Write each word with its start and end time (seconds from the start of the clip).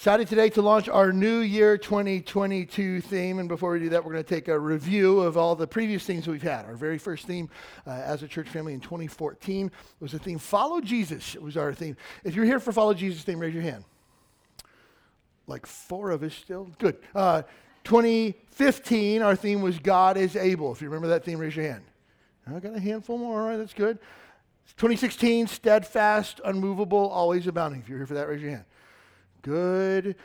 Excited 0.00 0.26
today 0.26 0.48
to 0.48 0.62
launch 0.62 0.88
our 0.88 1.12
new 1.12 1.40
year 1.40 1.76
2022 1.76 3.02
theme. 3.02 3.38
And 3.38 3.46
before 3.46 3.72
we 3.72 3.80
do 3.80 3.90
that, 3.90 4.02
we're 4.02 4.12
going 4.12 4.24
to 4.24 4.34
take 4.34 4.48
a 4.48 4.58
review 4.58 5.20
of 5.20 5.36
all 5.36 5.54
the 5.54 5.66
previous 5.66 6.06
themes 6.06 6.26
we've 6.26 6.40
had. 6.40 6.64
Our 6.64 6.74
very 6.74 6.96
first 6.96 7.26
theme 7.26 7.50
uh, 7.86 7.90
as 7.90 8.22
a 8.22 8.26
church 8.26 8.48
family 8.48 8.72
in 8.72 8.80
2014 8.80 9.70
was 10.00 10.12
the 10.12 10.18
theme 10.18 10.38
Follow 10.38 10.80
Jesus. 10.80 11.34
It 11.34 11.42
was 11.42 11.58
our 11.58 11.74
theme. 11.74 11.98
If 12.24 12.34
you're 12.34 12.46
here 12.46 12.58
for 12.58 12.72
Follow 12.72 12.94
Jesus 12.94 13.24
theme, 13.24 13.40
raise 13.40 13.52
your 13.52 13.62
hand. 13.62 13.84
Like 15.46 15.66
four 15.66 16.12
of 16.12 16.22
us 16.22 16.34
still? 16.34 16.70
Good. 16.78 16.96
Uh, 17.14 17.42
2015, 17.84 19.20
our 19.20 19.36
theme 19.36 19.60
was 19.60 19.78
God 19.80 20.16
is 20.16 20.34
able. 20.34 20.72
If 20.72 20.80
you 20.80 20.88
remember 20.88 21.08
that 21.08 21.26
theme, 21.26 21.38
raise 21.38 21.54
your 21.54 21.66
hand. 21.66 21.84
I 22.46 22.58
got 22.58 22.74
a 22.74 22.80
handful 22.80 23.18
more. 23.18 23.42
All 23.42 23.48
right, 23.48 23.58
that's 23.58 23.74
good. 23.74 23.98
2016, 24.78 25.46
steadfast, 25.48 26.40
unmovable, 26.42 27.10
always 27.10 27.46
abounding. 27.46 27.82
If 27.82 27.88
you're 27.90 27.98
here 27.98 28.06
for 28.06 28.14
that, 28.14 28.28
raise 28.28 28.40
your 28.40 28.52
hand. 28.52 28.64
Good. 29.42 30.16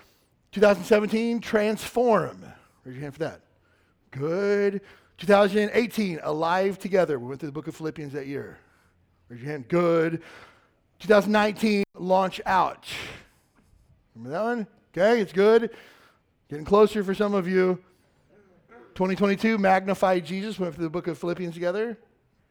2017, 0.52 1.42
transform. 1.42 2.46
Raise 2.84 2.96
your 2.96 3.02
hand 3.02 3.14
for 3.14 3.20
that. 3.20 3.42
Good. 4.12 4.82
2018, 5.18 6.20
alive 6.24 6.80
together. 6.80 7.20
We 7.20 7.28
went 7.28 7.40
through 7.40 7.50
the 7.50 7.54
book 7.54 7.68
of 7.68 7.76
Philippians 7.76 8.14
that 8.14 8.28
year. 8.28 8.58
Raise 9.30 9.42
your 9.42 9.52
hand. 9.52 9.68
Good. 9.68 10.24
2019, 11.00 11.84
launch 11.96 12.40
out. 12.46 12.88
Remember 14.16 14.38
that 14.38 14.44
one? 14.44 14.68
Okay, 14.96 15.22
it's 15.22 15.34
good. 15.34 15.72
Getting 16.50 16.66
closer 16.66 17.04
for 17.04 17.14
some 17.14 17.34
of 17.34 17.48
you. 17.48 17.80
2022, 18.94 19.58
magnify 19.58 20.22
Jesus. 20.22 20.58
Went 20.58 20.76
through 20.76 20.86
the 20.86 20.90
book 20.90 21.08
of 21.08 21.18
Philippians 21.18 21.54
together. 21.54 21.98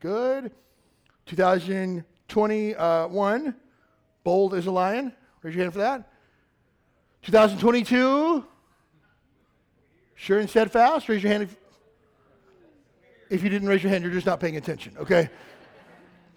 Good. 0.01 0.53
2021, 1.25 3.55
bold 4.25 4.55
as 4.55 4.67
a 4.67 4.71
lion. 4.71 5.15
Raise 5.43 5.55
your 5.55 5.65
hand 5.65 5.73
for 5.73 5.78
that. 5.78 6.11
2022, 7.25 8.44
sure 10.14 10.39
and 10.41 10.50
steadfast. 10.50 11.08
Raise 11.08 11.22
your 11.22 11.33
hand 11.33 11.44
if, 11.44 11.56
if 13.31 13.42
you 13.42 13.48
didn't 13.48 13.66
raise 13.66 13.83
your 13.83 13.89
hand, 13.89 14.05
you're 14.05 14.12
just 14.12 14.27
not 14.27 14.41
paying 14.41 14.58
attention, 14.58 14.94
okay? 14.98 15.31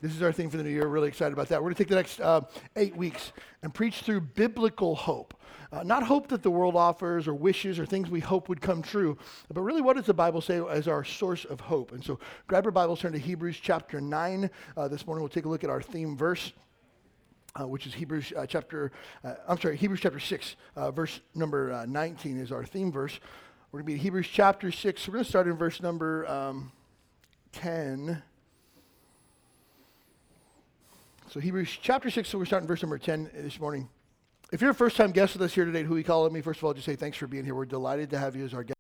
This 0.02 0.16
is 0.16 0.22
our 0.22 0.32
thing 0.32 0.50
for 0.50 0.56
the 0.56 0.64
new 0.64 0.70
year. 0.70 0.84
We're 0.84 0.94
really 0.94 1.10
excited 1.10 1.34
about 1.34 1.50
that. 1.50 1.62
We're 1.62 1.72
going 1.72 1.76
to 1.76 1.84
take 1.84 1.90
the 1.90 1.96
next 1.96 2.22
uh, 2.22 2.40
eight 2.78 2.96
weeks 2.96 3.34
and 3.64 3.74
preach 3.74 4.00
through 4.00 4.22
biblical 4.22 4.96
hope. 4.96 5.34
Uh, 5.74 5.84
not 5.84 6.04
hope 6.04 6.30
that 6.30 6.42
the 6.42 6.52
world 6.52 6.78
offers 6.78 7.28
or 7.28 7.34
wishes 7.34 7.80
or 7.80 7.86
things 7.86 8.10
we 8.10 8.22
hope 8.22 8.48
would 8.48 8.62
come 8.62 8.82
true, 8.82 9.18
but 9.54 9.60
really 9.60 9.82
what 9.82 9.98
does 9.98 10.06
the 10.06 10.14
Bible 10.14 10.40
say 10.40 10.62
as 10.70 10.88
our 10.88 11.04
source 11.04 11.44
of 11.44 11.60
hope? 11.60 11.92
And 11.92 12.02
so 12.02 12.18
grab 12.48 12.64
your 12.64 12.72
Bibles, 12.72 13.02
turn 13.02 13.12
to 13.12 13.20
Hebrews 13.20 13.60
chapter 13.62 14.00
9. 14.00 14.50
Uh, 14.78 14.88
this 14.88 15.06
morning 15.06 15.22
we'll 15.22 15.30
take 15.30 15.44
a 15.44 15.50
look 15.50 15.66
at 15.66 15.70
our 15.70 15.82
theme 15.82 16.16
verse. 16.16 16.54
Uh, 17.60 17.68
which 17.68 17.88
is 17.88 17.94
Hebrews 17.96 18.34
uh, 18.38 18.46
chapter, 18.46 18.92
uh, 19.24 19.34
I'm 19.48 19.60
sorry, 19.60 19.78
Hebrews 19.78 20.02
chapter 20.02 20.20
6, 20.20 20.56
uh, 20.76 20.92
verse 20.92 21.22
number 21.34 21.74
uh, 21.74 21.86
19 21.88 22.38
is 22.38 22.52
our 22.52 22.64
theme 22.64 22.92
verse. 22.92 23.20
We're 23.72 23.80
going 23.80 23.94
to 23.94 23.98
be 23.98 24.00
Hebrews 24.00 24.28
chapter 24.32 24.72
6. 24.72 25.08
We're 25.08 25.14
going 25.14 25.24
to 25.24 25.30
start 25.30 25.48
in 25.48 25.56
verse 25.56 25.82
number 25.82 26.28
um, 26.28 26.72
10. 27.54 28.22
So 31.30 31.40
Hebrews 31.40 31.78
chapter 31.82 32.12
6, 32.12 32.30
so 32.30 32.38
we're 32.38 32.46
starting 32.46 32.68
verse 32.68 32.84
number 32.84 33.00
10 33.00 33.32
this 33.34 33.60
morning. 33.60 33.90
If 34.52 34.62
you're 34.62 34.72
a 34.72 34.76
first-time 34.76 35.12
guest 35.12 35.34
with 35.34 35.42
us 35.42 35.54
here 35.54 35.66
today, 35.66 35.84
Huikala 35.84 36.32
me, 36.32 36.42
first 36.42 36.60
of 36.60 36.64
all, 36.64 36.74
just 36.74 36.86
say 36.86 36.96
thanks 36.96 37.18
for 37.18 37.28
being 37.28 37.44
here. 37.44 37.56
We're 37.56 37.66
delighted 37.66 38.12
to 38.12 38.20
have 38.20 38.36
you 38.36 38.46
as 38.46 38.54
our 38.54 38.64
guest. 38.64 38.77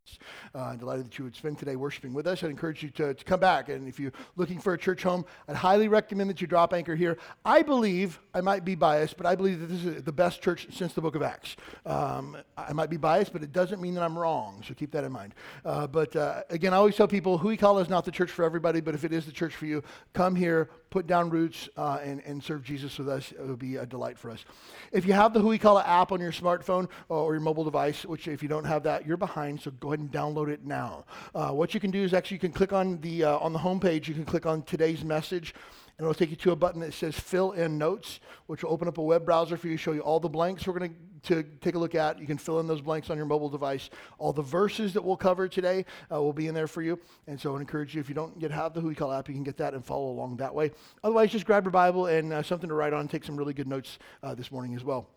Uh, 0.55 0.59
I'm 0.59 0.77
delighted 0.77 1.05
that 1.05 1.17
you 1.17 1.23
would 1.23 1.35
spend 1.35 1.57
today 1.57 1.75
worshiping 1.75 2.13
with 2.13 2.27
us. 2.27 2.43
I'd 2.43 2.49
encourage 2.49 2.83
you 2.83 2.89
to, 2.91 3.13
to 3.13 3.25
come 3.25 3.39
back. 3.39 3.69
And 3.69 3.87
if 3.87 3.99
you're 3.99 4.13
looking 4.35 4.59
for 4.59 4.73
a 4.73 4.77
church 4.77 5.03
home, 5.03 5.25
I'd 5.47 5.55
highly 5.55 5.87
recommend 5.87 6.29
that 6.29 6.41
you 6.41 6.47
drop 6.47 6.73
anchor 6.73 6.95
here. 6.95 7.17
I 7.45 7.61
believe, 7.61 8.19
I 8.33 8.41
might 8.41 8.65
be 8.65 8.75
biased, 8.75 9.17
but 9.17 9.25
I 9.25 9.35
believe 9.35 9.59
that 9.59 9.67
this 9.67 9.83
is 9.83 10.03
the 10.03 10.11
best 10.11 10.41
church 10.41 10.67
since 10.71 10.93
the 10.93 11.01
book 11.01 11.15
of 11.15 11.21
Acts. 11.21 11.55
Um, 11.85 12.37
I 12.57 12.73
might 12.73 12.89
be 12.89 12.97
biased, 12.97 13.33
but 13.33 13.43
it 13.43 13.51
doesn't 13.51 13.81
mean 13.81 13.93
that 13.95 14.03
I'm 14.03 14.17
wrong. 14.17 14.63
So 14.67 14.73
keep 14.73 14.91
that 14.91 15.03
in 15.03 15.11
mind. 15.11 15.35
Uh, 15.65 15.87
but 15.87 16.15
uh, 16.15 16.43
again, 16.49 16.73
I 16.73 16.77
always 16.77 16.95
tell 16.95 17.07
people, 17.07 17.39
Huikala 17.39 17.81
is 17.81 17.89
not 17.89 18.05
the 18.05 18.11
church 18.11 18.31
for 18.31 18.45
everybody, 18.45 18.81
but 18.81 18.95
if 18.95 19.03
it 19.03 19.13
is 19.13 19.25
the 19.25 19.31
church 19.31 19.55
for 19.55 19.65
you, 19.65 19.83
come 20.13 20.35
here, 20.35 20.69
put 20.89 21.07
down 21.07 21.29
roots, 21.29 21.69
uh, 21.77 21.99
and, 22.03 22.21
and 22.25 22.43
serve 22.43 22.63
Jesus 22.63 22.97
with 22.97 23.09
us. 23.09 23.31
It 23.31 23.45
would 23.45 23.59
be 23.59 23.75
a 23.75 23.85
delight 23.85 24.17
for 24.17 24.29
us. 24.29 24.45
If 24.91 25.05
you 25.05 25.13
have 25.13 25.33
the 25.33 25.57
Call 25.57 25.79
It 25.79 25.87
app 25.87 26.11
on 26.11 26.19
your 26.19 26.31
smartphone 26.31 26.89
or 27.09 27.33
your 27.33 27.41
mobile 27.41 27.63
device, 27.63 28.05
which 28.05 28.27
if 28.27 28.43
you 28.43 28.49
don't 28.49 28.65
have 28.65 28.83
that, 28.83 29.05
you're 29.05 29.17
behind, 29.17 29.61
so 29.61 29.71
go 29.71 29.89
ahead 29.89 29.99
and 29.99 30.11
download 30.11 30.49
it 30.49 30.65
now. 30.65 31.05
Uh, 31.33 31.49
what 31.49 31.73
you 31.73 31.79
can 31.79 31.91
do 31.91 32.03
is 32.03 32.13
actually 32.13 32.35
you 32.35 32.39
can 32.39 32.51
click 32.51 32.73
on 32.73 32.99
the 33.01 33.23
uh, 33.23 33.37
on 33.37 33.53
the 33.53 33.59
homepage. 33.59 34.07
You 34.07 34.13
can 34.13 34.25
click 34.25 34.45
on 34.45 34.63
today's 34.63 35.03
message, 35.03 35.53
and 35.97 36.05
it'll 36.05 36.13
take 36.13 36.29
you 36.29 36.35
to 36.35 36.51
a 36.51 36.55
button 36.55 36.81
that 36.81 36.93
says 36.93 37.19
Fill 37.19 37.53
in 37.53 37.77
Notes, 37.77 38.19
which 38.45 38.63
will 38.63 38.71
open 38.71 38.87
up 38.87 38.99
a 38.99 39.01
web 39.01 39.25
browser 39.25 39.57
for 39.57 39.67
you, 39.67 39.77
show 39.77 39.93
you 39.93 40.01
all 40.01 40.19
the 40.19 40.29
blanks 40.29 40.67
we're 40.67 40.77
going 40.77 40.95
to 41.23 41.43
take 41.61 41.73
a 41.73 41.79
look 41.79 41.95
at. 41.95 42.19
You 42.19 42.27
can 42.27 42.37
fill 42.37 42.59
in 42.59 42.67
those 42.67 42.81
blanks 42.81 43.09
on 43.09 43.17
your 43.17 43.25
mobile 43.25 43.49
device. 43.49 43.89
All 44.19 44.31
the 44.31 44.43
verses 44.43 44.93
that 44.93 45.03
we'll 45.03 45.17
cover 45.17 45.47
today 45.47 45.85
uh, 46.11 46.21
will 46.21 46.33
be 46.33 46.47
in 46.47 46.53
there 46.53 46.67
for 46.67 46.83
you. 46.83 46.99
And 47.25 47.39
so 47.39 47.57
I 47.57 47.59
encourage 47.59 47.95
you, 47.95 48.01
if 48.01 48.09
you 48.09 48.15
don't 48.15 48.39
yet 48.39 48.51
have 48.51 48.73
the 48.73 48.81
Huikala 48.81 49.17
app, 49.17 49.27
you 49.27 49.33
can 49.33 49.43
get 49.43 49.57
that 49.57 49.73
and 49.73 49.83
follow 49.83 50.11
along 50.11 50.37
that 50.37 50.53
way. 50.53 50.71
Otherwise, 51.03 51.31
just 51.31 51.45
grab 51.45 51.63
your 51.63 51.71
Bible 51.71 52.05
and 52.05 52.31
uh, 52.31 52.43
something 52.43 52.69
to 52.69 52.75
write 52.75 52.93
on. 52.93 53.07
Take 53.07 53.23
some 53.23 53.35
really 53.35 53.53
good 53.53 53.67
notes 53.67 53.97
uh, 54.21 54.35
this 54.35 54.51
morning 54.51 54.75
as 54.75 54.83
well. 54.83 55.09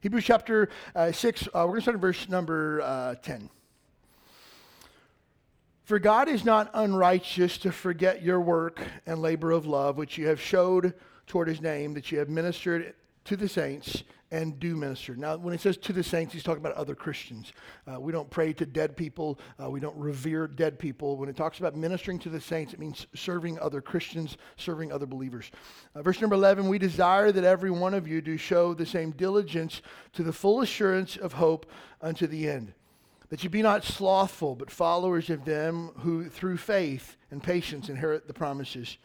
Hebrews 0.00 0.24
chapter 0.24 0.68
uh, 0.94 1.12
6, 1.12 1.46
uh, 1.46 1.48
we're 1.54 1.66
going 1.66 1.76
to 1.76 1.82
start 1.82 1.94
in 1.94 2.00
verse 2.00 2.28
number 2.28 2.80
uh, 2.82 3.14
10. 3.16 3.50
For 5.84 5.98
God 5.98 6.28
is 6.28 6.44
not 6.44 6.70
unrighteous 6.74 7.58
to 7.58 7.72
forget 7.72 8.22
your 8.22 8.40
work 8.40 8.80
and 9.06 9.20
labor 9.20 9.50
of 9.50 9.66
love, 9.66 9.96
which 9.96 10.18
you 10.18 10.28
have 10.28 10.40
showed 10.40 10.94
toward 11.26 11.48
his 11.48 11.60
name, 11.60 11.94
that 11.94 12.12
you 12.12 12.18
have 12.18 12.28
ministered 12.28 12.94
to 13.24 13.36
the 13.36 13.48
saints 13.48 14.04
and 14.30 14.58
do 14.60 14.76
minister. 14.76 15.16
Now, 15.16 15.36
when 15.36 15.54
it 15.54 15.60
says 15.60 15.76
to 15.78 15.92
the 15.92 16.02
saints, 16.02 16.32
he's 16.32 16.42
talking 16.42 16.60
about 16.60 16.74
other 16.74 16.94
Christians. 16.94 17.52
Uh, 17.86 18.00
we 18.00 18.12
don't 18.12 18.30
pray 18.30 18.52
to 18.54 18.66
dead 18.66 18.96
people, 18.96 19.40
uh, 19.62 19.68
we 19.68 19.80
don't 19.80 19.96
revere 19.96 20.46
dead 20.46 20.78
people. 20.78 21.16
When 21.16 21.28
it 21.28 21.36
talks 21.36 21.58
about 21.58 21.76
ministering 21.76 22.18
to 22.20 22.28
the 22.28 22.40
saints, 22.40 22.72
it 22.72 22.78
means 22.78 23.06
serving 23.14 23.58
other 23.58 23.80
Christians, 23.80 24.36
serving 24.56 24.92
other 24.92 25.06
believers. 25.06 25.50
Uh, 25.94 26.02
verse 26.02 26.20
number 26.20 26.36
11 26.36 26.68
We 26.68 26.78
desire 26.78 27.32
that 27.32 27.44
every 27.44 27.70
one 27.70 27.94
of 27.94 28.06
you 28.06 28.20
do 28.20 28.36
show 28.36 28.72
the 28.74 28.86
same 28.86 29.10
diligence 29.12 29.82
to 30.12 30.22
the 30.22 30.32
full 30.32 30.60
assurance 30.60 31.16
of 31.16 31.34
hope 31.34 31.66
unto 32.00 32.26
the 32.26 32.48
end 32.48 32.72
that 33.30 33.44
you 33.44 33.50
be 33.50 33.62
not 33.62 33.84
slothful, 33.84 34.56
but 34.56 34.70
followers 34.70 35.30
of 35.30 35.44
them 35.44 35.92
who 36.00 36.28
through 36.28 36.56
faith 36.58 37.16
and 37.30 37.42
patience 37.42 37.88
inherit 37.88 38.26
the 38.26 38.34
promises. 38.34 38.98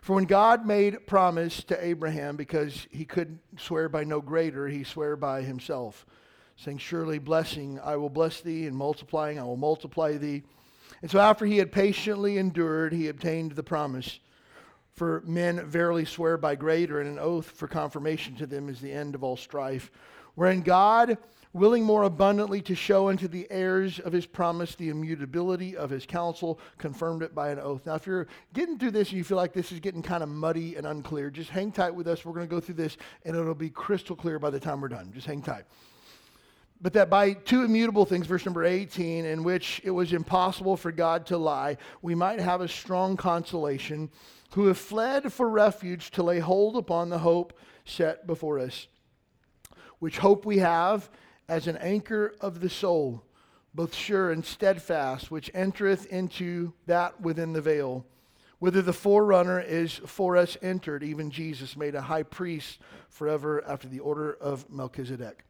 For 0.00 0.14
when 0.14 0.24
God 0.24 0.64
made 0.64 1.06
promise 1.08 1.64
to 1.64 1.84
Abraham, 1.84 2.36
because 2.36 2.86
he 2.90 3.04
could 3.04 3.40
swear 3.58 3.88
by 3.88 4.04
no 4.04 4.20
greater, 4.20 4.68
he 4.68 4.84
swore 4.84 5.16
by 5.16 5.42
himself, 5.42 6.06
saying, 6.56 6.78
Surely 6.78 7.18
blessing 7.18 7.80
I 7.82 7.96
will 7.96 8.08
bless 8.08 8.40
thee, 8.40 8.66
and 8.66 8.76
multiplying 8.76 9.40
I 9.40 9.42
will 9.42 9.56
multiply 9.56 10.16
thee. 10.16 10.44
And 11.02 11.10
so 11.10 11.18
after 11.18 11.44
he 11.44 11.58
had 11.58 11.72
patiently 11.72 12.38
endured, 12.38 12.92
he 12.92 13.08
obtained 13.08 13.52
the 13.52 13.64
promise. 13.64 14.20
For 14.96 15.22
men 15.26 15.66
verily 15.66 16.06
swear 16.06 16.38
by 16.38 16.54
greater, 16.54 17.00
and 17.00 17.08
an 17.08 17.18
oath 17.18 17.50
for 17.50 17.68
confirmation 17.68 18.34
to 18.36 18.46
them 18.46 18.70
is 18.70 18.80
the 18.80 18.92
end 18.92 19.14
of 19.14 19.22
all 19.22 19.36
strife. 19.36 19.90
Wherein 20.34 20.62
God 20.62 21.18
willing 21.52 21.84
more 21.84 22.04
abundantly 22.04 22.62
to 22.62 22.74
show 22.74 23.08
unto 23.08 23.28
the 23.28 23.46
heirs 23.50 23.98
of 23.98 24.12
his 24.12 24.26
promise 24.26 24.74
the 24.74 24.88
immutability 24.88 25.76
of 25.76 25.90
his 25.90 26.06
counsel, 26.06 26.60
confirmed 26.78 27.22
it 27.22 27.34
by 27.34 27.50
an 27.50 27.58
oath. 27.58 27.84
Now, 27.86 27.94
if 27.94 28.06
you're 28.06 28.26
getting 28.52 28.78
through 28.78 28.90
this 28.92 29.08
and 29.08 29.18
you 29.18 29.24
feel 29.24 29.38
like 29.38 29.52
this 29.52 29.72
is 29.72 29.80
getting 29.80 30.02
kind 30.02 30.22
of 30.22 30.28
muddy 30.30 30.76
and 30.76 30.86
unclear, 30.86 31.30
just 31.30 31.50
hang 31.50 31.72
tight 31.72 31.94
with 31.94 32.08
us. 32.08 32.24
We're 32.24 32.32
going 32.32 32.46
to 32.46 32.54
go 32.54 32.60
through 32.60 32.76
this 32.76 32.96
and 33.24 33.36
it'll 33.36 33.54
be 33.54 33.70
crystal 33.70 34.16
clear 34.16 34.38
by 34.38 34.50
the 34.50 34.60
time 34.60 34.80
we're 34.80 34.88
done. 34.88 35.12
Just 35.14 35.26
hang 35.26 35.42
tight. 35.42 35.64
But 36.80 36.92
that 36.92 37.08
by 37.08 37.32
two 37.32 37.64
immutable 37.64 38.04
things, 38.04 38.26
verse 38.26 38.44
number 38.44 38.64
18, 38.64 39.24
in 39.24 39.42
which 39.42 39.80
it 39.82 39.90
was 39.90 40.12
impossible 40.12 40.76
for 40.76 40.92
God 40.92 41.26
to 41.26 41.38
lie, 41.38 41.78
we 42.02 42.14
might 42.14 42.38
have 42.38 42.60
a 42.60 42.68
strong 42.68 43.16
consolation 43.16 44.10
who 44.52 44.66
have 44.66 44.78
fled 44.78 45.32
for 45.32 45.48
refuge 45.48 46.10
to 46.12 46.22
lay 46.22 46.38
hold 46.38 46.76
upon 46.76 47.08
the 47.08 47.18
hope 47.18 47.58
set 47.84 48.26
before 48.26 48.58
us. 48.58 48.88
Which 49.98 50.18
hope 50.18 50.44
we 50.44 50.58
have 50.58 51.08
as 51.48 51.66
an 51.66 51.78
anchor 51.78 52.34
of 52.40 52.60
the 52.60 52.68
soul, 52.68 53.24
both 53.74 53.94
sure 53.94 54.30
and 54.30 54.44
steadfast, 54.44 55.30
which 55.30 55.50
entereth 55.54 56.06
into 56.06 56.74
that 56.86 57.20
within 57.20 57.54
the 57.54 57.62
veil, 57.62 58.04
whither 58.58 58.82
the 58.82 58.92
forerunner 58.92 59.60
is 59.60 59.94
for 59.94 60.36
us 60.36 60.58
entered, 60.60 61.02
even 61.02 61.30
Jesus 61.30 61.76
made 61.76 61.94
a 61.94 62.02
high 62.02 62.22
priest 62.22 62.80
forever 63.08 63.64
after 63.66 63.88
the 63.88 64.00
order 64.00 64.34
of 64.34 64.68
Melchizedek. 64.70 65.45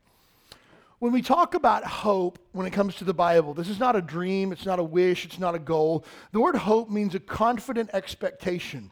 When 0.98 1.12
we 1.12 1.20
talk 1.20 1.54
about 1.54 1.84
hope 1.84 2.38
when 2.52 2.66
it 2.66 2.72
comes 2.72 2.96
to 2.96 3.04
the 3.04 3.12
Bible, 3.12 3.52
this 3.52 3.69
is 3.69 3.78
not 3.78 3.96
a 3.96 4.00
dream, 4.00 4.50
it's 4.50 4.64
not 4.64 4.78
a 4.78 4.82
wish, 4.82 5.26
it's 5.26 5.38
not 5.38 5.54
a 5.54 5.58
goal. 5.58 6.06
The 6.32 6.40
word 6.40 6.56
hope 6.56 6.88
means 6.88 7.14
a 7.14 7.20
confident 7.20 7.90
expectation, 7.93 8.90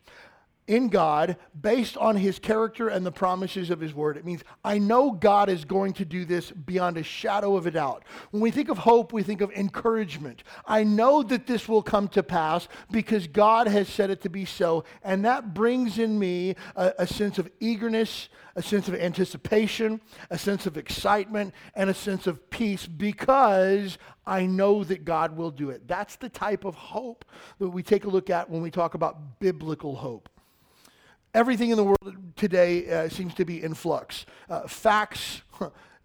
in 0.67 0.89
God 0.89 1.37
based 1.61 1.97
on 1.97 2.17
his 2.17 2.39
character 2.39 2.89
and 2.89 3.05
the 3.05 3.13
promises 3.13 3.71
of 3.71 3.81
his 3.81 3.95
word. 3.95 4.17
It 4.17 4.25
means 4.25 4.43
I 4.65 4.79
know 4.79 5.11
God 5.11 5.49
is 5.49 5.65
going 5.65 5.93
to 5.95 6.05
do 6.05 6.25
this 6.25 6.51
beyond 6.51 6.97
a 6.97 7.03
shadow 7.03 7.57
of 7.57 7.67
a 7.67 7.71
doubt. 7.71 8.05
When 8.31 8.43
we 8.43 8.51
think 8.51 8.69
of 8.71 8.79
hope, 8.79 9.13
we 9.13 9.23
think 9.23 9.41
of 9.41 9.51
encouragement. 9.53 10.43
I 10.67 10.85
know 10.85 11.23
that 11.25 11.47
this 11.47 11.69
will 11.69 11.83
come 11.83 12.09
to 12.09 12.23
pass 12.23 12.69
because 12.91 13.27
God 13.27 13.67
has 13.67 13.89
said 13.89 14.11
it 14.11 14.23
to 14.23 14.31
be 14.31 14.45
so. 14.45 14.85
And 15.03 15.25
that 15.25 15.53
brings 15.53 15.99
in 15.99 16.19
me 16.19 16.57
a, 16.77 16.93
a 16.99 17.07
sense 17.07 17.39
of 17.39 17.51
eagerness, 17.61 18.29
a 18.57 18.63
sense 18.63 18.89
of 18.89 18.95
anticipation, 18.95 20.01
a 20.31 20.39
sense 20.39 20.67
of 20.67 20.77
excitement, 20.77 21.53
and 21.75 21.91
a 21.91 21.95
sense 21.95 22.27
of 22.27 22.49
peace 22.51 22.87
because 22.87 23.99
I 24.27 24.47
know 24.47 24.85
that 24.85 25.05
God 25.05 25.37
will 25.37 25.51
do 25.51 25.71
it. 25.71 25.87
That's 25.87 26.17
the 26.17 26.31
type 26.31 26.65
of 26.65 26.75
hope 26.75 27.25
that 27.59 27.69
we 27.69 27.83
take 27.83 28.05
a 28.05 28.09
look 28.09 28.31
at 28.31 28.49
when 28.49 28.63
we 28.63 28.71
talk 28.71 28.95
about 28.95 29.39
biblical 29.41 29.97
hope. 29.97 30.31
Everything 31.35 31.71
in 31.71 31.77
the 31.77 31.83
world 31.83 32.17
today 32.37 32.89
uh, 32.89 33.09
seems 33.09 33.35
to 33.35 33.45
be 33.45 33.61
in 33.61 33.75
flux. 33.75 34.25
Uh, 34.49 34.69
facts, 34.69 35.43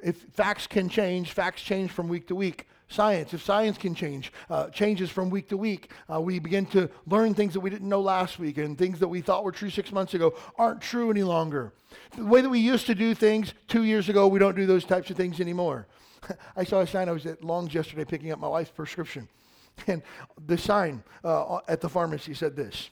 if 0.02 0.18
facts 0.34 0.66
can 0.66 0.90
change, 0.90 1.34
facts 1.34 1.62
change 1.62 1.92
from 1.92 2.10
week 2.10 2.28
to 2.30 2.36
week. 2.36 2.68
Science, 2.88 3.36
if 3.36 3.44
science 3.44 3.78
can 3.78 3.94
change, 3.94 4.34
uh, 4.50 4.70
changes 4.70 5.12
from 5.12 5.30
week 5.30 5.48
to 5.48 5.56
week. 5.56 5.92
Uh, 6.12 6.20
we 6.20 6.40
begin 6.40 6.66
to 6.66 6.90
learn 7.06 7.36
things 7.36 7.54
that 7.54 7.60
we 7.60 7.70
didn't 7.70 7.88
know 7.88 8.02
last 8.02 8.40
week, 8.40 8.58
and 8.58 8.76
things 8.76 8.98
that 8.98 9.08
we 9.08 9.22
thought 9.22 9.44
were 9.44 9.52
true 9.52 9.70
six 9.70 9.92
months 9.92 10.16
ago 10.16 10.34
aren't 10.58 10.82
true 10.82 11.12
any 11.12 11.22
longer. 11.22 11.72
The 12.18 12.26
way 12.26 12.42
that 12.42 12.50
we 12.50 12.58
used 12.60 12.88
to 12.88 12.96
do 12.96 13.14
things 13.14 13.54
two 13.68 13.84
years 13.84 14.10
ago, 14.10 14.28
we 14.28 14.40
don't 14.40 14.56
do 14.56 14.66
those 14.66 14.86
types 14.86 15.12
of 15.12 15.18
things 15.18 15.40
anymore. 15.40 15.86
I 16.56 16.64
saw 16.64 16.80
a 16.80 16.88
sign. 16.88 17.08
I 17.08 17.12
was 17.12 17.28
at 17.28 17.44
Long's 17.44 17.76
yesterday 17.76 18.06
picking 18.06 18.32
up 18.32 18.40
my 18.40 18.48
wife's 18.48 18.72
prescription, 18.72 19.28
and 19.88 20.02
the 20.48 20.58
sign 20.58 21.04
uh, 21.24 21.60
at 21.68 21.82
the 21.82 21.90
pharmacy 21.90 22.34
said 22.34 22.56
this 22.56 22.90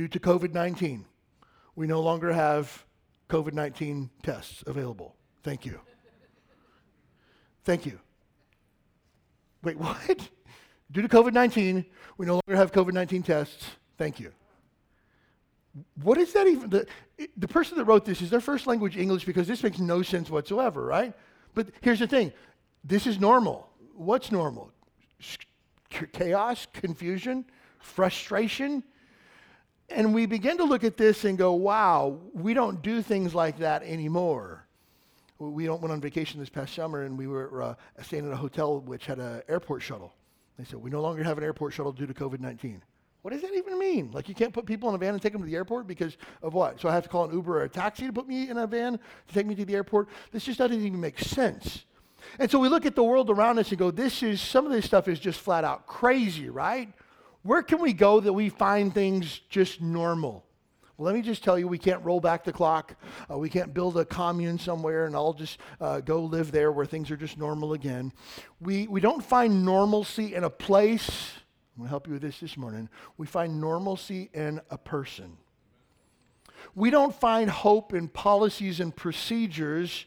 due 0.00 0.08
to 0.08 0.18
COVID 0.18 0.54
19, 0.54 1.04
we 1.76 1.86
no 1.86 2.00
longer 2.00 2.32
have 2.32 2.86
COVID 3.28 3.52
19 3.52 4.08
tests 4.22 4.64
available. 4.66 5.14
Thank 5.42 5.66
you. 5.66 5.78
Thank 7.64 7.84
you. 7.84 8.00
Wait, 9.62 9.76
what? 9.86 10.30
Due 10.90 11.02
to 11.02 11.08
COVID 11.08 11.34
19, 11.34 11.84
we 12.16 12.24
no 12.24 12.40
longer 12.40 12.56
have 12.56 12.72
COVID 12.72 12.94
19 12.94 13.22
tests. 13.22 13.66
Thank 13.98 14.18
you. 14.18 14.32
What 16.02 16.16
is 16.16 16.32
that 16.32 16.46
even? 16.46 16.70
The, 16.70 16.86
the 17.36 17.48
person 17.48 17.76
that 17.76 17.84
wrote 17.84 18.06
this 18.06 18.22
is 18.22 18.30
their 18.30 18.40
first 18.40 18.66
language 18.66 18.96
English 18.96 19.26
because 19.26 19.46
this 19.46 19.62
makes 19.62 19.78
no 19.80 20.00
sense 20.00 20.30
whatsoever, 20.30 20.82
right? 20.82 21.12
But 21.52 21.72
here's 21.82 21.98
the 21.98 22.06
thing 22.06 22.32
this 22.82 23.06
is 23.06 23.20
normal. 23.20 23.68
What's 23.94 24.32
normal? 24.32 24.72
Chaos, 25.90 26.66
confusion, 26.72 27.44
frustration, 27.80 28.82
and 29.90 30.14
we 30.14 30.26
begin 30.26 30.56
to 30.58 30.64
look 30.64 30.84
at 30.84 30.96
this 30.96 31.24
and 31.24 31.36
go, 31.36 31.52
wow, 31.52 32.18
we 32.32 32.54
don't 32.54 32.82
do 32.82 33.02
things 33.02 33.34
like 33.34 33.58
that 33.58 33.82
anymore. 33.82 34.66
We 35.38 35.68
went 35.68 35.90
on 35.90 36.00
vacation 36.00 36.38
this 36.38 36.50
past 36.50 36.74
summer 36.74 37.04
and 37.04 37.16
we 37.16 37.26
were 37.26 37.62
uh, 37.62 37.74
staying 38.02 38.26
at 38.26 38.32
a 38.32 38.36
hotel 38.36 38.80
which 38.80 39.06
had 39.06 39.18
an 39.18 39.42
airport 39.48 39.82
shuttle. 39.82 40.14
They 40.58 40.64
said, 40.64 40.76
we 40.76 40.90
no 40.90 41.00
longer 41.00 41.24
have 41.24 41.38
an 41.38 41.44
airport 41.44 41.72
shuttle 41.72 41.92
due 41.92 42.06
to 42.06 42.12
COVID 42.12 42.40
19. 42.40 42.82
What 43.22 43.32
does 43.32 43.42
that 43.42 43.54
even 43.54 43.78
mean? 43.78 44.10
Like 44.12 44.28
you 44.28 44.34
can't 44.34 44.52
put 44.52 44.66
people 44.66 44.88
in 44.88 44.94
a 44.94 44.98
van 44.98 45.14
and 45.14 45.22
take 45.22 45.32
them 45.32 45.42
to 45.42 45.46
the 45.46 45.54
airport 45.54 45.86
because 45.86 46.16
of 46.42 46.54
what? 46.54 46.80
So 46.80 46.88
I 46.88 46.94
have 46.94 47.02
to 47.02 47.08
call 47.08 47.24
an 47.24 47.32
Uber 47.32 47.58
or 47.58 47.64
a 47.64 47.68
taxi 47.68 48.06
to 48.06 48.12
put 48.12 48.26
me 48.26 48.48
in 48.48 48.56
a 48.58 48.66
van 48.66 48.98
to 49.28 49.34
take 49.34 49.46
me 49.46 49.54
to 49.56 49.64
the 49.64 49.74
airport? 49.74 50.08
This 50.30 50.44
just 50.44 50.58
doesn't 50.58 50.80
even 50.80 51.00
make 51.00 51.18
sense. 51.18 51.84
And 52.38 52.50
so 52.50 52.58
we 52.58 52.68
look 52.68 52.86
at 52.86 52.94
the 52.94 53.04
world 53.04 53.30
around 53.30 53.58
us 53.58 53.70
and 53.70 53.78
go, 53.78 53.90
this 53.90 54.22
is, 54.22 54.40
some 54.40 54.66
of 54.66 54.72
this 54.72 54.84
stuff 54.84 55.08
is 55.08 55.18
just 55.18 55.40
flat 55.40 55.64
out 55.64 55.86
crazy, 55.86 56.48
right? 56.48 56.92
Where 57.42 57.62
can 57.62 57.80
we 57.80 57.92
go 57.92 58.20
that 58.20 58.32
we 58.32 58.50
find 58.50 58.92
things 58.92 59.40
just 59.48 59.80
normal? 59.80 60.44
Well, 61.00 61.06
let 61.06 61.14
me 61.14 61.22
just 61.22 61.42
tell 61.42 61.58
you, 61.58 61.66
we 61.66 61.78
can't 61.78 62.04
roll 62.04 62.20
back 62.20 62.44
the 62.44 62.52
clock. 62.52 62.94
Uh, 63.30 63.38
we 63.38 63.48
can't 63.48 63.72
build 63.72 63.96
a 63.96 64.04
commune 64.04 64.58
somewhere 64.58 65.06
and 65.06 65.16
I'll 65.16 65.32
just 65.32 65.58
uh, 65.80 66.00
go 66.00 66.20
live 66.20 66.52
there 66.52 66.70
where 66.70 66.84
things 66.84 67.10
are 67.10 67.16
just 67.16 67.38
normal 67.38 67.72
again. 67.72 68.12
We, 68.60 68.86
we 68.86 69.00
don't 69.00 69.24
find 69.24 69.64
normalcy 69.64 70.34
in 70.34 70.44
a 70.44 70.50
place. 70.50 71.08
I'm 71.74 71.78
going 71.78 71.86
to 71.86 71.88
help 71.88 72.06
you 72.06 72.12
with 72.12 72.22
this 72.22 72.40
this 72.40 72.58
morning. 72.58 72.90
We 73.16 73.26
find 73.26 73.58
normalcy 73.58 74.28
in 74.34 74.60
a 74.68 74.76
person. 74.76 75.38
We 76.74 76.90
don't 76.90 77.14
find 77.14 77.48
hope 77.48 77.94
in 77.94 78.08
policies 78.08 78.80
and 78.80 78.94
procedures. 78.94 80.04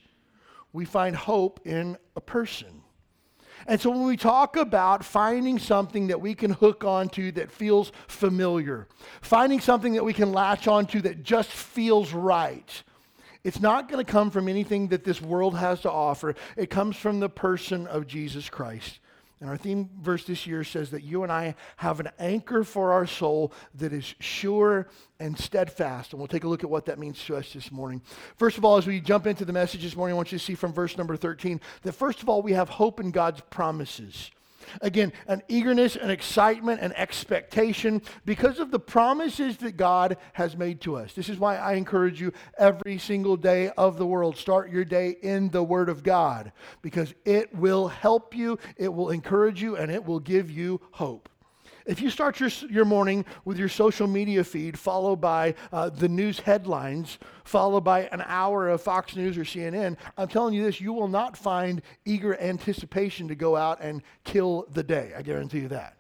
We 0.74 0.86
find 0.86 1.16
hope 1.16 1.62
in 1.66 1.98
a 2.16 2.22
person. 2.22 2.83
And 3.68 3.80
so 3.80 3.90
when 3.90 4.04
we 4.04 4.18
talk 4.18 4.56
about 4.56 5.04
finding 5.06 5.60
something 5.60 6.08
that 6.08 6.22
we 6.22 6.36
can 6.36 6.52
hook 6.52 6.84
onto 6.84 7.32
that 7.34 7.52
feels 7.52 7.92
familiar, 8.08 8.88
finding 9.22 9.60
something 9.60 9.94
that 9.94 10.04
we 10.04 10.14
can 10.14 10.32
latch 10.32 10.68
onto 10.68 11.02
that 11.02 11.24
just 11.24 11.50
feels 11.50 12.14
right, 12.14 12.84
it's 13.44 13.60
not 13.60 13.90
going 13.90 14.04
to 14.04 14.10
come 14.12 14.32
from 14.32 14.48
anything 14.48 14.88
that 14.90 15.04
this 15.04 15.22
world 15.22 15.58
has 15.58 15.82
to 15.82 15.92
offer. 15.92 16.36
It 16.56 16.70
comes 16.70 16.96
from 16.96 17.20
the 17.20 17.30
person 17.30 17.88
of 17.88 18.08
Jesus 18.08 18.50
Christ. 18.50 19.00
And 19.44 19.50
our 19.50 19.58
theme 19.58 19.90
verse 20.02 20.24
this 20.24 20.48
year 20.48 20.64
says 20.64 20.92
that 20.92 21.04
you 21.04 21.24
and 21.24 21.30
I 21.30 21.56
have 21.76 22.00
an 22.00 22.08
anchor 22.18 22.64
for 22.64 22.94
our 22.94 23.06
soul 23.06 23.52
that 23.76 23.92
is 23.92 24.16
sure 24.22 24.88
and 25.20 25.38
steadfast. 25.38 26.14
And 26.14 26.20
we'll 26.22 26.30
take 26.30 26.46
a 26.46 26.48
look 26.48 26.64
at 26.64 26.70
what 26.70 26.86
that 26.86 26.98
means 26.98 27.22
to 27.26 27.36
us 27.36 27.52
this 27.52 27.70
morning. 27.70 28.02
First 28.38 28.58
of 28.58 28.64
all, 28.64 28.78
as 28.78 28.88
we 28.88 29.02
jump 29.02 29.28
into 29.28 29.44
the 29.44 29.52
message 29.52 29.84
this 29.84 29.98
morning, 29.98 30.14
I 30.14 30.16
want 30.16 30.32
you 30.32 30.38
to 30.38 30.46
see 30.46 30.56
from 30.56 30.72
verse 30.72 30.98
number 30.98 31.18
13 31.18 31.60
that 31.82 31.92
first 31.92 32.22
of 32.22 32.30
all, 32.30 32.42
we 32.42 32.54
have 32.54 32.70
hope 32.70 33.02
in 33.02 33.12
God's 33.12 33.42
promises. 33.50 34.32
Again, 34.82 35.14
an 35.28 35.42
eagerness, 35.48 35.96
an 35.96 36.10
excitement, 36.10 36.82
an 36.82 36.94
expectation 36.94 38.02
because 38.26 38.60
of 38.60 38.72
the 38.72 38.80
promises 38.80 39.58
that 39.58 39.78
God 39.78 40.18
has 40.34 40.56
made 40.56 40.82
to 40.82 40.96
us. 40.96 41.14
This 41.14 41.30
is 41.30 41.40
why 41.40 41.58
I 41.58 41.74
encourage 41.74 42.22
you 42.22 42.34
every 42.58 42.98
single 42.98 43.38
day 43.38 43.70
of 43.70 43.98
the 43.98 44.06
world, 44.06 44.38
start 44.38 44.72
your 44.72 44.86
day 44.86 45.16
in 45.22 45.50
the 45.50 45.64
Word 45.64 45.90
of 45.90 46.04
God 46.04 46.52
because 46.82 47.14
it 47.26 47.54
will 47.56 47.88
help 47.88 48.36
you, 48.36 48.60
it 48.78 48.94
will 48.94 49.10
encourage 49.10 49.62
you, 49.62 49.76
and 49.76 49.92
it 49.92 50.06
will 50.06 50.20
give 50.20 50.50
you 50.50 50.82
hope. 50.92 51.30
If 51.86 52.02
you 52.02 52.10
start 52.10 52.40
your, 52.40 52.50
your 52.70 52.86
morning 52.86 53.26
with 53.46 53.58
your 53.58 53.70
social 53.70 54.08
media 54.08 54.44
feed, 54.44 54.80
followed 54.80 55.18
by 55.18 55.56
uh, 55.72 55.90
the 55.90 56.08
news 56.08 56.40
headlines, 56.40 57.18
followed 57.44 57.84
by 57.84 58.04
an 58.12 58.24
hour 58.26 58.70
of 58.70 58.82
Fox 58.82 59.16
News 59.16 59.38
or 59.38 59.44
CNN, 59.44 59.98
I'm 60.18 60.28
telling 60.28 60.54
you 60.54 60.64
this, 60.64 60.80
you 60.80 60.94
will 60.94 61.08
not 61.08 61.36
find 61.36 61.82
eager 62.06 62.40
anticipation 62.40 63.28
to 63.28 63.36
go 63.36 63.56
out 63.56 63.82
and 63.82 64.02
kill 64.24 64.66
the 64.72 64.84
day. 64.84 65.12
I 65.18 65.22
guarantee 65.22 65.60
you 65.60 65.68
that. 65.70 65.98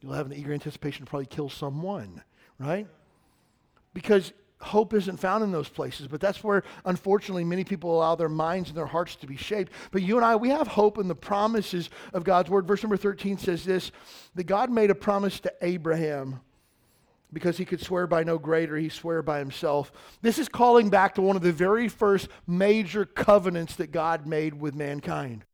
You'll 0.00 0.14
have 0.14 0.26
an 0.26 0.32
eager 0.32 0.52
anticipation 0.52 1.04
to 1.04 1.10
probably 1.10 1.26
kill 1.26 1.48
someone, 1.48 2.22
right? 2.58 2.86
Because 3.94 4.32
hope 4.62 4.94
isn't 4.94 5.18
found 5.18 5.42
in 5.44 5.52
those 5.52 5.68
places, 5.68 6.06
but 6.06 6.20
that's 6.20 6.42
where, 6.42 6.62
unfortunately, 6.84 7.44
many 7.44 7.64
people 7.64 7.94
allow 7.96 8.14
their 8.14 8.28
minds 8.28 8.68
and 8.68 8.78
their 8.78 8.86
hearts 8.86 9.16
to 9.16 9.26
be 9.26 9.36
shaped. 9.36 9.72
But 9.90 10.02
you 10.02 10.16
and 10.16 10.24
I, 10.24 10.36
we 10.36 10.50
have 10.50 10.68
hope 10.68 10.98
in 10.98 11.08
the 11.08 11.14
promises 11.14 11.90
of 12.12 12.24
God's 12.24 12.50
word. 12.50 12.66
Verse 12.66 12.82
number 12.82 12.96
13 12.96 13.38
says 13.38 13.64
this 13.64 13.90
that 14.34 14.44
God 14.44 14.70
made 14.70 14.90
a 14.90 14.94
promise 14.94 15.40
to 15.40 15.52
Abraham 15.60 16.40
because 17.32 17.56
he 17.56 17.64
could 17.64 17.80
swear 17.80 18.06
by 18.06 18.22
no 18.22 18.38
greater, 18.38 18.76
he 18.76 18.88
swore 18.88 19.22
by 19.22 19.38
himself. 19.38 19.90
This 20.20 20.38
is 20.38 20.48
calling 20.48 20.90
back 20.90 21.14
to 21.14 21.22
one 21.22 21.36
of 21.36 21.42
the 21.42 21.52
very 21.52 21.88
first 21.88 22.28
major 22.46 23.04
covenants 23.04 23.76
that 23.76 23.90
God 23.90 24.26
made 24.26 24.54
with 24.54 24.74
mankind. 24.74 25.44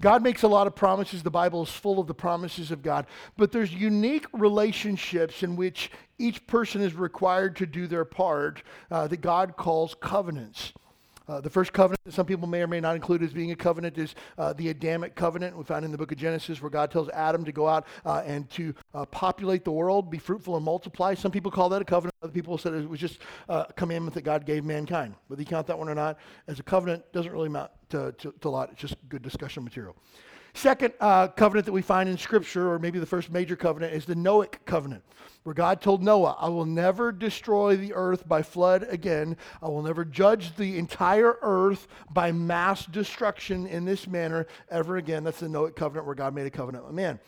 God 0.00 0.22
makes 0.22 0.42
a 0.42 0.48
lot 0.48 0.66
of 0.66 0.74
promises. 0.74 1.22
The 1.22 1.30
Bible 1.30 1.62
is 1.62 1.70
full 1.70 2.00
of 2.00 2.08
the 2.08 2.14
promises 2.14 2.72
of 2.72 2.82
God. 2.82 3.06
But 3.36 3.52
there's 3.52 3.72
unique 3.72 4.26
relationships 4.32 5.44
in 5.44 5.54
which 5.54 5.90
each 6.22 6.46
person 6.46 6.80
is 6.80 6.94
required 6.94 7.56
to 7.56 7.66
do 7.66 7.86
their 7.86 8.04
part 8.04 8.62
uh, 8.90 9.06
that 9.08 9.20
God 9.20 9.56
calls 9.56 9.94
covenants. 10.00 10.72
Uh, 11.28 11.40
the 11.40 11.50
first 11.50 11.72
covenant 11.72 12.00
that 12.04 12.12
some 12.12 12.26
people 12.26 12.48
may 12.48 12.60
or 12.62 12.66
may 12.66 12.80
not 12.80 12.96
include 12.96 13.22
as 13.22 13.32
being 13.32 13.52
a 13.52 13.56
covenant 13.56 13.96
is 13.96 14.14
uh, 14.38 14.52
the 14.54 14.70
Adamic 14.70 15.14
covenant 15.14 15.56
we 15.56 15.62
find 15.62 15.84
in 15.84 15.92
the 15.92 15.98
book 15.98 16.10
of 16.10 16.18
Genesis, 16.18 16.60
where 16.60 16.70
God 16.70 16.90
tells 16.90 17.08
Adam 17.10 17.44
to 17.44 17.52
go 17.52 17.68
out 17.68 17.86
uh, 18.04 18.22
and 18.26 18.50
to 18.50 18.74
uh, 18.92 19.04
populate 19.06 19.64
the 19.64 19.70
world, 19.70 20.10
be 20.10 20.18
fruitful 20.18 20.56
and 20.56 20.64
multiply. 20.64 21.14
Some 21.14 21.30
people 21.30 21.50
call 21.50 21.68
that 21.68 21.80
a 21.80 21.84
covenant. 21.84 22.14
Other 22.22 22.32
people 22.32 22.58
said 22.58 22.74
it 22.74 22.88
was 22.88 23.00
just 23.00 23.20
a 23.48 23.72
commandment 23.76 24.14
that 24.14 24.22
God 24.22 24.44
gave 24.44 24.64
mankind. 24.64 25.14
Whether 25.28 25.42
you 25.42 25.46
count 25.46 25.66
that 25.68 25.78
one 25.78 25.88
or 25.88 25.94
not 25.94 26.18
as 26.48 26.58
a 26.58 26.62
covenant 26.62 27.04
doesn't 27.12 27.32
really 27.32 27.46
amount 27.46 27.70
to, 27.90 28.12
to, 28.18 28.34
to 28.40 28.48
a 28.48 28.50
lot. 28.50 28.70
It's 28.72 28.80
just 28.80 28.96
good 29.08 29.22
discussion 29.22 29.62
material. 29.62 29.96
Second 30.54 30.92
uh, 31.00 31.28
covenant 31.28 31.66
that 31.66 31.72
we 31.72 31.82
find 31.82 32.08
in 32.08 32.18
Scripture, 32.18 32.70
or 32.70 32.78
maybe 32.78 32.98
the 32.98 33.06
first 33.06 33.30
major 33.30 33.56
covenant, 33.56 33.94
is 33.94 34.04
the 34.04 34.14
Noahic 34.14 34.56
covenant, 34.66 35.02
where 35.42 35.54
God 35.54 35.80
told 35.80 36.02
Noah, 36.02 36.36
I 36.38 36.48
will 36.48 36.64
never 36.64 37.10
destroy 37.10 37.76
the 37.76 37.94
earth 37.94 38.28
by 38.28 38.42
flood 38.42 38.86
again. 38.88 39.36
I 39.60 39.68
will 39.68 39.82
never 39.82 40.04
judge 40.04 40.54
the 40.56 40.78
entire 40.78 41.38
earth 41.42 41.88
by 42.10 42.32
mass 42.32 42.86
destruction 42.86 43.66
in 43.66 43.84
this 43.84 44.06
manner 44.06 44.46
ever 44.70 44.96
again. 44.96 45.24
That's 45.24 45.40
the 45.40 45.46
Noahic 45.46 45.74
covenant, 45.74 46.06
where 46.06 46.14
God 46.14 46.34
made 46.34 46.46
a 46.46 46.50
covenant 46.50 46.84
with 46.84 46.94
man. 46.94 47.18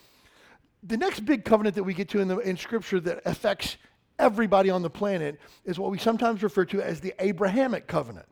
The 0.82 0.96
next 0.96 1.20
big 1.20 1.44
covenant 1.44 1.74
that 1.76 1.82
we 1.82 1.94
get 1.94 2.08
to 2.10 2.20
in, 2.20 2.28
the, 2.28 2.38
in 2.38 2.56
Scripture 2.56 3.00
that 3.00 3.22
affects 3.24 3.78
everybody 4.18 4.70
on 4.70 4.82
the 4.82 4.90
planet 4.90 5.40
is 5.64 5.78
what 5.78 5.90
we 5.90 5.98
sometimes 5.98 6.42
refer 6.42 6.64
to 6.66 6.80
as 6.80 7.00
the 7.00 7.14
Abrahamic 7.18 7.86
covenant. 7.86 8.26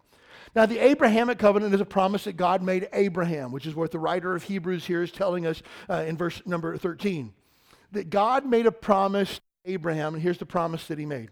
Now, 0.55 0.67
the 0.67 0.79
Abrahamic 0.79 1.39
covenant 1.39 1.75
is 1.75 1.81
a 1.81 1.87
promise 1.87 2.25
that 2.25 2.37
God 2.37 2.62
made 2.62 2.89
Abraham, 2.93 3.53
which 3.53 3.67
is 3.67 3.75
what 3.75 3.91
the 3.91 3.99
writer 3.99 4.35
of 4.35 4.43
Hebrews 4.43 4.85
here 4.85 5.03
is 5.03 5.11
telling 5.11 5.47
us 5.47 5.62
uh, 5.89 6.05
in 6.07 6.17
verse 6.17 6.43
number 6.45 6.77
13. 6.77 7.33
That 7.93 8.11
God 8.11 8.45
made 8.45 8.67
a 8.67 8.73
promise 8.73 9.41
Abraham, 9.64 10.14
and 10.14 10.23
here's 10.23 10.38
the 10.38 10.47
promise 10.47 10.87
that 10.88 10.99
he 10.99 11.07
made 11.07 11.31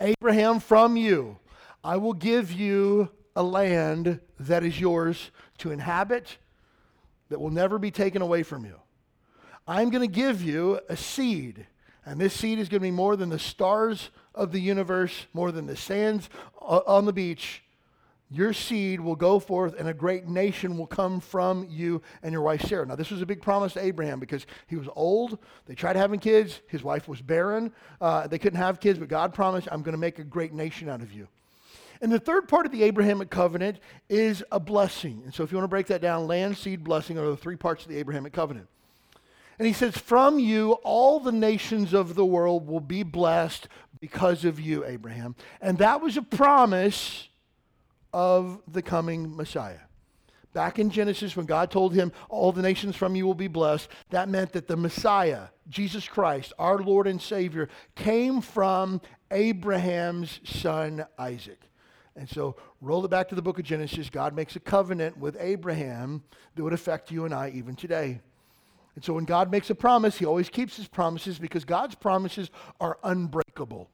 Abraham, 0.00 0.60
from 0.60 0.96
you, 0.96 1.38
I 1.84 1.96
will 1.96 2.12
give 2.12 2.52
you 2.52 3.10
a 3.34 3.42
land 3.42 4.20
that 4.40 4.64
is 4.64 4.80
yours 4.80 5.30
to 5.58 5.70
inhabit, 5.70 6.38
that 7.28 7.40
will 7.40 7.50
never 7.50 7.78
be 7.78 7.90
taken 7.90 8.22
away 8.22 8.42
from 8.42 8.64
you. 8.64 8.76
I'm 9.68 9.90
going 9.90 10.06
to 10.06 10.12
give 10.12 10.42
you 10.42 10.80
a 10.88 10.96
seed, 10.96 11.66
and 12.04 12.20
this 12.20 12.34
seed 12.34 12.58
is 12.58 12.68
going 12.68 12.80
to 12.80 12.86
be 12.86 12.90
more 12.90 13.16
than 13.16 13.30
the 13.30 13.38
stars 13.38 14.10
of 14.34 14.52
the 14.52 14.60
universe, 14.60 15.26
more 15.32 15.50
than 15.50 15.66
the 15.66 15.76
sands 15.76 16.28
on 16.60 17.04
the 17.04 17.12
beach. 17.12 17.62
Your 18.28 18.52
seed 18.52 19.00
will 19.00 19.14
go 19.14 19.38
forth, 19.38 19.78
and 19.78 19.88
a 19.88 19.94
great 19.94 20.26
nation 20.26 20.76
will 20.76 20.86
come 20.86 21.20
from 21.20 21.66
you 21.70 22.02
and 22.24 22.32
your 22.32 22.42
wife 22.42 22.62
Sarah. 22.62 22.84
Now, 22.84 22.96
this 22.96 23.10
was 23.10 23.22
a 23.22 23.26
big 23.26 23.40
promise 23.40 23.74
to 23.74 23.84
Abraham 23.84 24.18
because 24.18 24.46
he 24.66 24.74
was 24.74 24.88
old. 24.96 25.38
They 25.66 25.76
tried 25.76 25.94
having 25.94 26.18
kids. 26.18 26.60
His 26.66 26.82
wife 26.82 27.06
was 27.06 27.22
barren. 27.22 27.72
Uh, 28.00 28.26
they 28.26 28.38
couldn't 28.38 28.58
have 28.58 28.80
kids, 28.80 28.98
but 28.98 29.08
God 29.08 29.32
promised, 29.32 29.68
I'm 29.70 29.82
going 29.82 29.92
to 29.92 29.98
make 29.98 30.18
a 30.18 30.24
great 30.24 30.52
nation 30.52 30.88
out 30.88 31.02
of 31.02 31.12
you. 31.12 31.28
And 32.00 32.10
the 32.10 32.18
third 32.18 32.48
part 32.48 32.66
of 32.66 32.72
the 32.72 32.82
Abrahamic 32.82 33.30
covenant 33.30 33.78
is 34.08 34.42
a 34.50 34.58
blessing. 34.58 35.22
And 35.24 35.32
so, 35.32 35.44
if 35.44 35.52
you 35.52 35.58
want 35.58 35.64
to 35.64 35.68
break 35.68 35.86
that 35.86 36.02
down, 36.02 36.26
land, 36.26 36.56
seed, 36.56 36.82
blessing 36.82 37.18
are 37.18 37.30
the 37.30 37.36
three 37.36 37.56
parts 37.56 37.84
of 37.84 37.90
the 37.90 37.96
Abrahamic 37.96 38.32
covenant. 38.32 38.66
And 39.58 39.66
he 39.66 39.72
says, 39.72 39.96
From 39.96 40.38
you, 40.38 40.72
all 40.82 41.20
the 41.20 41.32
nations 41.32 41.94
of 41.94 42.16
the 42.16 42.26
world 42.26 42.66
will 42.66 42.80
be 42.80 43.02
blessed 43.02 43.68
because 44.00 44.44
of 44.44 44.60
you, 44.60 44.84
Abraham. 44.84 45.36
And 45.60 45.78
that 45.78 46.02
was 46.02 46.16
a 46.16 46.22
promise 46.22 47.28
of 48.12 48.60
the 48.68 48.82
coming 48.82 49.36
Messiah. 49.36 49.80
Back 50.56 50.78
in 50.78 50.88
Genesis, 50.88 51.36
when 51.36 51.44
God 51.44 51.70
told 51.70 51.92
him, 51.92 52.12
All 52.30 52.50
the 52.50 52.62
nations 52.62 52.96
from 52.96 53.14
you 53.14 53.26
will 53.26 53.34
be 53.34 53.46
blessed, 53.46 53.88
that 54.08 54.30
meant 54.30 54.52
that 54.52 54.66
the 54.66 54.76
Messiah, 54.76 55.48
Jesus 55.68 56.08
Christ, 56.08 56.54
our 56.58 56.78
Lord 56.78 57.06
and 57.06 57.20
Savior, 57.20 57.68
came 57.94 58.40
from 58.40 59.02
Abraham's 59.30 60.40
son 60.44 61.04
Isaac. 61.18 61.60
And 62.16 62.26
so, 62.26 62.56
roll 62.80 63.04
it 63.04 63.10
back 63.10 63.28
to 63.28 63.34
the 63.34 63.42
book 63.42 63.58
of 63.58 63.66
Genesis. 63.66 64.08
God 64.08 64.34
makes 64.34 64.56
a 64.56 64.60
covenant 64.60 65.18
with 65.18 65.36
Abraham 65.38 66.22
that 66.54 66.64
would 66.64 66.72
affect 66.72 67.10
you 67.10 67.26
and 67.26 67.34
I 67.34 67.50
even 67.50 67.76
today. 67.76 68.22
And 68.94 69.04
so, 69.04 69.12
when 69.12 69.26
God 69.26 69.50
makes 69.50 69.68
a 69.68 69.74
promise, 69.74 70.16
he 70.16 70.24
always 70.24 70.48
keeps 70.48 70.78
his 70.78 70.88
promises 70.88 71.38
because 71.38 71.66
God's 71.66 71.96
promises 71.96 72.50
are 72.80 72.98
unbreakable. 73.04 73.90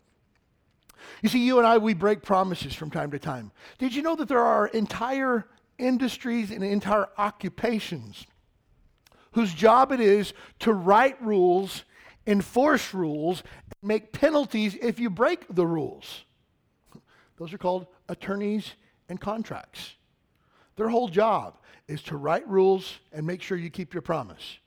You 1.22 1.28
see, 1.28 1.44
you 1.44 1.58
and 1.58 1.66
I, 1.66 1.78
we 1.78 1.94
break 1.94 2.22
promises 2.22 2.74
from 2.74 2.90
time 2.90 3.10
to 3.12 3.18
time. 3.18 3.52
Did 3.78 3.94
you 3.94 4.02
know 4.02 4.16
that 4.16 4.28
there 4.28 4.40
are 4.40 4.66
entire 4.68 5.46
industries 5.78 6.50
and 6.50 6.62
entire 6.62 7.08
occupations 7.18 8.26
whose 9.32 9.54
job 9.54 9.92
it 9.92 10.00
is 10.00 10.34
to 10.60 10.72
write 10.72 11.20
rules, 11.22 11.84
enforce 12.26 12.92
rules, 12.92 13.42
and 13.64 13.88
make 13.88 14.12
penalties 14.12 14.76
if 14.80 14.98
you 14.98 15.10
break 15.10 15.46
the 15.54 15.66
rules? 15.66 16.24
Those 17.38 17.52
are 17.52 17.58
called 17.58 17.86
attorneys 18.08 18.72
and 19.08 19.20
contracts. 19.20 19.94
Their 20.76 20.88
whole 20.88 21.08
job 21.08 21.58
is 21.88 22.02
to 22.04 22.16
write 22.16 22.48
rules 22.48 22.98
and 23.12 23.26
make 23.26 23.42
sure 23.42 23.56
you 23.56 23.70
keep 23.70 23.94
your 23.94 24.02
promise. 24.02 24.58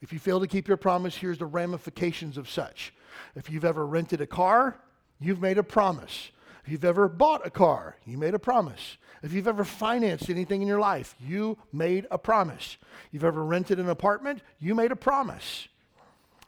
If 0.00 0.12
you 0.12 0.18
fail 0.18 0.40
to 0.40 0.46
keep 0.46 0.68
your 0.68 0.76
promise, 0.76 1.16
here's 1.16 1.38
the 1.38 1.46
ramifications 1.46 2.36
of 2.36 2.50
such. 2.50 2.92
If 3.34 3.48
you've 3.48 3.64
ever 3.64 3.86
rented 3.86 4.20
a 4.20 4.26
car, 4.26 4.80
you've 5.20 5.40
made 5.40 5.58
a 5.58 5.62
promise. 5.62 6.30
If 6.64 6.72
you've 6.72 6.84
ever 6.84 7.08
bought 7.08 7.46
a 7.46 7.50
car, 7.50 7.96
you 8.06 8.16
made 8.16 8.34
a 8.34 8.38
promise. 8.38 8.96
If 9.22 9.32
you've 9.32 9.48
ever 9.48 9.64
financed 9.64 10.28
anything 10.30 10.62
in 10.62 10.68
your 10.68 10.80
life, 10.80 11.14
you 11.20 11.58
made 11.72 12.06
a 12.10 12.18
promise. 12.18 12.76
You've 13.10 13.24
ever 13.24 13.44
rented 13.44 13.78
an 13.78 13.88
apartment, 13.88 14.42
you 14.60 14.74
made 14.74 14.92
a 14.92 14.96
promise. 14.96 15.68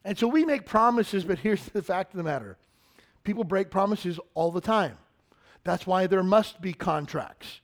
And 0.04 0.18
so 0.18 0.28
we 0.28 0.44
make 0.44 0.66
promises, 0.66 1.24
but 1.24 1.38
here's 1.38 1.64
the 1.66 1.82
fact 1.82 2.12
of 2.12 2.18
the 2.18 2.22
matter 2.22 2.56
people 3.24 3.44
break 3.44 3.70
promises 3.70 4.20
all 4.34 4.52
the 4.52 4.60
time. 4.60 4.96
That's 5.64 5.86
why 5.86 6.06
there 6.06 6.22
must 6.22 6.60
be 6.60 6.72
contracts. 6.72 7.60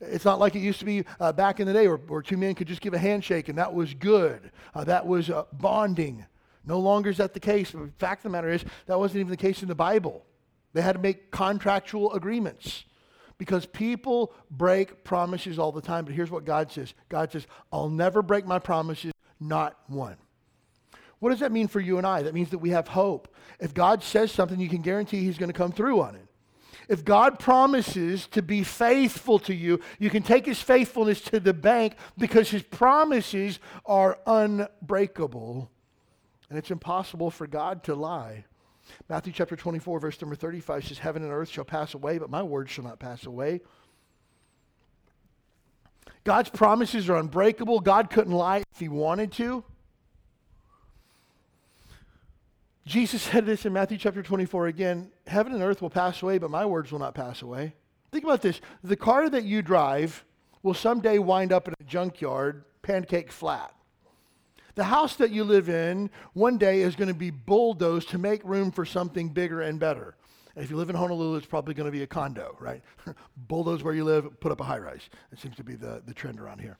It's 0.00 0.24
not 0.24 0.40
like 0.40 0.56
it 0.56 0.60
used 0.60 0.80
to 0.80 0.84
be 0.84 1.04
uh, 1.20 1.32
back 1.32 1.60
in 1.60 1.66
the 1.66 1.72
day 1.72 1.86
where, 1.86 1.96
where, 1.96 2.22
two 2.22 2.36
men 2.36 2.54
could 2.54 2.66
just 2.66 2.80
give 2.80 2.92
a 2.92 2.98
handshake 2.98 3.48
and 3.48 3.56
that 3.56 3.72
was 3.72 3.94
good. 3.94 4.50
Uh, 4.74 4.84
that 4.84 5.06
was 5.06 5.30
uh, 5.30 5.44
bonding. 5.52 6.26
No 6.66 6.80
longer 6.80 7.08
is 7.08 7.18
that 7.18 7.32
the 7.32 7.40
case. 7.40 7.70
The 7.70 7.90
fact 7.98 8.20
of 8.20 8.24
the 8.24 8.36
matter 8.36 8.50
is, 8.50 8.64
that 8.86 8.98
wasn't 8.98 9.20
even 9.20 9.30
the 9.30 9.36
case 9.36 9.62
in 9.62 9.68
the 9.68 9.74
Bible. 9.74 10.24
They 10.72 10.82
had 10.82 10.94
to 10.94 11.00
make 11.00 11.30
contractual 11.30 12.12
agreements 12.12 12.84
because 13.38 13.66
people 13.66 14.34
break 14.50 15.04
promises 15.04 15.58
all 15.58 15.72
the 15.72 15.80
time. 15.80 16.04
But 16.04 16.14
here's 16.14 16.30
what 16.30 16.44
God 16.44 16.70
says 16.70 16.94
God 17.08 17.32
says, 17.32 17.46
I'll 17.72 17.88
never 17.88 18.22
break 18.22 18.46
my 18.46 18.58
promises, 18.58 19.12
not 19.40 19.78
one. 19.86 20.16
What 21.18 21.30
does 21.30 21.40
that 21.40 21.52
mean 21.52 21.68
for 21.68 21.80
you 21.80 21.98
and 21.98 22.06
I? 22.06 22.22
That 22.22 22.34
means 22.34 22.50
that 22.50 22.58
we 22.58 22.70
have 22.70 22.88
hope. 22.88 23.34
If 23.58 23.72
God 23.72 24.02
says 24.02 24.30
something, 24.30 24.60
you 24.60 24.68
can 24.68 24.82
guarantee 24.82 25.24
He's 25.24 25.38
going 25.38 25.50
to 25.50 25.56
come 25.56 25.72
through 25.72 26.02
on 26.02 26.14
it. 26.14 26.26
If 26.88 27.04
God 27.04 27.38
promises 27.38 28.26
to 28.28 28.42
be 28.42 28.62
faithful 28.62 29.38
to 29.40 29.54
you, 29.54 29.80
you 29.98 30.08
can 30.08 30.22
take 30.22 30.46
his 30.46 30.60
faithfulness 30.60 31.20
to 31.22 31.40
the 31.40 31.52
bank 31.52 31.96
because 32.16 32.50
his 32.50 32.62
promises 32.62 33.58
are 33.84 34.18
unbreakable. 34.26 35.68
And 36.48 36.58
it's 36.58 36.70
impossible 36.70 37.30
for 37.30 37.48
God 37.48 37.82
to 37.84 37.94
lie. 37.94 38.44
Matthew 39.08 39.32
chapter 39.32 39.56
24, 39.56 40.00
verse 40.00 40.20
number 40.20 40.36
35 40.36 40.88
says, 40.88 40.98
Heaven 40.98 41.22
and 41.22 41.32
earth 41.32 41.48
shall 41.48 41.64
pass 41.64 41.94
away, 41.94 42.18
but 42.18 42.30
my 42.30 42.42
word 42.42 42.68
shall 42.70 42.84
not 42.84 42.98
pass 42.98 43.26
away. 43.26 43.60
God's 46.24 46.50
promises 46.50 47.08
are 47.08 47.16
unbreakable. 47.16 47.80
God 47.80 48.10
couldn't 48.10 48.32
lie 48.32 48.64
if 48.72 48.80
he 48.80 48.88
wanted 48.88 49.32
to. 49.32 49.64
Jesus 52.84 53.22
said 53.22 53.46
this 53.46 53.66
in 53.66 53.72
Matthew 53.72 53.98
chapter 53.98 54.22
24 54.22 54.66
again 54.66 55.10
Heaven 55.26 55.52
and 55.52 55.62
earth 55.62 55.82
will 55.82 55.90
pass 55.90 56.22
away, 56.22 56.38
but 56.38 56.50
my 56.50 56.64
words 56.64 56.90
will 56.90 56.98
not 56.98 57.14
pass 57.14 57.42
away. 57.42 57.74
Think 58.10 58.24
about 58.24 58.42
this 58.42 58.60
the 58.82 58.96
car 58.96 59.28
that 59.28 59.44
you 59.44 59.62
drive 59.62 60.24
will 60.62 60.74
someday 60.74 61.18
wind 61.18 61.52
up 61.52 61.68
in 61.68 61.74
a 61.80 61.84
junkyard, 61.84 62.64
pancake 62.82 63.30
flat. 63.30 63.75
The 64.76 64.84
house 64.84 65.16
that 65.16 65.30
you 65.30 65.42
live 65.42 65.68
in 65.68 66.10
one 66.34 66.58
day 66.58 66.82
is 66.82 66.96
going 66.96 67.08
to 67.08 67.14
be 67.14 67.30
bulldozed 67.30 68.10
to 68.10 68.18
make 68.18 68.44
room 68.44 68.70
for 68.70 68.84
something 68.84 69.30
bigger 69.30 69.62
and 69.62 69.80
better. 69.80 70.14
If 70.54 70.70
you 70.70 70.76
live 70.76 70.90
in 70.90 70.96
Honolulu, 70.96 71.36
it's 71.36 71.46
probably 71.46 71.74
going 71.74 71.86
to 71.86 71.92
be 71.92 72.02
a 72.02 72.06
condo, 72.06 72.56
right? 72.60 72.82
Bulldoze 73.36 73.82
where 73.82 73.94
you 73.94 74.04
live, 74.04 74.38
put 74.38 74.52
up 74.52 74.60
a 74.60 74.64
high 74.64 74.78
rise. 74.78 75.08
It 75.32 75.38
seems 75.38 75.56
to 75.56 75.64
be 75.64 75.74
the, 75.74 76.02
the 76.06 76.14
trend 76.14 76.40
around 76.40 76.60
here. 76.60 76.78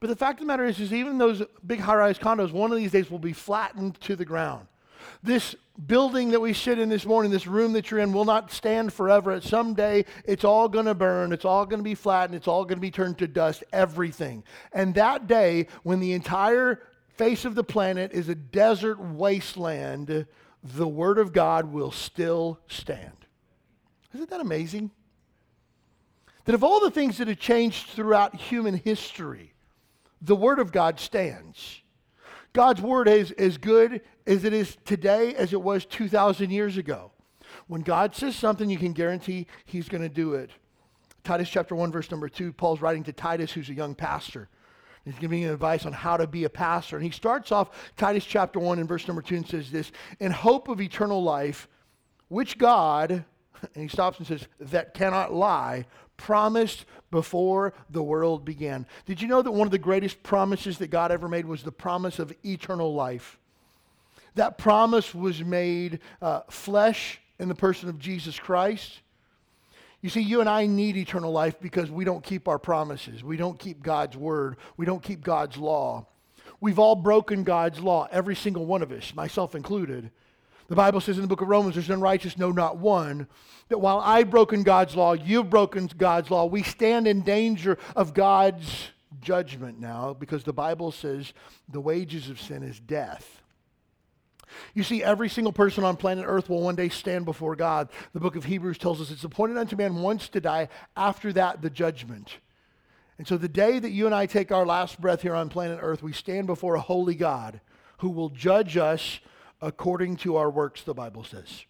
But 0.00 0.08
the 0.08 0.16
fact 0.16 0.40
of 0.40 0.40
the 0.40 0.46
matter 0.46 0.64
is, 0.64 0.80
is 0.80 0.94
even 0.94 1.18
those 1.18 1.42
big 1.66 1.80
high 1.80 1.94
rise 1.94 2.18
condos, 2.18 2.52
one 2.52 2.72
of 2.72 2.78
these 2.78 2.92
days 2.92 3.10
will 3.10 3.18
be 3.18 3.34
flattened 3.34 4.00
to 4.02 4.16
the 4.16 4.24
ground. 4.24 4.66
This 5.22 5.54
building 5.86 6.30
that 6.30 6.40
we 6.40 6.52
sit 6.54 6.78
in 6.78 6.88
this 6.88 7.04
morning, 7.04 7.30
this 7.30 7.46
room 7.46 7.72
that 7.74 7.90
you're 7.90 8.00
in, 8.00 8.12
will 8.12 8.24
not 8.24 8.50
stand 8.50 8.92
forever. 8.92 9.30
At 9.30 9.42
some 9.42 9.74
day, 9.74 10.06
it's 10.24 10.44
all 10.44 10.68
going 10.68 10.86
to 10.86 10.94
burn, 10.94 11.32
it's 11.32 11.44
all 11.44 11.66
going 11.66 11.80
to 11.80 11.84
be 11.84 11.94
flattened, 11.94 12.34
it's 12.34 12.48
all 12.48 12.64
going 12.64 12.78
to 12.78 12.82
be 12.82 12.90
turned 12.90 13.18
to 13.18 13.26
dust, 13.26 13.62
everything. 13.72 14.42
And 14.72 14.94
that 14.94 15.26
day, 15.26 15.68
when 15.82 16.00
the 16.00 16.12
entire 16.12 16.80
face 17.20 17.44
of 17.44 17.54
the 17.54 17.62
planet 17.62 18.12
is 18.14 18.30
a 18.30 18.34
desert 18.34 18.98
wasteland, 18.98 20.26
the 20.64 20.88
Word 20.88 21.18
of 21.18 21.34
God 21.34 21.70
will 21.70 21.92
still 21.92 22.58
stand. 22.66 23.26
Isn't 24.14 24.30
that 24.30 24.40
amazing? 24.40 24.90
That 26.46 26.54
of 26.54 26.64
all 26.64 26.80
the 26.80 26.90
things 26.90 27.18
that 27.18 27.28
have 27.28 27.38
changed 27.38 27.88
throughout 27.88 28.34
human 28.34 28.74
history, 28.74 29.52
the 30.22 30.34
Word 30.34 30.58
of 30.58 30.72
God 30.72 30.98
stands. 30.98 31.82
God's 32.54 32.80
word 32.80 33.06
is 33.06 33.32
as 33.32 33.58
good 33.58 34.00
as 34.26 34.44
it 34.44 34.54
is 34.54 34.78
today 34.86 35.34
as 35.34 35.52
it 35.52 35.60
was 35.60 35.84
2,000 35.84 36.50
years 36.50 36.78
ago. 36.78 37.12
When 37.66 37.82
God 37.82 38.14
says 38.14 38.34
something, 38.34 38.70
you 38.70 38.78
can 38.78 38.94
guarantee 38.94 39.46
he's 39.66 39.90
going 39.90 40.02
to 40.02 40.08
do 40.08 40.32
it. 40.34 40.50
Titus 41.22 41.50
chapter 41.50 41.76
1, 41.76 41.92
verse 41.92 42.10
number 42.10 42.30
2, 42.30 42.54
Paul's 42.54 42.80
writing 42.80 43.04
to 43.04 43.12
Titus, 43.12 43.52
who's 43.52 43.68
a 43.68 43.74
young 43.74 43.94
pastor. 43.94 44.48
He's 45.10 45.18
giving 45.18 45.44
advice 45.44 45.86
on 45.86 45.92
how 45.92 46.16
to 46.16 46.26
be 46.26 46.44
a 46.44 46.50
pastor. 46.50 46.96
And 46.96 47.04
he 47.04 47.10
starts 47.10 47.50
off 47.50 47.92
Titus 47.96 48.24
chapter 48.24 48.60
1 48.60 48.78
and 48.78 48.88
verse 48.88 49.08
number 49.08 49.22
2 49.22 49.36
and 49.36 49.48
says 49.48 49.70
this 49.70 49.90
In 50.20 50.30
hope 50.30 50.68
of 50.68 50.80
eternal 50.80 51.22
life, 51.22 51.68
which 52.28 52.58
God, 52.58 53.10
and 53.74 53.82
he 53.82 53.88
stops 53.88 54.18
and 54.18 54.26
says, 54.26 54.46
that 54.60 54.94
cannot 54.94 55.32
lie, 55.32 55.86
promised 56.16 56.84
before 57.10 57.72
the 57.88 58.02
world 58.02 58.44
began. 58.44 58.86
Did 59.06 59.20
you 59.20 59.26
know 59.26 59.42
that 59.42 59.50
one 59.50 59.66
of 59.66 59.72
the 59.72 59.78
greatest 59.78 60.22
promises 60.22 60.78
that 60.78 60.88
God 60.88 61.10
ever 61.10 61.28
made 61.28 61.46
was 61.46 61.62
the 61.62 61.72
promise 61.72 62.18
of 62.18 62.32
eternal 62.44 62.94
life? 62.94 63.38
That 64.36 64.58
promise 64.58 65.12
was 65.12 65.42
made 65.42 65.98
uh, 66.22 66.42
flesh 66.50 67.20
in 67.40 67.48
the 67.48 67.54
person 67.54 67.88
of 67.88 67.98
Jesus 67.98 68.38
Christ. 68.38 69.00
You 70.02 70.08
see, 70.08 70.22
you 70.22 70.40
and 70.40 70.48
I 70.48 70.66
need 70.66 70.96
eternal 70.96 71.30
life 71.30 71.60
because 71.60 71.90
we 71.90 72.04
don't 72.04 72.24
keep 72.24 72.48
our 72.48 72.58
promises. 72.58 73.22
We 73.22 73.36
don't 73.36 73.58
keep 73.58 73.82
God's 73.82 74.16
word. 74.16 74.56
We 74.76 74.86
don't 74.86 75.02
keep 75.02 75.22
God's 75.22 75.56
law. 75.58 76.06
We've 76.60 76.78
all 76.78 76.96
broken 76.96 77.44
God's 77.44 77.80
law, 77.80 78.08
every 78.10 78.36
single 78.36 78.66
one 78.66 78.82
of 78.82 78.92
us, 78.92 79.14
myself 79.14 79.54
included. 79.54 80.10
The 80.68 80.76
Bible 80.76 81.00
says 81.00 81.16
in 81.16 81.22
the 81.22 81.28
book 81.28 81.40
of 81.40 81.48
Romans, 81.48 81.74
there's 81.74 81.88
none 81.88 82.00
righteous, 82.00 82.38
no, 82.38 82.52
not 82.52 82.76
one. 82.76 83.26
That 83.68 83.78
while 83.78 83.98
I've 83.98 84.30
broken 84.30 84.62
God's 84.62 84.94
law, 84.94 85.14
you've 85.14 85.50
broken 85.50 85.90
God's 85.98 86.30
law, 86.30 86.46
we 86.46 86.62
stand 86.62 87.06
in 87.06 87.22
danger 87.22 87.78
of 87.96 88.14
God's 88.14 88.90
judgment 89.20 89.80
now 89.80 90.14
because 90.14 90.44
the 90.44 90.52
Bible 90.52 90.92
says 90.92 91.32
the 91.68 91.80
wages 91.80 92.30
of 92.30 92.40
sin 92.40 92.62
is 92.62 92.78
death. 92.78 93.39
You 94.74 94.82
see, 94.82 95.02
every 95.02 95.28
single 95.28 95.52
person 95.52 95.84
on 95.84 95.96
planet 95.96 96.24
Earth 96.26 96.48
will 96.48 96.62
one 96.62 96.76
day 96.76 96.88
stand 96.88 97.24
before 97.24 97.56
God. 97.56 97.88
The 98.12 98.20
book 98.20 98.36
of 98.36 98.44
Hebrews 98.44 98.78
tells 98.78 99.00
us 99.00 99.10
it's 99.10 99.24
appointed 99.24 99.56
unto 99.56 99.76
man 99.76 99.96
once 99.96 100.28
to 100.30 100.40
die, 100.40 100.68
after 100.96 101.32
that, 101.32 101.62
the 101.62 101.70
judgment. 101.70 102.38
And 103.18 103.28
so 103.28 103.36
the 103.36 103.48
day 103.48 103.78
that 103.78 103.90
you 103.90 104.06
and 104.06 104.14
I 104.14 104.26
take 104.26 104.50
our 104.50 104.64
last 104.64 105.00
breath 105.00 105.22
here 105.22 105.34
on 105.34 105.50
planet 105.50 105.78
Earth, 105.82 106.02
we 106.02 106.12
stand 106.12 106.46
before 106.46 106.74
a 106.74 106.80
holy 106.80 107.14
God 107.14 107.60
who 107.98 108.08
will 108.08 108.30
judge 108.30 108.76
us 108.76 109.20
according 109.60 110.16
to 110.16 110.36
our 110.36 110.48
works, 110.48 110.82
the 110.82 110.94
Bible 110.94 111.24
says. 111.24 111.64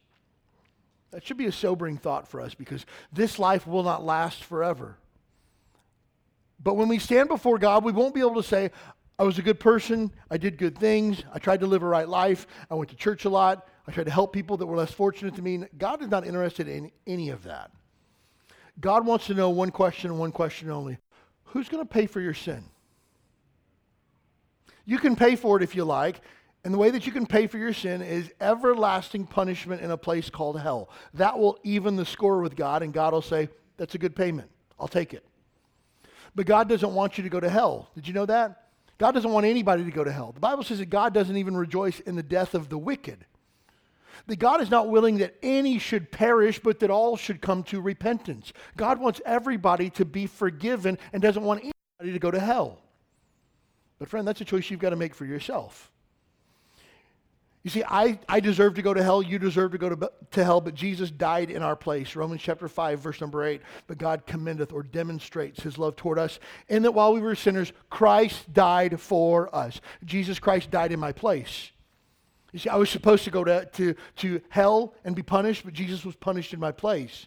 That 1.11 1.27
should 1.27 1.37
be 1.37 1.47
a 1.47 1.53
sobering 1.53 1.97
thought 1.97 2.29
for 2.29 2.41
us 2.41 2.55
because 2.55 2.87
this 3.13 3.39
life 3.39 3.67
will 3.67 3.83
not 3.83 4.05
last 4.05 4.45
forever. 4.45 4.97
But 6.63 6.75
when 6.77 6.89
we 6.89 6.99
stand 6.99 7.29
before 7.29 7.59
God, 7.59 7.85
we 7.85 7.93
won't 7.93 8.15
be 8.15 8.21
able 8.21 8.41
to 8.41 8.43
say, 8.43 8.71
I 9.21 9.23
was 9.23 9.39
a 9.39 9.43
good 9.43 9.61
person, 9.61 10.11
I 10.31 10.39
did 10.39 10.57
good 10.57 10.79
things, 10.79 11.25
I 11.31 11.39
tried 11.39 11.61
to 11.61 11.67
live 11.67 11.83
a 11.83 11.87
right 11.87 12.09
life, 12.09 12.47
I 12.71 12.75
went 12.75 12.89
to 12.89 12.97
church 12.97 13.27
a 13.27 13.29
lot, 13.29 13.69
I 13.87 13.93
tried 13.93 14.05
to 14.05 14.11
help 14.11 14.33
people 14.33 14.57
that 14.57 14.65
were 14.65 14.79
less 14.79 14.93
fortunate 14.93 15.35
than 15.35 15.45
me. 15.45 15.63
God 15.77 16.01
is 16.01 16.09
not 16.09 16.27
interested 16.27 16.69
in 16.69 16.91
any 17.07 17.29
of 17.29 17.43
that. 17.43 17.71
God 18.81 19.05
wants 19.05 19.27
to 19.27 19.35
know 19.35 19.51
one 19.51 19.73
question 19.73 20.11
and 20.11 20.19
one 20.19 20.33
question 20.33 20.71
only 20.71 20.97
Who's 21.45 21.69
going 21.69 21.87
to 21.87 21.89
pay 21.89 22.07
for 22.07 22.19
your 22.19 22.33
sin? 22.33 22.65
You 24.87 24.97
can 24.97 25.15
pay 25.17 25.37
for 25.37 25.59
it 25.59 25.63
if 25.63 25.77
you 25.77 25.85
like. 25.85 26.23
And 26.65 26.73
the 26.73 26.79
way 26.79 26.91
that 26.91 27.05
you 27.05 27.13
can 27.13 27.27
pay 27.27 27.47
for 27.47 27.59
your 27.59 27.75
sin 27.75 28.01
is 28.01 28.33
everlasting 28.41 29.27
punishment 29.27 29.83
in 29.83 29.91
a 29.91 29.99
place 29.99 30.31
called 30.31 30.59
hell. 30.59 30.89
That 31.13 31.39
will 31.39 31.59
even 31.63 31.97
the 31.97 32.07
score 32.07 32.41
with 32.41 32.57
God, 32.57 32.83
and 32.83 32.91
God 32.91 33.13
will 33.13 33.21
say, 33.21 33.51
That's 33.77 33.95
a 33.95 33.99
good 33.99 34.17
payment. 34.17 34.51
I'll 34.79 34.89
take 34.89 35.13
it. 35.13 35.27
But 36.35 36.47
God 36.47 36.71
doesn't 36.71 36.95
want 36.95 37.19
you 37.19 37.25
to 37.25 37.31
go 37.31 37.41
to 37.41 37.51
hell. 37.51 37.91
Did 37.95 38.09
you 38.09 38.15
know 38.15 38.25
that? 38.25 38.69
God 39.01 39.13
doesn't 39.13 39.33
want 39.33 39.47
anybody 39.47 39.83
to 39.83 39.91
go 39.91 40.05
to 40.05 40.13
hell. 40.13 40.31
The 40.33 40.41
Bible 40.41 40.63
says 40.63 40.79
that 40.79 40.91
God 40.91 41.15
doesn't 41.15 41.39
even 41.39 41.57
rejoice 41.57 42.01
in 42.01 42.17
the 42.17 42.23
death 42.23 42.55
of 42.55 42.69
the 42.69 42.77
wicked. 42.77 43.25
That 44.27 44.39
God 44.39 44.61
is 44.61 44.69
not 44.69 44.91
willing 44.91 45.17
that 45.19 45.37
any 45.43 45.79
should 45.79 46.13
perish, 46.13 46.59
but 46.59 46.81
that 46.81 46.91
all 46.91 47.17
should 47.17 47.41
come 47.41 47.63
to 47.65 47.81
repentance. 47.81 48.53
God 48.77 49.01
wants 49.01 49.23
everybody 49.25 49.89
to 49.89 50.05
be 50.05 50.27
forgiven 50.27 50.99
and 51.15 51.23
doesn't 51.23 51.43
want 51.43 51.61
anybody 51.61 52.13
to 52.13 52.19
go 52.19 52.31
to 52.31 52.39
hell. 52.39 52.83
But, 53.99 54.11
friend, 54.11 54.29
that's 54.29 54.43
a 54.43 54.45
choice 54.45 54.69
you've 54.69 54.81
got 54.81 54.91
to 54.91 54.97
make 54.97 55.15
for 55.15 55.25
yourself. 55.25 55.90
You 57.63 57.71
see, 57.71 57.85
I, 57.87 58.19
I 58.27 58.41
deserve 58.41 58.75
to 58.75 58.83
go 58.83 58.95
to 58.95 59.03
hell. 59.03 59.23
You 59.23 59.39
deserve 59.39 59.73
to 59.73 59.79
go 59.79 59.91
to, 59.91 60.13
to 60.31 60.45
hell, 60.45 60.63
but 60.63 60.75
Jesus 60.75 61.11
died 61.11 61.51
in 61.51 61.63
our 61.63 61.77
place. 61.77 62.17
Romans 62.17 62.41
chapter 62.41 62.69
5, 62.69 63.01
verse 63.01 63.21
number 63.21 63.45
8. 63.45 63.61
But 63.87 63.99
God 63.99 64.27
commendeth 64.27 64.73
or 64.73 64.83
demonstrates 64.83 65.63
his 65.63 65.77
love 65.77 65.95
toward 65.95 66.19
us 66.19 66.39
in 66.69 66.83
that 66.85 66.93
while 66.93 67.13
we 67.13 67.21
were 67.21 67.35
sinners, 67.35 67.73
Christ 67.91 68.51
died 68.53 68.99
for 68.99 69.55
us. 69.55 69.83
Jesus 70.05 70.39
Christ 70.39 70.71
died 70.71 70.91
in 70.91 70.99
my 70.99 71.13
place. 71.13 71.71
You 72.53 72.59
see, 72.59 72.71
I 72.71 72.77
was 72.77 72.89
supposed 72.89 73.25
to 73.25 73.31
go 73.31 73.45
to, 73.45 73.67
to, 73.67 73.95
to 74.17 74.41
hell 74.49 74.95
and 75.05 75.15
be 75.15 75.23
punished, 75.23 75.65
but 75.65 75.75
Jesus 75.75 76.05
was 76.05 76.17
punished 76.17 76.55
in 76.55 76.61
my 76.61 76.73
place. 76.73 77.27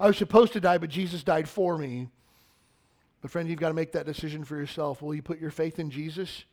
I 0.00 0.06
was 0.06 0.16
supposed 0.16 0.54
to 0.54 0.60
die, 0.60 0.78
but 0.78 0.88
Jesus 0.88 1.22
died 1.22 1.48
for 1.48 1.76
me. 1.76 2.08
But, 3.20 3.30
friend, 3.30 3.48
you've 3.48 3.60
got 3.60 3.68
to 3.68 3.74
make 3.74 3.92
that 3.92 4.06
decision 4.06 4.44
for 4.44 4.56
yourself. 4.56 5.02
Will 5.02 5.14
you 5.14 5.22
put 5.22 5.40
your 5.40 5.50
faith 5.50 5.78
in 5.78 5.90
Jesus? 5.90 6.44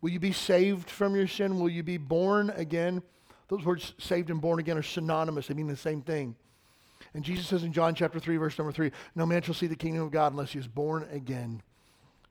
Will 0.00 0.10
you 0.10 0.20
be 0.20 0.32
saved 0.32 0.90
from 0.90 1.16
your 1.16 1.26
sin? 1.26 1.58
Will 1.58 1.68
you 1.68 1.82
be 1.82 1.96
born 1.96 2.50
again? 2.50 3.02
Those 3.48 3.64
words, 3.64 3.94
saved 3.98 4.30
and 4.30 4.40
born 4.40 4.58
again, 4.58 4.76
are 4.76 4.82
synonymous. 4.82 5.46
They 5.46 5.54
mean 5.54 5.68
the 5.68 5.76
same 5.76 6.02
thing. 6.02 6.34
And 7.14 7.24
Jesus 7.24 7.46
says 7.46 7.62
in 7.62 7.72
John 7.72 7.94
chapter 7.94 8.18
3, 8.18 8.36
verse 8.36 8.58
number 8.58 8.72
3, 8.72 8.90
no 9.14 9.24
man 9.24 9.42
shall 9.42 9.54
see 9.54 9.66
the 9.68 9.76
kingdom 9.76 10.02
of 10.02 10.10
God 10.10 10.32
unless 10.32 10.52
he 10.52 10.58
is 10.58 10.66
born 10.66 11.06
again. 11.12 11.62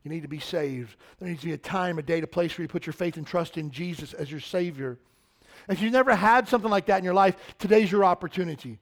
You 0.04 0.12
need 0.12 0.22
to 0.22 0.28
be 0.28 0.40
saved. 0.40 0.96
There 1.20 1.28
needs 1.28 1.42
to 1.42 1.48
be 1.48 1.54
a 1.54 1.58
time, 1.58 1.98
a 1.98 2.04
date, 2.04 2.24
a 2.24 2.28
place 2.28 2.56
where 2.58 2.64
you 2.64 2.68
put 2.68 2.86
your 2.86 2.94
faith 2.94 3.18
and 3.18 3.26
trust 3.26 3.58
in 3.58 3.72
Jesus 3.72 4.14
as 4.14 4.30
your 4.30 4.40
Savior. 4.40 5.00
If 5.68 5.82
you've 5.82 5.94
never 5.94 6.16
had 6.16 6.48
something 6.48 6.70
like 6.70 6.86
that 6.86 7.00
in 7.00 7.04
your 7.04 7.14
life, 7.16 7.36
today's 7.58 7.92
your 7.92 8.06
opportunity. 8.06 8.78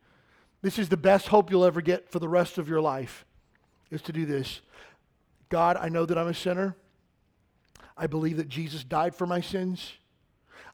This 0.61 0.77
is 0.77 0.89
the 0.89 0.97
best 0.97 1.27
hope 1.27 1.49
you'll 1.49 1.65
ever 1.65 1.81
get 1.81 2.09
for 2.09 2.19
the 2.19 2.27
rest 2.27 2.57
of 2.57 2.67
your 2.67 2.81
life, 2.81 3.25
is 3.91 4.01
to 4.03 4.11
do 4.11 4.25
this. 4.25 4.59
God, 5.47 5.77
I 5.77 5.87
know 5.87 6.05
that 6.05 6.17
I'm 6.17 6.27
a 6.27 6.33
sinner. 6.33 6.75
I 7.97 8.07
believe 8.07 8.37
that 8.37 8.49
Jesus 8.49 8.83
died 8.83 9.15
for 9.15 9.27
my 9.27 9.41
sins. 9.41 9.93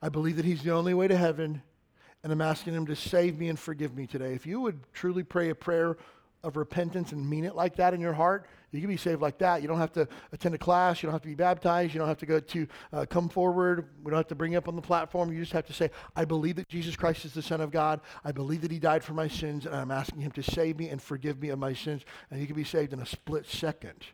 I 0.01 0.09
believe 0.09 0.37
that 0.37 0.45
He's 0.45 0.63
the 0.63 0.71
only 0.71 0.93
way 0.93 1.07
to 1.07 1.17
heaven. 1.17 1.61
And 2.23 2.31
I'm 2.31 2.41
asking 2.41 2.73
Him 2.73 2.85
to 2.87 2.95
save 2.95 3.37
me 3.37 3.49
and 3.49 3.57
forgive 3.57 3.95
me 3.95 4.07
today. 4.07 4.33
If 4.33 4.45
you 4.45 4.61
would 4.61 4.79
truly 4.93 5.23
pray 5.23 5.49
a 5.49 5.55
prayer 5.55 5.97
of 6.43 6.55
repentance 6.55 7.11
and 7.11 7.29
mean 7.29 7.43
it 7.43 7.55
like 7.55 7.75
that 7.77 7.93
in 7.93 7.99
your 7.99 8.13
heart, 8.13 8.47
you 8.71 8.79
can 8.79 8.89
be 8.89 8.97
saved 8.97 9.21
like 9.21 9.39
that. 9.39 9.61
You 9.61 9.67
don't 9.67 9.79
have 9.79 9.91
to 9.93 10.07
attend 10.31 10.53
a 10.53 10.57
class. 10.57 11.01
You 11.01 11.07
don't 11.07 11.13
have 11.13 11.23
to 11.23 11.27
be 11.27 11.35
baptized. 11.35 11.93
You 11.93 11.99
don't 11.99 12.07
have 12.07 12.19
to 12.19 12.25
go 12.25 12.39
to 12.39 12.67
uh, 12.93 13.05
come 13.09 13.27
forward. 13.27 13.89
We 14.03 14.11
don't 14.11 14.17
have 14.17 14.27
to 14.27 14.35
bring 14.35 14.51
you 14.51 14.57
up 14.57 14.67
on 14.67 14.75
the 14.75 14.81
platform. 14.81 15.33
You 15.33 15.39
just 15.39 15.53
have 15.53 15.65
to 15.67 15.73
say, 15.73 15.89
I 16.15 16.25
believe 16.25 16.55
that 16.57 16.67
Jesus 16.69 16.95
Christ 16.95 17.25
is 17.25 17.33
the 17.33 17.41
Son 17.41 17.61
of 17.61 17.71
God. 17.71 17.99
I 18.23 18.31
believe 18.31 18.61
that 18.61 18.71
He 18.71 18.79
died 18.79 19.03
for 19.03 19.13
my 19.13 19.27
sins, 19.27 19.65
and 19.65 19.75
I'm 19.75 19.91
asking 19.91 20.21
Him 20.21 20.31
to 20.31 20.43
save 20.43 20.77
me 20.77 20.89
and 20.89 21.01
forgive 21.01 21.41
me 21.41 21.49
of 21.49 21.59
my 21.59 21.73
sins. 21.73 22.03
And 22.29 22.39
you 22.39 22.47
can 22.47 22.55
be 22.55 22.63
saved 22.63 22.93
in 22.93 22.99
a 22.99 23.05
split 23.05 23.45
second. 23.47 24.05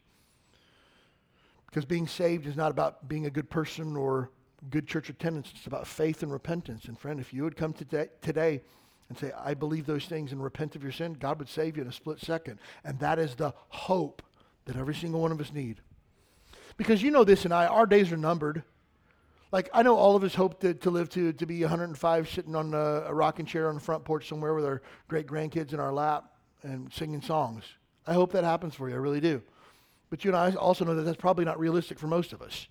Because 1.75 1.85
being 1.85 2.07
saved 2.07 2.47
is 2.47 2.55
not 2.55 2.71
about 2.71 3.09
being 3.09 3.25
a 3.25 3.29
good 3.29 3.49
person 3.49 3.97
or 3.97 4.29
good 4.69 4.87
church 4.87 5.09
attendance. 5.09 5.51
It's 5.53 5.67
about 5.67 5.85
faith 5.85 6.23
and 6.23 6.31
repentance. 6.31 6.85
And 6.85 6.97
friend, 6.97 7.19
if 7.19 7.33
you 7.33 7.43
would 7.43 7.57
come 7.57 7.73
today, 7.73 8.07
today 8.21 8.61
and 9.09 9.17
say, 9.17 9.33
I 9.37 9.55
believe 9.55 9.85
those 9.85 10.05
things 10.05 10.31
and 10.31 10.41
repent 10.41 10.77
of 10.77 10.83
your 10.83 10.93
sin, 10.93 11.17
God 11.19 11.37
would 11.37 11.49
save 11.49 11.75
you 11.75 11.83
in 11.83 11.89
a 11.89 11.91
split 11.91 12.21
second. 12.21 12.59
And 12.85 12.97
that 12.99 13.19
is 13.19 13.35
the 13.35 13.53
hope 13.67 14.21
that 14.63 14.77
every 14.77 14.95
single 14.95 15.19
one 15.19 15.33
of 15.33 15.41
us 15.41 15.51
need. 15.51 15.81
Because 16.77 17.03
you 17.03 17.11
know 17.11 17.25
this 17.25 17.43
and 17.43 17.53
I, 17.53 17.65
our 17.65 17.85
days 17.85 18.09
are 18.13 18.15
numbered. 18.17 18.63
Like, 19.51 19.69
I 19.73 19.83
know 19.83 19.97
all 19.97 20.15
of 20.15 20.23
us 20.23 20.33
hope 20.33 20.61
to, 20.61 20.75
to 20.75 20.89
live 20.89 21.09
to, 21.09 21.33
to 21.33 21.45
be 21.45 21.59
105 21.59 22.29
sitting 22.29 22.55
on 22.55 22.73
a, 22.73 22.77
a 22.77 23.13
rocking 23.13 23.45
chair 23.45 23.67
on 23.67 23.75
the 23.75 23.81
front 23.81 24.05
porch 24.05 24.29
somewhere 24.29 24.53
with 24.53 24.63
our 24.63 24.81
great 25.09 25.27
grandkids 25.27 25.73
in 25.73 25.81
our 25.81 25.91
lap 25.91 26.23
and 26.63 26.89
singing 26.93 27.21
songs. 27.21 27.65
I 28.07 28.13
hope 28.13 28.31
that 28.31 28.45
happens 28.45 28.75
for 28.75 28.87
you. 28.87 28.95
I 28.95 28.99
really 28.99 29.19
do. 29.19 29.41
But 30.15 30.23
you 30.23 30.31
and 30.31 30.37
I 30.37 30.57
also 30.57 30.85
know 30.85 30.95
that 30.95 31.01
that's 31.01 31.17
probably 31.17 31.43
not 31.43 31.59
realistic 31.59 31.99
for 31.99 32.07
most 32.07 32.31
of 32.31 32.41
us. 32.41 32.69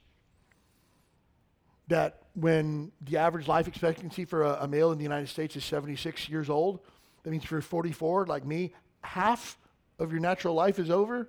That 1.89 2.23
when 2.33 2.91
the 3.03 3.19
average 3.19 3.47
life 3.47 3.69
expectancy 3.69 4.25
for 4.25 4.45
a, 4.45 4.63
a 4.63 4.67
male 4.67 4.93
in 4.93 4.97
the 4.97 5.03
United 5.03 5.29
States 5.29 5.55
is 5.55 5.63
76 5.63 6.31
years 6.31 6.49
old, 6.49 6.81
that 7.23 7.31
means 7.31 7.51
you're 7.51 7.61
44, 7.61 8.25
like 8.29 8.47
me, 8.47 8.73
half 9.03 9.59
of 9.99 10.11
your 10.11 10.23
natural 10.23 10.55
life 10.55 10.79
is 10.79 10.89
over 10.89 11.29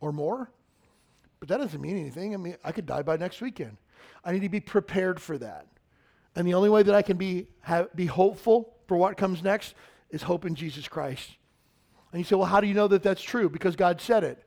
or 0.00 0.12
more. 0.12 0.50
But 1.40 1.50
that 1.50 1.58
doesn't 1.58 1.82
mean 1.82 1.98
anything. 1.98 2.32
I 2.32 2.38
mean, 2.38 2.56
I 2.64 2.72
could 2.72 2.86
die 2.86 3.02
by 3.02 3.18
next 3.18 3.42
weekend. 3.42 3.76
I 4.24 4.32
need 4.32 4.40
to 4.40 4.48
be 4.48 4.60
prepared 4.60 5.20
for 5.20 5.36
that. 5.36 5.66
And 6.36 6.48
the 6.48 6.54
only 6.54 6.70
way 6.70 6.82
that 6.84 6.94
I 6.94 7.02
can 7.02 7.18
be, 7.18 7.48
have, 7.60 7.94
be 7.94 8.06
hopeful 8.06 8.72
for 8.88 8.96
what 8.96 9.18
comes 9.18 9.42
next 9.42 9.74
is 10.08 10.22
hope 10.22 10.46
in 10.46 10.54
Jesus 10.54 10.88
Christ. 10.88 11.32
And 12.12 12.20
you 12.20 12.24
say, 12.24 12.34
well, 12.34 12.46
how 12.46 12.62
do 12.62 12.66
you 12.66 12.72
know 12.72 12.88
that 12.88 13.02
that's 13.02 13.20
true? 13.20 13.50
Because 13.50 13.76
God 13.76 14.00
said 14.00 14.24
it. 14.24 14.42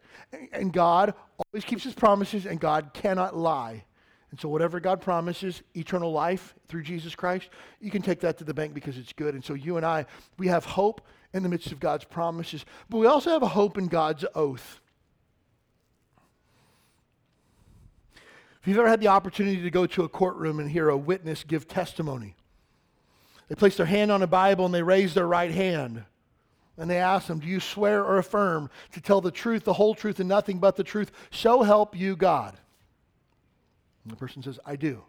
And 0.52 0.74
God 0.74 1.14
always 1.38 1.64
keeps 1.64 1.84
his 1.84 1.94
promises, 1.94 2.46
and 2.46 2.60
God 2.60 2.92
cannot 2.94 3.36
lie. 3.36 3.84
And 4.32 4.40
so, 4.40 4.50
whatever 4.50 4.80
God 4.80 5.00
promises, 5.00 5.62
eternal 5.76 6.12
life 6.12 6.54
through 6.68 6.84
Jesus 6.84 7.16
Christ, 7.16 7.50
you 7.80 7.90
can 7.90 8.02
take 8.02 8.20
that 8.22 8.38
to 8.40 8.44
the 8.44 8.54
bank 8.54 8.74
because 8.74 8.98
it's 8.98 9.14
good. 9.14 9.34
And 9.34 9.44
so, 9.44 9.54
you 9.54 9.78
and 9.78 9.86
I, 9.86 10.06
we 10.38 10.48
have 10.48 10.66
hope 10.66 11.02
in 11.34 11.44
the 11.44 11.50
midst 11.50 11.72
of 11.72 11.80
God's 11.80 12.04
promises, 12.04 12.66
but 12.90 12.98
we 12.98 13.08
also 13.08 13.32
have 13.32 13.44
a 13.44 13.48
hope 13.48 13.78
in 13.78 13.88
God's 13.88 14.26
oath. 14.36 14.82
If 18.62 18.68
you've 18.68 18.80
ever 18.80 18.90
had 18.90 19.00
the 19.00 19.08
opportunity 19.08 19.62
to 19.62 19.72
go 19.72 19.86
to 19.88 20.04
a 20.04 20.10
courtroom 20.10 20.60
and 20.60 20.70
hear 20.70 20.90
a 20.90 20.98
witness 20.98 21.46
give 21.46 21.70
testimony, 21.70 22.36
they 23.48 23.56
place 23.56 23.78
their 23.78 23.86
hand 23.86 24.12
on 24.12 24.22
a 24.22 24.28
Bible 24.28 24.66
and 24.66 24.74
they 24.74 24.84
raise 24.84 25.14
their 25.14 25.28
right 25.28 25.52
hand. 25.52 26.04
And 26.78 26.90
they 26.90 27.00
ask 27.00 27.28
them, 27.28 27.40
Do 27.40 27.48
you 27.48 27.60
swear 27.60 28.04
or 28.04 28.18
affirm 28.18 28.70
to 28.92 29.02
tell 29.02 29.22
the 29.22 29.32
truth, 29.32 29.64
the 29.64 29.74
whole 29.74 29.96
truth, 29.96 30.20
and 30.20 30.30
nothing 30.30 30.60
but 30.60 30.76
the 30.76 30.84
truth? 30.84 31.12
So 31.32 31.64
help 31.64 31.96
you 31.96 32.16
God. 32.16 32.56
And 34.04 34.12
the 34.12 34.18
person 34.18 34.44
says, 34.44 34.60
I 34.66 34.76
do. 34.76 35.04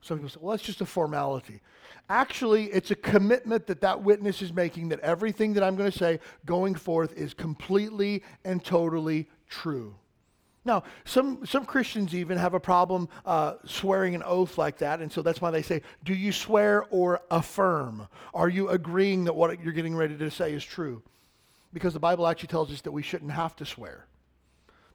Some 0.00 0.18
people 0.18 0.30
say, 0.30 0.38
Well, 0.40 0.52
that's 0.52 0.62
just 0.62 0.80
a 0.80 0.86
formality. 0.86 1.60
Actually, 2.08 2.64
it's 2.66 2.90
a 2.90 2.96
commitment 2.96 3.66
that 3.68 3.82
that 3.82 4.02
witness 4.02 4.42
is 4.42 4.52
making 4.52 4.88
that 4.88 5.00
everything 5.00 5.54
that 5.54 5.62
I'm 5.62 5.76
going 5.76 5.90
to 5.90 5.96
say 5.96 6.18
going 6.44 6.74
forth 6.74 7.12
is 7.12 7.34
completely 7.34 8.24
and 8.44 8.64
totally 8.64 9.28
true. 9.48 9.94
Now, 10.64 10.82
some, 11.06 11.46
some 11.46 11.64
Christians 11.64 12.14
even 12.14 12.36
have 12.36 12.52
a 12.52 12.60
problem 12.60 13.08
uh, 13.24 13.54
swearing 13.64 14.14
an 14.14 14.22
oath 14.22 14.58
like 14.58 14.78
that, 14.78 15.00
and 15.00 15.10
so 15.10 15.22
that's 15.22 15.40
why 15.40 15.50
they 15.50 15.62
say, 15.62 15.80
Do 16.04 16.14
you 16.14 16.32
swear 16.32 16.84
or 16.90 17.20
affirm? 17.30 18.06
Are 18.34 18.48
you 18.48 18.68
agreeing 18.68 19.24
that 19.24 19.34
what 19.34 19.58
you're 19.62 19.72
getting 19.72 19.96
ready 19.96 20.16
to 20.18 20.30
say 20.30 20.52
is 20.52 20.62
true? 20.62 21.02
Because 21.72 21.94
the 21.94 22.00
Bible 22.00 22.26
actually 22.26 22.48
tells 22.48 22.70
us 22.70 22.82
that 22.82 22.92
we 22.92 23.02
shouldn't 23.02 23.30
have 23.30 23.56
to 23.56 23.64
swear, 23.64 24.06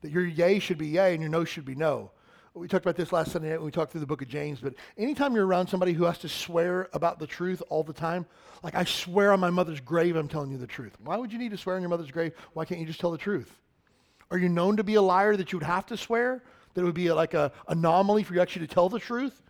that 0.01 0.11
your 0.11 0.25
yea 0.25 0.59
should 0.59 0.77
be 0.77 0.87
yea 0.87 1.13
and 1.13 1.21
your 1.21 1.31
no 1.31 1.43
should 1.43 1.65
be 1.65 1.73
no. 1.73 2.11
we 2.53 2.67
talked 2.67 2.85
about 2.85 2.97
this 2.97 3.11
last 3.11 3.31
Sunday 3.31 3.49
night 3.49 3.57
when 3.57 3.65
we 3.65 3.71
talked 3.71 3.91
through 3.91 4.01
the 4.01 4.07
book 4.07 4.21
of 4.21 4.27
James, 4.27 4.59
but 4.59 4.75
anytime 4.99 5.33
you're 5.33 5.47
around 5.47 5.65
somebody 5.65 5.93
who 5.93 6.03
has 6.03 6.19
to 6.19 6.29
swear 6.29 6.89
about 6.93 7.17
the 7.17 7.25
truth 7.25 7.63
all 7.69 7.81
the 7.83 7.93
time, 7.93 8.27
like 8.61 8.75
I 8.75 8.83
swear 8.83 9.31
on 9.33 9.39
my 9.39 9.49
mother's 9.49 9.79
grave, 9.79 10.15
I'm 10.15 10.27
telling 10.27 10.51
you 10.51 10.59
the 10.59 10.67
truth. 10.67 10.93
Why 11.03 11.17
would 11.17 11.33
you 11.33 11.39
need 11.39 11.51
to 11.51 11.57
swear 11.57 11.75
on 11.75 11.81
your 11.81 11.89
mother's 11.89 12.11
grave? 12.11 12.33
Why 12.53 12.65
can't 12.65 12.79
you 12.79 12.85
just 12.85 12.99
tell 12.99 13.11
the 13.11 13.17
truth? 13.17 13.51
Are 14.35 14.37
you 14.37 14.49
known 14.49 14.75
to 14.75 14.83
be 14.83 14.95
a 14.95 15.01
liar 15.01 15.37
that 15.37 15.53
you 15.53 15.59
would 15.59 15.65
have 15.65 15.85
to 15.85 15.95
swear? 15.95 16.43
That 16.73 16.81
it 16.81 16.83
would 16.83 16.93
be 16.93 17.09
like 17.13 17.33
an 17.33 17.51
anomaly 17.69 18.23
for 18.23 18.33
you 18.33 18.41
actually 18.41 18.67
to 18.67 18.73
tell 18.73 18.89
the 18.89 18.99
truth? 18.99 19.41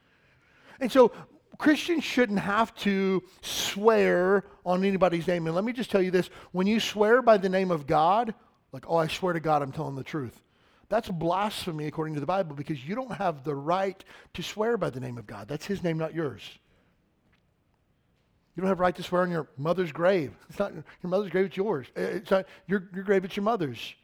And 0.80 0.92
so 0.92 1.12
Christians 1.58 2.04
shouldn't 2.04 2.38
have 2.38 2.76
to 2.82 3.24
swear 3.42 4.46
on 4.64 4.84
anybody's 4.84 5.26
name. 5.26 5.48
And 5.48 5.56
let 5.56 5.66
me 5.66 5.74
just 5.74 5.90
tell 5.90 6.04
you 6.04 6.12
this 6.12 6.30
when 6.52 6.68
you 6.68 6.80
swear 6.80 7.24
by 7.24 7.38
the 7.38 7.50
name 7.50 7.72
of 7.72 7.88
God, 7.88 8.36
like, 8.72 8.86
oh, 8.88 8.98
I 8.98 9.08
swear 9.08 9.34
to 9.34 9.40
God, 9.40 9.64
I'm 9.64 9.72
telling 9.72 9.96
the 9.96 10.04
truth. 10.04 10.40
That's 10.88 11.10
blasphemy 11.10 11.88
according 11.88 12.14
to 12.14 12.20
the 12.20 12.28
Bible 12.28 12.56
because 12.56 12.88
you 12.88 12.94
don't 12.94 13.14
have 13.14 13.44
the 13.44 13.56
right 13.56 14.04
to 14.36 14.44
swear 14.44 14.78
by 14.78 14.92
the 14.92 15.00
name 15.00 15.18
of 15.18 15.26
God. 15.26 15.48
That's 15.48 15.66
his 15.66 15.82
name, 15.82 15.98
not 15.98 16.14
yours. 16.14 16.44
You 18.56 18.62
don't 18.62 18.70
have 18.70 18.80
right 18.80 18.96
to 18.96 19.02
swear 19.02 19.24
on 19.24 19.32
your 19.32 19.48
mother's 19.58 19.92
grave. 19.92 20.32
It's 20.48 20.60
not 20.60 20.74
your 20.74 21.10
mother's 21.10 21.32
grave, 21.32 21.46
it's 21.46 21.58
yours. 21.58 21.88
It's 21.96 22.30
not 22.30 22.46
your, 22.68 22.88
your 22.94 23.04
grave, 23.04 23.26
it's 23.26 23.36
your 23.36 23.46
mother's. 23.46 23.96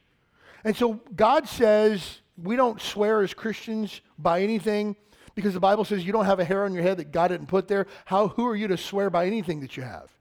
And 0.64 0.76
so 0.76 1.02
God 1.16 1.48
says 1.48 2.22
we 2.38 2.56
don't 2.56 2.82
swear 2.82 3.22
as 3.22 3.34
Christians 3.34 4.02
by 4.18 4.42
anything 4.42 4.96
because 5.36 5.54
the 5.54 5.60
Bible 5.60 5.86
says 5.86 6.06
you 6.06 6.12
don't 6.12 6.26
have 6.26 6.40
a 6.40 6.46
hair 6.46 6.66
on 6.66 6.74
your 6.74 6.84
head 6.84 6.98
that 6.98 7.12
God 7.12 7.30
didn't 7.30 7.48
put 7.48 7.68
there. 7.68 7.88
How, 8.06 8.30
who 8.30 8.46
are 8.46 8.56
you 8.56 8.68
to 8.68 8.78
swear 8.78 9.10
by 9.10 9.26
anything 9.26 9.62
that 9.62 9.78
you 9.78 9.84
have? 9.84 10.12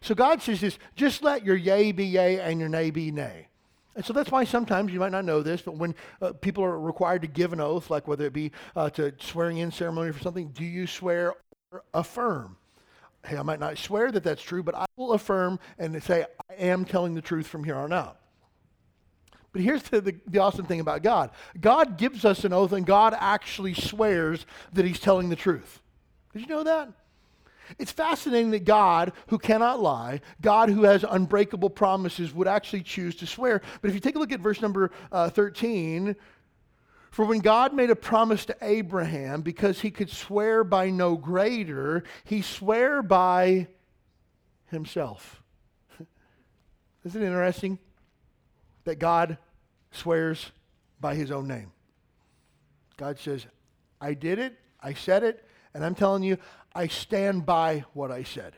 So 0.00 0.14
God 0.14 0.42
says 0.42 0.60
this 0.60 0.78
just 0.96 1.22
let 1.22 1.44
your 1.44 1.56
yea 1.56 1.92
be 1.92 2.06
yea 2.06 2.40
and 2.40 2.60
your 2.60 2.68
nay 2.68 2.90
be 2.90 3.10
nay. 3.10 3.48
And 3.96 4.04
so 4.04 4.12
that's 4.12 4.30
why 4.30 4.44
sometimes 4.44 4.92
you 4.92 5.00
might 5.00 5.12
not 5.12 5.24
know 5.24 5.42
this, 5.42 5.62
but 5.62 5.76
when 5.76 5.94
uh, 6.22 6.32
people 6.32 6.62
are 6.62 6.78
required 6.78 7.22
to 7.22 7.28
give 7.28 7.52
an 7.52 7.60
oath, 7.60 7.90
like 7.90 8.06
whether 8.06 8.24
it 8.24 8.32
be 8.32 8.52
uh, 8.76 8.88
to 8.90 9.12
swearing 9.18 9.58
in 9.58 9.72
ceremony 9.72 10.12
for 10.12 10.20
something, 10.20 10.48
do 10.48 10.64
you 10.64 10.86
swear 10.86 11.34
or 11.72 11.82
affirm? 11.92 12.56
Hey, 13.26 13.36
I 13.36 13.42
might 13.42 13.60
not 13.60 13.76
swear 13.76 14.12
that 14.12 14.22
that's 14.22 14.42
true, 14.42 14.62
but 14.62 14.74
I 14.74 14.86
will 14.96 15.12
affirm 15.12 15.58
and 15.78 16.00
say, 16.02 16.24
I 16.48 16.54
am 16.54 16.84
telling 16.84 17.14
the 17.14 17.20
truth 17.20 17.46
from 17.46 17.64
here 17.64 17.76
on 17.76 17.92
out. 17.92 18.19
But 19.52 19.62
here's 19.62 19.82
the, 19.84 20.00
the, 20.00 20.16
the, 20.26 20.38
awesome 20.38 20.64
thing 20.64 20.80
about 20.80 21.02
God 21.02 21.30
God 21.60 21.98
gives 21.98 22.24
us 22.24 22.44
an 22.44 22.52
oath, 22.52 22.72
and 22.72 22.86
God 22.86 23.14
actually 23.18 23.74
swears 23.74 24.46
that 24.72 24.84
He's 24.84 25.00
telling 25.00 25.28
the 25.28 25.36
truth. 25.36 25.80
Did 26.32 26.42
you 26.42 26.48
know 26.48 26.64
that? 26.64 26.90
It's 27.78 27.92
fascinating 27.92 28.50
that 28.50 28.64
God, 28.64 29.12
who 29.28 29.38
cannot 29.38 29.80
lie, 29.80 30.20
God 30.40 30.70
who 30.70 30.84
has 30.84 31.04
unbreakable 31.08 31.70
promises, 31.70 32.32
would 32.34 32.48
actually 32.48 32.82
choose 32.82 33.14
to 33.16 33.26
swear. 33.26 33.62
But 33.80 33.88
if 33.88 33.94
you 33.94 34.00
take 34.00 34.16
a 34.16 34.18
look 34.18 34.32
at 34.32 34.40
verse 34.40 34.60
number 34.60 34.90
uh, 35.12 35.30
13, 35.30 36.16
for 37.12 37.24
when 37.24 37.38
God 37.38 37.72
made 37.74 37.90
a 37.90 37.96
promise 37.96 38.44
to 38.46 38.56
Abraham, 38.60 39.42
because 39.42 39.80
he 39.80 39.90
could 39.90 40.10
swear 40.10 40.64
by 40.64 40.90
no 40.90 41.16
greater, 41.16 42.02
he 42.24 42.42
swore 42.42 43.02
by 43.02 43.68
himself. 44.66 45.42
Isn't 47.04 47.22
it 47.22 47.26
interesting 47.26 47.78
that 48.90 48.98
God 48.98 49.38
swears 49.92 50.50
by 51.00 51.14
his 51.14 51.30
own 51.30 51.46
name? 51.46 51.70
God 52.96 53.20
says, 53.20 53.46
I 54.00 54.14
did 54.14 54.40
it, 54.40 54.58
I 54.82 54.94
said 54.94 55.22
it, 55.22 55.44
and 55.72 55.84
I'm 55.84 55.94
telling 55.94 56.24
you, 56.24 56.38
I 56.74 56.88
stand 56.88 57.46
by 57.46 57.84
what 57.92 58.10
I 58.10 58.24
said. 58.24 58.54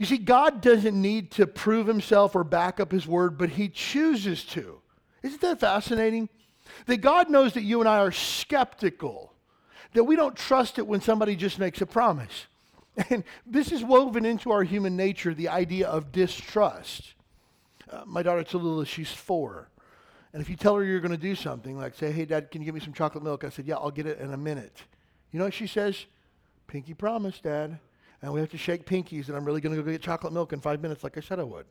You 0.00 0.06
see, 0.06 0.18
God 0.18 0.60
doesn't 0.60 1.00
need 1.00 1.30
to 1.32 1.46
prove 1.46 1.86
himself 1.86 2.34
or 2.34 2.42
back 2.42 2.80
up 2.80 2.90
his 2.90 3.06
word, 3.06 3.38
but 3.38 3.50
he 3.50 3.68
chooses 3.68 4.44
to. 4.46 4.80
Isn't 5.22 5.40
that 5.42 5.60
fascinating? 5.60 6.28
That 6.86 6.96
God 6.96 7.30
knows 7.30 7.54
that 7.54 7.62
you 7.62 7.78
and 7.78 7.88
I 7.88 7.98
are 7.98 8.10
skeptical, 8.10 9.32
that 9.92 10.04
we 10.04 10.16
don't 10.16 10.34
trust 10.34 10.78
it 10.78 10.86
when 10.88 11.00
somebody 11.00 11.36
just 11.36 11.58
makes 11.58 11.80
a 11.80 11.86
promise. 11.86 12.46
And 13.08 13.22
this 13.46 13.70
is 13.70 13.84
woven 13.84 14.26
into 14.26 14.50
our 14.50 14.64
human 14.64 14.96
nature, 14.96 15.32
the 15.32 15.48
idea 15.48 15.86
of 15.86 16.10
distrust. 16.10 17.14
Uh, 17.90 18.02
my 18.06 18.22
daughter 18.22 18.44
Tallulah, 18.44 18.86
she's 18.86 19.10
four. 19.10 19.68
And 20.32 20.40
if 20.40 20.48
you 20.48 20.56
tell 20.56 20.76
her 20.76 20.84
you're 20.84 21.00
going 21.00 21.10
to 21.10 21.16
do 21.16 21.34
something, 21.34 21.76
like 21.76 21.94
say, 21.94 22.12
hey, 22.12 22.24
Dad, 22.24 22.50
can 22.50 22.62
you 22.62 22.66
give 22.66 22.74
me 22.74 22.80
some 22.80 22.92
chocolate 22.92 23.24
milk? 23.24 23.42
I 23.42 23.48
said, 23.48 23.66
yeah, 23.66 23.76
I'll 23.76 23.90
get 23.90 24.06
it 24.06 24.20
in 24.20 24.32
a 24.32 24.36
minute. 24.36 24.82
You 25.32 25.38
know 25.38 25.44
what 25.44 25.54
she 25.54 25.66
says? 25.66 26.06
Pinky 26.68 26.94
promise, 26.94 27.40
Dad. 27.40 27.78
And 28.22 28.32
we 28.32 28.40
have 28.40 28.50
to 28.50 28.58
shake 28.58 28.86
pinkies, 28.86 29.28
and 29.28 29.36
I'm 29.36 29.44
really 29.44 29.60
going 29.60 29.74
to 29.74 29.82
go 29.82 29.90
get 29.90 30.02
chocolate 30.02 30.32
milk 30.32 30.52
in 30.52 30.60
five 30.60 30.80
minutes, 30.80 31.02
like 31.02 31.16
I 31.16 31.20
said 31.20 31.40
I 31.40 31.44
would. 31.44 31.66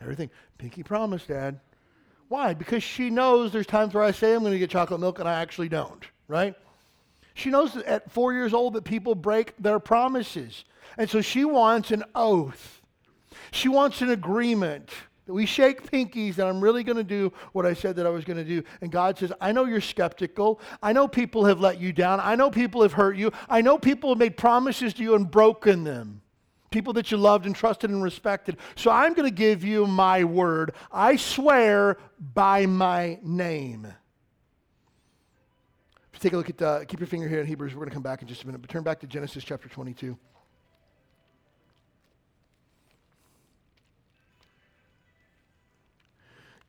Everything, 0.00 0.28
pinky 0.58 0.82
promise, 0.82 1.24
Dad. 1.24 1.60
Why? 2.28 2.52
Because 2.52 2.82
she 2.82 3.10
knows 3.10 3.52
there's 3.52 3.66
times 3.66 3.94
where 3.94 4.02
I 4.02 4.10
say 4.10 4.34
I'm 4.34 4.40
going 4.40 4.52
to 4.52 4.58
get 4.58 4.70
chocolate 4.70 5.00
milk 5.00 5.18
and 5.18 5.28
I 5.28 5.40
actually 5.40 5.68
don't, 5.68 6.04
right? 6.26 6.54
She 7.34 7.50
knows 7.50 7.74
that 7.74 7.84
at 7.86 8.10
four 8.10 8.32
years 8.32 8.52
old 8.52 8.74
that 8.74 8.84
people 8.84 9.14
break 9.14 9.54
their 9.58 9.78
promises. 9.78 10.64
And 10.98 11.08
so 11.08 11.20
she 11.20 11.44
wants 11.44 11.90
an 11.90 12.04
oath. 12.14 12.82
She 13.50 13.68
wants 13.68 14.02
an 14.02 14.10
agreement 14.10 14.90
that 15.26 15.32
we 15.32 15.46
shake 15.46 15.90
pinkies 15.90 16.38
and 16.38 16.48
I'm 16.48 16.60
really 16.60 16.84
going 16.84 16.96
to 16.96 17.04
do 17.04 17.32
what 17.52 17.64
I 17.64 17.72
said 17.72 17.96
that 17.96 18.06
I 18.06 18.10
was 18.10 18.24
going 18.24 18.36
to 18.36 18.44
do. 18.44 18.62
And 18.80 18.92
God 18.92 19.18
says, 19.18 19.32
I 19.40 19.52
know 19.52 19.64
you're 19.64 19.80
skeptical. 19.80 20.60
I 20.82 20.92
know 20.92 21.08
people 21.08 21.46
have 21.46 21.60
let 21.60 21.80
you 21.80 21.92
down. 21.92 22.20
I 22.20 22.34
know 22.34 22.50
people 22.50 22.82
have 22.82 22.92
hurt 22.92 23.16
you. 23.16 23.32
I 23.48 23.62
know 23.62 23.78
people 23.78 24.10
have 24.10 24.18
made 24.18 24.36
promises 24.36 24.92
to 24.94 25.02
you 25.02 25.14
and 25.14 25.30
broken 25.30 25.84
them. 25.84 26.20
People 26.70 26.92
that 26.94 27.10
you 27.10 27.16
loved 27.16 27.46
and 27.46 27.54
trusted 27.54 27.90
and 27.90 28.02
respected. 28.02 28.58
So 28.74 28.90
I'm 28.90 29.14
going 29.14 29.28
to 29.28 29.34
give 29.34 29.64
you 29.64 29.86
my 29.86 30.24
word. 30.24 30.72
I 30.90 31.16
swear 31.16 31.96
by 32.18 32.66
my 32.66 33.18
name. 33.22 33.86
If 36.12 36.14
you 36.14 36.20
take 36.20 36.32
a 36.32 36.36
look 36.36 36.50
at, 36.50 36.60
uh, 36.60 36.84
keep 36.84 37.00
your 37.00 37.06
finger 37.06 37.28
here 37.28 37.40
in 37.40 37.46
Hebrews. 37.46 37.74
We're 37.74 37.80
going 37.80 37.90
to 37.90 37.94
come 37.94 38.02
back 38.02 38.22
in 38.22 38.28
just 38.28 38.42
a 38.42 38.46
minute. 38.46 38.60
But 38.60 38.70
turn 38.70 38.82
back 38.82 39.00
to 39.00 39.06
Genesis 39.06 39.44
chapter 39.44 39.68
22. 39.68 40.18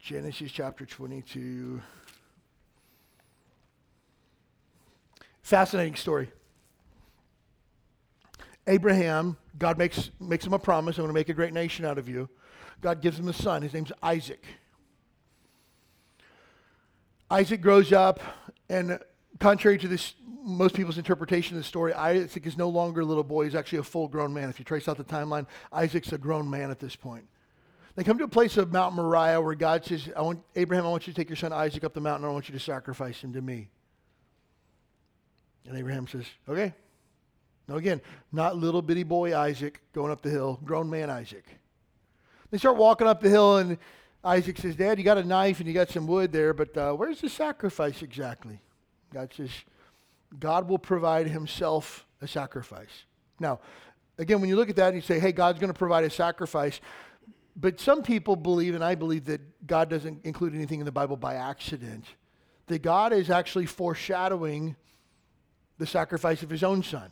Genesis 0.05 0.51
chapter 0.51 0.85
22. 0.85 1.81
Fascinating 5.41 5.95
story. 5.95 6.29
Abraham, 8.67 9.35
God 9.57 9.79
makes, 9.79 10.11
makes 10.19 10.45
him 10.45 10.53
a 10.53 10.59
promise 10.59 10.99
I'm 10.99 11.05
going 11.05 11.09
to 11.09 11.19
make 11.19 11.29
a 11.29 11.33
great 11.33 11.53
nation 11.53 11.85
out 11.85 11.97
of 11.97 12.07
you. 12.07 12.29
God 12.81 13.01
gives 13.01 13.17
him 13.17 13.27
a 13.29 13.33
son. 13.33 13.63
His 13.63 13.73
name's 13.73 13.91
Isaac. 14.03 14.45
Isaac 17.31 17.61
grows 17.61 17.91
up, 17.91 18.19
and 18.69 18.99
contrary 19.39 19.79
to 19.79 19.87
this, 19.87 20.13
most 20.43 20.75
people's 20.75 20.99
interpretation 20.99 21.57
of 21.57 21.63
the 21.63 21.67
story, 21.67 21.93
Isaac 21.95 22.45
is 22.45 22.57
no 22.59 22.69
longer 22.69 23.01
a 23.01 23.05
little 23.05 23.23
boy. 23.23 23.45
He's 23.45 23.55
actually 23.55 23.79
a 23.79 23.83
full 23.83 24.07
grown 24.07 24.35
man. 24.35 24.51
If 24.51 24.59
you 24.59 24.65
trace 24.65 24.87
out 24.87 24.97
the 24.97 25.03
timeline, 25.03 25.47
Isaac's 25.73 26.13
a 26.13 26.19
grown 26.19 26.47
man 26.47 26.69
at 26.69 26.79
this 26.79 26.95
point. 26.95 27.25
They 27.95 28.03
come 28.03 28.17
to 28.17 28.25
a 28.25 28.29
place 28.29 28.57
of 28.57 28.73
Mount 28.73 28.93
Moriah 28.93 29.39
where 29.39 29.55
God 29.55 29.85
says, 29.85 30.09
I 30.15 30.21
want, 30.21 30.41
Abraham, 30.55 30.85
I 30.85 30.89
want 30.89 31.07
you 31.07 31.13
to 31.13 31.17
take 31.17 31.29
your 31.29 31.37
son 31.37 31.53
Isaac 31.53 31.83
up 31.83 31.93
the 31.93 32.01
mountain. 32.01 32.27
I 32.27 32.31
want 32.31 32.49
you 32.49 32.53
to 32.53 32.59
sacrifice 32.59 33.23
him 33.23 33.31
to 33.33 33.41
me. 33.41 33.69
And 35.65 35.77
Abraham 35.77 36.07
says, 36.07 36.25
okay. 36.47 36.73
Now, 37.67 37.77
again, 37.77 38.01
not 38.31 38.57
little 38.57 38.81
bitty 38.81 39.03
boy 39.03 39.35
Isaac 39.35 39.81
going 39.93 40.11
up 40.11 40.21
the 40.21 40.29
hill, 40.29 40.59
grown 40.63 40.89
man 40.89 41.09
Isaac. 41.09 41.45
They 42.51 42.57
start 42.57 42.77
walking 42.77 43.07
up 43.07 43.21
the 43.21 43.29
hill, 43.29 43.57
and 43.57 43.77
Isaac 44.23 44.57
says, 44.57 44.75
Dad, 44.75 44.97
you 44.97 45.03
got 45.03 45.17
a 45.17 45.23
knife 45.23 45.59
and 45.59 45.67
you 45.67 45.73
got 45.73 45.89
some 45.89 46.05
wood 46.05 46.31
there, 46.31 46.53
but 46.53 46.77
uh, 46.77 46.93
where's 46.93 47.21
the 47.21 47.29
sacrifice 47.29 48.01
exactly? 48.01 48.59
God 49.13 49.33
says, 49.33 49.49
God 50.39 50.67
will 50.67 50.79
provide 50.79 51.27
himself 51.27 52.05
a 52.21 52.27
sacrifice. 52.27 53.05
Now, 53.39 53.59
again, 54.17 54.41
when 54.41 54.49
you 54.49 54.55
look 54.55 54.69
at 54.69 54.75
that 54.75 54.87
and 54.87 54.95
you 54.95 55.01
say, 55.01 55.19
hey, 55.19 55.31
God's 55.31 55.59
going 55.59 55.71
to 55.71 55.77
provide 55.77 56.03
a 56.03 56.09
sacrifice, 56.09 56.81
but 57.55 57.79
some 57.79 58.03
people 58.03 58.35
believe, 58.35 58.75
and 58.75 58.83
I 58.83 58.95
believe, 58.95 59.25
that 59.25 59.65
God 59.65 59.89
doesn't 59.89 60.25
include 60.25 60.53
anything 60.53 60.79
in 60.79 60.85
the 60.85 60.91
Bible 60.91 61.15
by 61.15 61.35
accident. 61.35 62.05
That 62.67 62.81
God 62.81 63.13
is 63.13 63.29
actually 63.29 63.65
foreshadowing 63.65 64.75
the 65.77 65.85
sacrifice 65.85 66.43
of 66.43 66.49
his 66.49 66.63
own 66.63 66.83
son. 66.83 67.11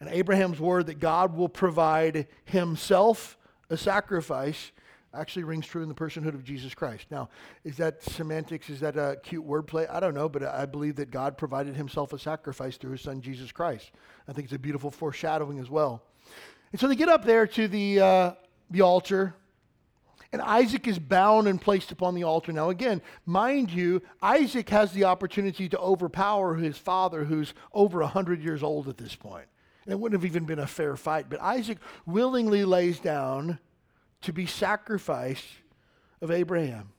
And 0.00 0.08
Abraham's 0.08 0.58
word 0.58 0.86
that 0.86 0.98
God 0.98 1.36
will 1.36 1.48
provide 1.48 2.26
himself 2.44 3.36
a 3.68 3.76
sacrifice 3.76 4.72
actually 5.12 5.42
rings 5.42 5.66
true 5.66 5.82
in 5.82 5.88
the 5.88 5.94
personhood 5.94 6.34
of 6.34 6.44
Jesus 6.44 6.74
Christ. 6.74 7.06
Now, 7.10 7.28
is 7.64 7.76
that 7.78 8.02
semantics? 8.02 8.70
Is 8.70 8.80
that 8.80 8.96
a 8.96 9.18
cute 9.22 9.46
wordplay? 9.46 9.90
I 9.90 9.98
don't 9.98 10.14
know, 10.14 10.28
but 10.28 10.44
I 10.44 10.66
believe 10.66 10.96
that 10.96 11.10
God 11.10 11.36
provided 11.36 11.74
himself 11.74 12.12
a 12.12 12.18
sacrifice 12.18 12.76
through 12.76 12.92
his 12.92 13.00
son 13.00 13.20
Jesus 13.20 13.50
Christ. 13.50 13.90
I 14.28 14.32
think 14.32 14.44
it's 14.44 14.54
a 14.54 14.58
beautiful 14.58 14.90
foreshadowing 14.90 15.58
as 15.58 15.68
well. 15.68 16.02
And 16.70 16.80
so 16.80 16.86
they 16.86 16.94
get 16.94 17.08
up 17.08 17.24
there 17.24 17.46
to 17.48 17.66
the, 17.66 18.00
uh, 18.00 18.32
the 18.70 18.82
altar. 18.82 19.34
And 20.32 20.40
Isaac 20.40 20.86
is 20.86 20.98
bound 20.98 21.48
and 21.48 21.60
placed 21.60 21.90
upon 21.90 22.14
the 22.14 22.22
altar. 22.22 22.52
Now, 22.52 22.70
again, 22.70 23.02
mind 23.26 23.70
you, 23.70 24.00
Isaac 24.22 24.68
has 24.68 24.92
the 24.92 25.04
opportunity 25.04 25.68
to 25.68 25.78
overpower 25.78 26.54
his 26.54 26.78
father, 26.78 27.24
who's 27.24 27.52
over 27.72 27.98
100 28.00 28.40
years 28.40 28.62
old 28.62 28.88
at 28.88 28.96
this 28.96 29.16
point. 29.16 29.46
And 29.84 29.92
it 29.92 29.98
wouldn't 29.98 30.20
have 30.20 30.30
even 30.30 30.44
been 30.44 30.60
a 30.60 30.66
fair 30.66 30.96
fight. 30.96 31.26
But 31.28 31.40
Isaac 31.40 31.78
willingly 32.06 32.64
lays 32.64 33.00
down 33.00 33.58
to 34.22 34.32
be 34.32 34.46
sacrificed 34.46 35.46
of 36.20 36.30
Abraham. 36.30 36.92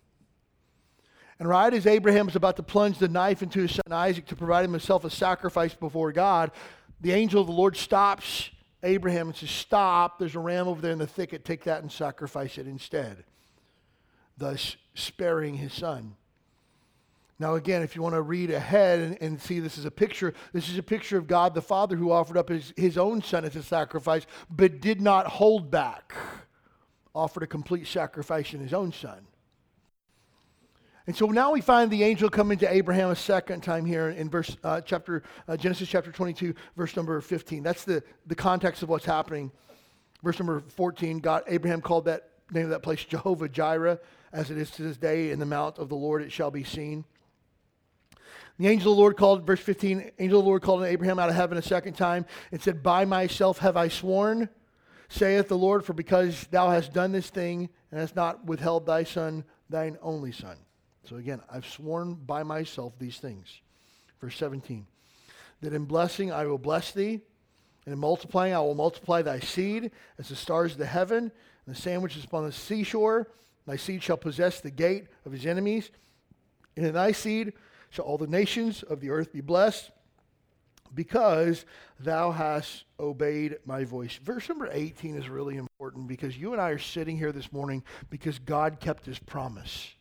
And 1.40 1.48
right 1.48 1.74
as 1.74 1.88
Abraham 1.88 2.28
is 2.28 2.36
about 2.36 2.58
to 2.58 2.64
plunge 2.64 3.00
the 3.00 3.08
knife 3.08 3.42
into 3.42 3.62
his 3.62 3.72
son 3.72 3.92
Isaac 3.92 4.28
to 4.28 4.36
provide 4.36 4.62
himself 4.62 5.06
a 5.06 5.10
sacrifice 5.10 5.74
before 5.74 6.12
God, 6.12 6.52
the 7.00 7.14
angel 7.14 7.42
of 7.42 7.48
the 7.48 7.54
Lord 7.54 7.78
stops 7.78 8.50
Abraham 8.84 9.28
and 9.28 9.36
says, 9.36 9.52
Stop, 9.52 10.20
there's 10.20 10.36
a 10.36 10.40
ram 10.40 10.68
over 10.68 10.82
there 10.82 10.92
in 10.92 11.00
the 11.00 11.08
thicket, 11.08 11.46
take 11.46 11.64
that 11.66 11.82
and 11.82 11.92
sacrifice 11.92 12.58
it 12.58 12.68
instead, 12.68 13.24
thus 14.38 14.78
sparing 14.94 15.56
his 15.56 15.74
son. 15.74 16.16
Now, 17.42 17.56
again, 17.56 17.82
if 17.82 17.96
you 17.96 18.04
want 18.04 18.14
to 18.14 18.22
read 18.22 18.52
ahead 18.52 19.00
and, 19.00 19.18
and, 19.20 19.42
see 19.42 19.60
this 19.60 19.80
is 19.80 19.86
a 19.86 19.92
picture, 19.92 20.36
this 20.54 20.70
is 20.70 20.78
a 20.78 20.84
picture 20.84 21.18
of 21.18 21.26
God 21.26 21.56
the 21.56 21.62
Father 21.62 21.96
who 21.96 22.12
offered 22.12 22.38
up 22.38 22.50
his, 22.50 22.72
his 22.78 23.00
own 23.00 23.24
son 23.24 23.46
as 23.46 23.56
a 23.56 23.64
sacrifice, 23.64 24.28
but 24.50 24.80
did 24.80 25.02
not 25.02 25.26
hold 25.26 25.72
back, 25.72 26.14
offered 27.16 27.42
a 27.42 27.48
complete 27.48 27.88
sacrifice 27.88 28.54
in 28.54 28.60
his 28.60 28.74
own 28.74 28.94
son. 28.94 29.26
And 31.08 31.16
so 31.16 31.26
now 31.28 31.52
we 31.52 31.62
find 31.62 31.90
the 31.90 32.04
angel 32.04 32.30
coming 32.30 32.60
to 32.60 32.72
Abraham 32.72 33.10
a 33.10 33.16
second 33.16 33.62
time 33.62 33.86
here 33.86 34.10
in 34.10 34.30
verse 34.30 34.56
uh, 34.64 34.82
chapter 34.82 35.24
uh, 35.48 35.58
Genesis 35.58 35.90
chapter 35.90 36.12
22, 36.12 36.54
verse 36.78 36.96
number 36.96 37.20
15. 37.20 37.64
That's 37.64 37.84
the, 37.84 38.04
the 38.28 38.36
context 38.36 38.84
of 38.84 38.90
what's 38.90 39.06
happening. 39.06 39.52
Verse 40.22 40.38
number 40.38 40.60
14, 40.60 41.20
God 41.20 41.44
Abraham 41.48 41.82
called 41.82 42.06
that 42.06 42.30
name 42.52 42.66
of 42.66 42.70
that 42.70 42.84
place 42.84 43.04
Jehovah 43.04 43.50
Jireh, 43.50 44.00
as 44.32 44.52
it 44.52 44.58
is 44.58 44.70
to 44.72 44.84
this 44.84 44.98
day 44.98 45.32
in 45.32 45.40
the 45.40 45.46
mount 45.46 45.80
of 45.80 45.90
the 45.90 45.96
Lord 45.96 46.22
it 46.22 46.32
shall 46.32 46.52
be 46.52 46.64
seen. 46.64 47.04
The 48.60 48.68
angel 48.68 48.92
of 48.92 48.98
the 48.98 49.02
Lord 49.02 49.18
called, 49.18 49.48
verse 49.48 49.60
15, 49.60 50.12
angel 50.20 50.40
of 50.40 50.46
the 50.46 50.50
Lord 50.50 50.62
called 50.62 50.84
Abraham 50.84 51.18
out 51.18 51.30
of 51.30 51.36
heaven 51.36 51.58
a 51.58 51.64
second 51.64 51.94
time 51.94 52.28
and 52.52 52.62
said, 52.62 52.84
By 52.84 53.06
myself 53.06 53.58
have 53.60 53.76
I 53.76 53.88
sworn, 53.88 54.50
saith 55.10 55.48
the 55.48 55.58
Lord, 55.58 55.84
for 55.84 55.94
because 55.94 56.46
thou 56.52 56.70
hast 56.70 56.94
done 56.94 57.12
this 57.12 57.30
thing 57.32 57.70
and 57.90 58.00
hast 58.00 58.16
not 58.16 58.46
withheld 58.46 58.86
thy 58.86 59.04
son, 59.04 59.46
thine 59.70 59.98
only 60.04 60.32
son. 60.32 60.58
So 61.08 61.16
again, 61.18 61.42
I've 61.52 61.66
sworn 61.66 62.14
by 62.14 62.44
myself 62.44 62.94
these 63.00 63.18
things. 63.18 63.62
Verse 64.20 64.38
17 64.38 64.86
that 65.62 65.74
in 65.74 65.86
blessing 65.86 66.32
I 66.32 66.46
will 66.46 66.58
bless 66.58 66.92
thee, 66.92 67.22
and 67.86 67.94
in 67.94 68.00
multiplying 68.00 68.54
I 68.54 68.60
will 68.60 68.76
multiply 68.76 69.22
thy 69.22 69.40
seed 69.40 69.92
as 70.18 70.30
the 70.30 70.36
stars 70.36 70.74
of 70.74 70.78
the 70.80 70.86
heaven, 70.86 71.32
and 71.66 71.76
the 71.76 71.80
sand 71.80 72.04
which 72.04 72.18
is 72.18 72.26
upon 72.26 72.46
the 72.46 72.52
seashore. 72.52 73.28
Thy 73.66 73.76
seed 73.76 74.02
shall 74.04 74.18
possess 74.18 74.60
the 74.60 74.72
gate 74.72 75.06
of 75.26 75.32
his 75.32 75.46
enemies, 75.46 75.92
and 76.76 76.86
in 76.86 76.94
thy 76.94 77.12
seed 77.12 77.54
shall 77.90 78.06
all 78.06 78.18
the 78.18 78.28
nations 78.28 78.84
of 78.84 79.00
the 79.00 79.12
earth 79.12 79.32
be 79.32 79.42
blessed, 79.42 79.92
because 80.94 81.66
thou 82.00 82.32
hast 82.32 82.86
obeyed 83.00 83.58
my 83.66 83.84
voice. 83.84 84.16
Verse 84.16 84.50
number 84.50 84.68
18 84.72 85.16
is 85.16 85.30
really 85.30 85.58
important 85.58 86.08
because 86.08 86.38
you 86.38 86.54
and 86.54 86.62
I 86.62 86.70
are 86.72 86.80
sitting 86.80 87.18
here 87.18 87.32
this 87.32 87.54
morning 87.54 87.84
because 88.10 88.40
God 88.40 88.80
kept 88.80 89.06
his 89.06 89.20
promise 89.20 89.94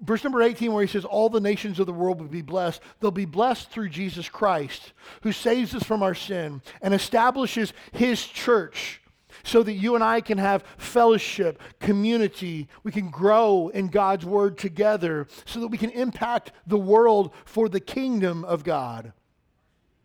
verse 0.00 0.24
number 0.24 0.42
18, 0.42 0.72
where 0.72 0.84
he 0.84 0.90
says, 0.90 1.04
All 1.04 1.28
the 1.28 1.40
nations 1.40 1.78
of 1.78 1.86
the 1.86 1.92
world 1.92 2.20
will 2.20 2.28
be 2.28 2.42
blessed, 2.42 2.80
they'll 3.00 3.10
be 3.10 3.24
blessed 3.24 3.70
through 3.70 3.88
Jesus 3.88 4.28
Christ, 4.28 4.92
who 5.22 5.32
saves 5.32 5.74
us 5.74 5.82
from 5.82 6.02
our 6.02 6.14
sin 6.14 6.62
and 6.80 6.94
establishes 6.94 7.72
his 7.92 8.24
church 8.24 9.00
so 9.44 9.62
that 9.62 9.72
you 9.72 9.94
and 9.94 10.04
I 10.04 10.20
can 10.20 10.38
have 10.38 10.64
fellowship, 10.76 11.60
community. 11.80 12.68
We 12.82 12.92
can 12.92 13.10
grow 13.10 13.68
in 13.68 13.88
God's 13.88 14.24
word 14.24 14.58
together 14.58 15.26
so 15.44 15.60
that 15.60 15.68
we 15.68 15.78
can 15.78 15.90
impact 15.90 16.52
the 16.66 16.78
world 16.78 17.32
for 17.44 17.68
the 17.68 17.80
kingdom 17.80 18.44
of 18.44 18.64
God. 18.64 19.12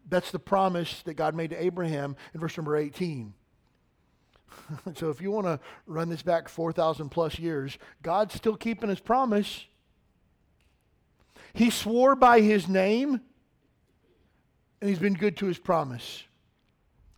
That's 0.10 0.32
the 0.32 0.40
promise 0.40 1.02
that 1.04 1.16
God 1.16 1.36
made 1.36 1.50
to 1.52 1.64
Abraham 1.64 2.16
in 2.34 2.40
verse 2.40 2.58
number 2.58 2.76
18. 2.76 3.34
so 4.96 5.10
if 5.10 5.22
you 5.22 5.32
want 5.32 5.48
to 5.48 5.60
run 5.88 6.10
this 6.10 6.22
back 6.22 6.48
4,000 6.48 7.10
plus 7.10 7.40
years, 7.40 7.78
God's 8.02 8.36
still 8.36 8.56
keeping 8.56 8.90
his 8.90 9.00
promise. 9.00 9.66
He 11.54 11.70
swore 11.70 12.16
by 12.16 12.42
his 12.42 12.68
name, 12.68 13.22
and 14.82 14.90
he's 14.90 15.00
been 15.00 15.14
good 15.14 15.38
to 15.38 15.46
his 15.46 15.60
promise. 15.60 16.24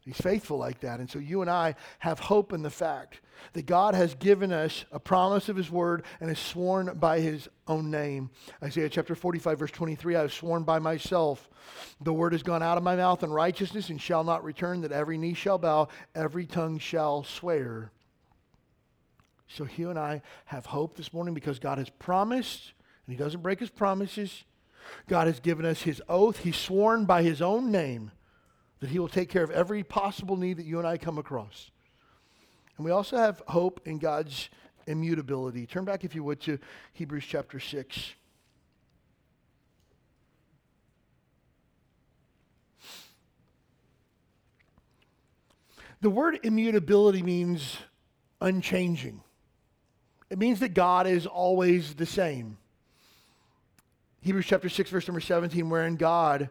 He's 0.06 0.18
faithful 0.18 0.58
like 0.58 0.82
that. 0.82 1.00
And 1.00 1.10
so 1.10 1.18
you 1.18 1.42
and 1.42 1.50
I 1.50 1.74
have 1.98 2.20
hope 2.20 2.54
in 2.54 2.62
the 2.62 2.70
fact 2.70 3.22
that 3.54 3.66
God 3.66 3.96
has 3.96 4.14
given 4.14 4.52
us 4.52 4.86
a 4.92 5.00
promise 5.00 5.50
of 5.50 5.56
his 5.56 5.72
word 5.72 6.04
and 6.20 6.30
has 6.30 6.38
sworn 6.38 6.96
by 7.00 7.22
his 7.22 7.50
own 7.68 7.90
name. 7.90 8.30
Isaiah 8.62 8.88
chapter 8.88 9.16
45, 9.16 9.58
verse 9.58 9.72
23 9.72 10.16
I 10.16 10.22
have 10.22 10.34
sworn 10.34 10.64
by 10.64 10.78
myself. 10.78 11.50
The 12.02 12.14
word 12.14 12.34
has 12.34 12.44
gone 12.44 12.62
out 12.62 12.78
of 12.78 12.84
my 12.84 12.96
mouth 12.96 13.24
in 13.24 13.32
righteousness 13.32 13.90
and 13.90 14.00
shall 14.00 14.24
not 14.24 14.44
return, 14.44 14.82
that 14.82 14.92
every 14.92 15.18
knee 15.18 15.34
shall 15.34 15.58
bow, 15.58 15.88
every 16.14 16.46
tongue 16.46 16.78
shall 16.78 17.24
swear. 17.24 17.92
So 19.48 19.68
you 19.76 19.90
and 19.90 19.98
I 19.98 20.22
have 20.46 20.68
hope 20.68 20.98
this 20.98 21.14
morning 21.14 21.34
because 21.34 21.58
God 21.58 21.80
has 21.80 21.90
promised 21.90 22.74
and 23.06 23.16
he 23.16 23.22
doesn't 23.22 23.42
break 23.42 23.60
his 23.60 23.70
promises. 23.70 24.44
God 25.08 25.28
has 25.28 25.40
given 25.40 25.66
us 25.66 25.82
his 25.82 26.02
oath. 26.08 26.38
He's 26.38 26.56
sworn 26.56 27.06
by 27.06 27.24
his 27.24 27.42
own 27.42 27.72
name 27.72 28.12
that 28.80 28.90
he 28.90 29.00
will 29.00 29.08
take 29.08 29.30
care 29.30 29.44
of 29.44 29.52
every 29.52 29.84
possible 29.84 30.38
need 30.38 30.58
that 30.58 30.66
you 30.66 30.80
and 30.80 30.88
I 30.88 30.98
come 30.98 31.18
across. 31.18 31.72
And 32.78 32.86
we 32.86 32.92
also 32.92 33.18
have 33.18 33.42
hope 33.48 33.82
in 33.86 34.00
God's 34.00 34.50
immutability. 34.88 35.66
Turn 35.66 35.86
back, 35.86 36.04
if 36.04 36.14
you 36.14 36.24
would, 36.24 36.42
to 36.42 36.60
Hebrews 36.94 37.26
chapter 37.26 37.60
6. 37.60 38.14
The 46.02 46.10
word 46.10 46.40
immutability 46.44 47.24
means 47.24 47.78
unchanging. 48.42 49.22
It 50.30 50.38
means 50.38 50.60
that 50.60 50.74
God 50.76 51.08
is 51.08 51.26
always 51.26 51.96
the 51.96 52.06
same. 52.06 52.58
Hebrews 54.26 54.48
chapter 54.48 54.70
6, 54.70 54.90
verse 54.90 55.08
number 55.08 55.22
17, 55.22 55.70
wherein 55.70 55.98
God, 55.98 56.50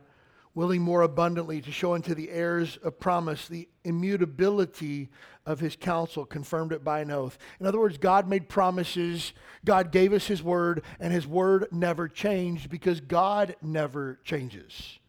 willing 0.55 0.81
more 0.81 1.03
abundantly 1.03 1.61
to 1.61 1.73
show 1.73 1.95
unto 1.95 2.15
the 2.15 2.31
heirs 2.31 2.77
of 2.85 3.01
promise 3.01 3.49
the 3.49 3.69
immutability 3.83 5.09
of 5.45 5.59
his 5.59 5.75
counsel, 5.75 6.25
confirmed 6.25 6.71
it 6.71 6.85
by 6.85 7.01
an 7.01 7.11
oath. 7.11 7.37
In 7.59 7.67
other 7.67 7.81
words, 7.81 7.99
God 7.99 8.29
made 8.29 8.49
promises, 8.49 9.33
God 9.65 9.91
gave 9.91 10.13
us 10.13 10.29
his 10.29 10.41
word, 10.41 10.85
and 11.01 11.13
his 11.13 11.27
word 11.27 11.67
never 11.73 12.07
changed 12.07 12.71
because 12.71 13.01
God 13.01 13.57
never 13.61 14.21
changes. 14.23 15.01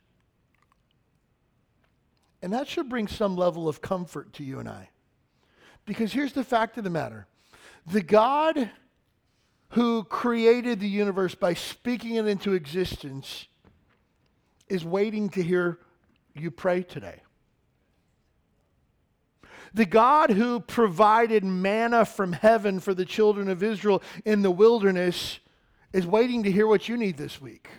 And 2.41 2.51
that 2.51 2.67
should 2.67 2.89
bring 2.89 3.07
some 3.07 3.35
level 3.35 3.69
of 3.69 3.79
comfort 3.79 4.33
to 4.33 4.43
you 4.43 4.57
and 4.57 4.67
I. 4.67 4.89
Because 5.85 6.11
here's 6.13 6.33
the 6.33 6.43
fact 6.43 6.79
of 6.79 6.83
the 6.83 6.89
matter 6.89 7.27
the 7.85 8.01
God 8.01 8.71
who 9.69 10.03
created 10.03 10.79
the 10.79 10.87
universe 10.87 11.35
by 11.35 11.53
speaking 11.53 12.15
it 12.15 12.27
into 12.27 12.53
existence 12.53 13.47
is 14.67 14.85
waiting 14.85 15.29
to 15.29 15.43
hear 15.43 15.79
you 16.33 16.51
pray 16.51 16.83
today. 16.83 17.21
The 19.73 19.85
God 19.85 20.29
who 20.29 20.61
provided 20.61 21.43
manna 21.43 22.05
from 22.05 22.31
heaven 22.31 22.79
for 22.79 22.93
the 22.93 23.03
children 23.05 23.49
of 23.49 23.61
Israel 23.61 24.01
in 24.23 24.41
the 24.41 24.51
wilderness 24.51 25.39
is 25.91 26.07
waiting 26.07 26.43
to 26.43 26.51
hear 26.51 26.67
what 26.67 26.87
you 26.87 26.95
need 26.95 27.17
this 27.17 27.41
week. 27.41 27.69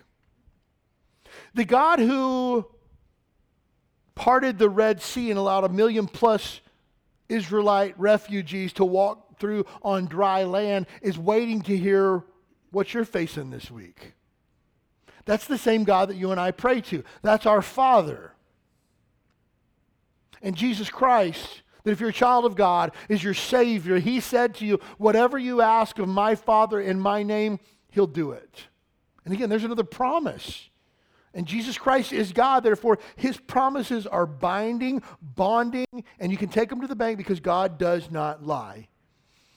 The 1.54 1.64
God 1.64 1.98
who 1.98 2.66
parted 4.14 4.58
the 4.58 4.68
Red 4.68 5.00
Sea 5.00 5.30
and 5.30 5.38
allowed 5.38 5.64
a 5.64 5.68
million 5.70 6.06
plus 6.06 6.60
Israelite 7.28 7.98
refugees 7.98 8.72
to 8.74 8.84
walk 8.84 9.25
through 9.38 9.66
on 9.82 10.06
dry 10.06 10.44
land 10.44 10.86
is 11.02 11.18
waiting 11.18 11.62
to 11.62 11.76
hear 11.76 12.22
what 12.70 12.92
you're 12.92 13.04
facing 13.04 13.50
this 13.50 13.70
week. 13.70 14.14
That's 15.24 15.46
the 15.46 15.58
same 15.58 15.84
God 15.84 16.08
that 16.08 16.16
you 16.16 16.30
and 16.30 16.40
I 16.40 16.52
pray 16.52 16.80
to. 16.82 17.02
That's 17.22 17.46
our 17.46 17.62
Father. 17.62 18.32
And 20.40 20.56
Jesus 20.56 20.88
Christ, 20.88 21.62
that 21.82 21.90
if 21.90 22.00
you're 22.00 22.10
a 22.10 22.12
child 22.12 22.44
of 22.44 22.54
God, 22.54 22.92
is 23.08 23.22
your 23.22 23.34
Savior. 23.34 23.98
He 23.98 24.20
said 24.20 24.54
to 24.56 24.66
you, 24.66 24.80
Whatever 24.98 25.38
you 25.38 25.60
ask 25.60 25.98
of 25.98 26.08
my 26.08 26.34
Father 26.34 26.80
in 26.80 27.00
my 27.00 27.22
name, 27.22 27.58
He'll 27.90 28.06
do 28.06 28.32
it. 28.32 28.66
And 29.24 29.34
again, 29.34 29.48
there's 29.48 29.64
another 29.64 29.84
promise. 29.84 30.68
And 31.34 31.46
Jesus 31.46 31.76
Christ 31.76 32.12
is 32.12 32.32
God, 32.32 32.62
therefore, 32.62 32.98
His 33.16 33.36
promises 33.36 34.06
are 34.06 34.26
binding, 34.26 35.02
bonding, 35.20 35.86
and 36.18 36.32
you 36.32 36.38
can 36.38 36.48
take 36.48 36.70
them 36.70 36.80
to 36.80 36.86
the 36.86 36.96
bank 36.96 37.18
because 37.18 37.40
God 37.40 37.78
does 37.78 38.10
not 38.10 38.46
lie. 38.46 38.88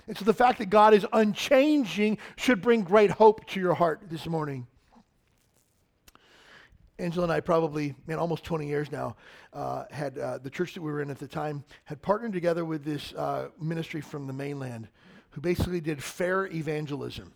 And 0.10 0.18
so 0.18 0.26
the 0.26 0.34
fact 0.34 0.58
that 0.58 0.72
God 0.72 0.96
is 0.96 1.06
unchanging 1.14 2.18
should 2.36 2.64
bring 2.64 2.82
great 2.82 3.12
hope 3.12 3.46
to 3.46 3.60
your 3.60 3.76
heart 3.76 4.02
this 4.10 4.26
morning. 4.26 4.66
Angela 6.98 7.26
and 7.26 7.32
I 7.32 7.42
probably, 7.42 7.94
man, 8.08 8.18
almost 8.18 8.44
20 8.44 8.66
years 8.66 8.92
now, 8.92 9.16
uh, 9.54 9.84
had 9.92 10.18
uh, 10.18 10.40
the 10.40 10.50
church 10.50 10.74
that 10.74 10.82
we 10.82 10.92
were 10.92 11.04
in 11.04 11.12
at 11.12 11.20
the 11.20 11.28
time 11.28 11.64
had 11.86 12.02
partnered 12.02 12.34
together 12.34 12.66
with 12.66 12.84
this 12.84 13.14
uh, 13.14 13.50
ministry 13.62 14.02
from 14.02 14.26
the 14.26 14.34
mainland 14.34 14.88
who 15.30 15.42
basically 15.42 15.80
did 15.80 16.02
fair 16.02 16.48
evangelism. 16.48 17.32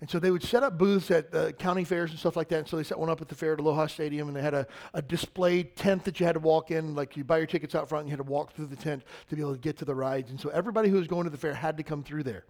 And 0.00 0.08
so 0.08 0.18
they 0.18 0.30
would 0.30 0.42
set 0.42 0.62
up 0.62 0.78
booths 0.78 1.10
at 1.10 1.30
the 1.30 1.52
county 1.52 1.84
fairs 1.84 2.10
and 2.10 2.18
stuff 2.18 2.34
like 2.34 2.48
that. 2.48 2.60
And 2.60 2.68
so 2.68 2.76
they 2.78 2.84
set 2.84 2.98
one 2.98 3.10
up 3.10 3.20
at 3.20 3.28
the 3.28 3.34
fair 3.34 3.52
at 3.52 3.60
Aloha 3.60 3.86
Stadium, 3.86 4.28
and 4.28 4.36
they 4.36 4.40
had 4.40 4.54
a, 4.54 4.66
a 4.94 5.02
displayed 5.02 5.76
tent 5.76 6.04
that 6.04 6.18
you 6.18 6.24
had 6.24 6.32
to 6.32 6.40
walk 6.40 6.70
in. 6.70 6.94
Like 6.94 7.18
you 7.18 7.24
buy 7.24 7.36
your 7.36 7.46
tickets 7.46 7.74
out 7.74 7.88
front, 7.88 8.02
and 8.02 8.08
you 8.08 8.12
had 8.12 8.24
to 8.24 8.30
walk 8.30 8.54
through 8.54 8.66
the 8.66 8.76
tent 8.76 9.02
to 9.28 9.36
be 9.36 9.42
able 9.42 9.52
to 9.52 9.60
get 9.60 9.76
to 9.78 9.84
the 9.84 9.94
rides. 9.94 10.30
And 10.30 10.40
so 10.40 10.48
everybody 10.48 10.88
who 10.88 10.96
was 10.96 11.06
going 11.06 11.24
to 11.24 11.30
the 11.30 11.36
fair 11.36 11.52
had 11.52 11.76
to 11.76 11.82
come 11.82 12.02
through 12.02 12.22
there. 12.22 12.44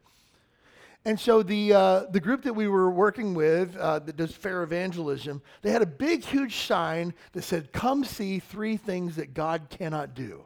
And 1.04 1.18
so 1.18 1.42
the, 1.42 1.72
uh, 1.72 2.00
the 2.10 2.20
group 2.20 2.42
that 2.42 2.52
we 2.52 2.68
were 2.68 2.90
working 2.90 3.34
with 3.34 3.74
uh, 3.76 4.00
that 4.00 4.16
does 4.16 4.32
fair 4.32 4.62
evangelism, 4.62 5.40
they 5.62 5.70
had 5.70 5.82
a 5.82 5.86
big, 5.86 6.22
huge 6.22 6.56
sign 6.56 7.14
that 7.32 7.42
said, 7.42 7.72
Come 7.72 8.04
see 8.04 8.38
three 8.38 8.76
things 8.76 9.16
that 9.16 9.32
God 9.34 9.68
cannot 9.70 10.14
do. 10.14 10.44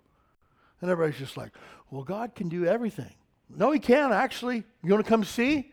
And 0.81 0.91
everybody's 0.91 1.19
just 1.19 1.37
like, 1.37 1.51
Well, 1.91 2.05
God 2.05 2.35
can 2.35 2.49
do 2.49 2.65
everything. 2.65 3.13
No, 3.55 3.73
He 3.73 3.81
can, 3.81 4.13
actually. 4.13 4.63
You 4.83 4.93
want 4.93 5.05
to 5.05 5.09
come 5.11 5.25
see? 5.25 5.73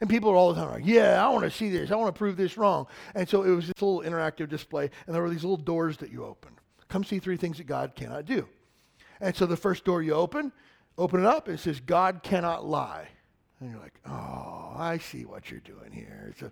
And 0.00 0.08
people 0.08 0.30
are 0.30 0.34
all 0.36 0.52
the 0.52 0.60
time 0.60 0.70
like, 0.70 0.86
Yeah, 0.86 1.24
I 1.24 1.28
want 1.30 1.44
to 1.44 1.50
see 1.50 1.68
this. 1.68 1.90
I 1.90 1.96
want 1.96 2.14
to 2.14 2.18
prove 2.18 2.36
this 2.36 2.56
wrong. 2.56 2.86
And 3.14 3.28
so 3.28 3.42
it 3.42 3.50
was 3.50 3.66
this 3.66 3.80
little 3.80 4.02
interactive 4.02 4.48
display, 4.48 4.90
and 5.06 5.14
there 5.14 5.22
were 5.22 5.30
these 5.30 5.44
little 5.44 5.56
doors 5.56 5.98
that 5.98 6.10
you 6.10 6.24
open. 6.24 6.52
Come 6.88 7.04
see 7.04 7.18
three 7.18 7.36
things 7.36 7.58
that 7.58 7.66
God 7.66 7.94
cannot 7.94 8.24
do. 8.24 8.48
And 9.20 9.34
so 9.36 9.46
the 9.46 9.56
first 9.56 9.84
door 9.84 10.02
you 10.02 10.14
open, 10.14 10.52
open 10.98 11.20
it 11.20 11.26
up, 11.26 11.48
it 11.48 11.58
says, 11.58 11.80
God 11.80 12.22
cannot 12.22 12.66
lie. 12.66 13.08
And 13.60 13.70
you're 13.70 13.80
like, 13.80 14.00
oh, 14.06 14.72
I 14.76 14.98
see 14.98 15.24
what 15.24 15.50
you're 15.50 15.60
doing 15.60 15.92
here. 15.92 16.32
So 16.40 16.50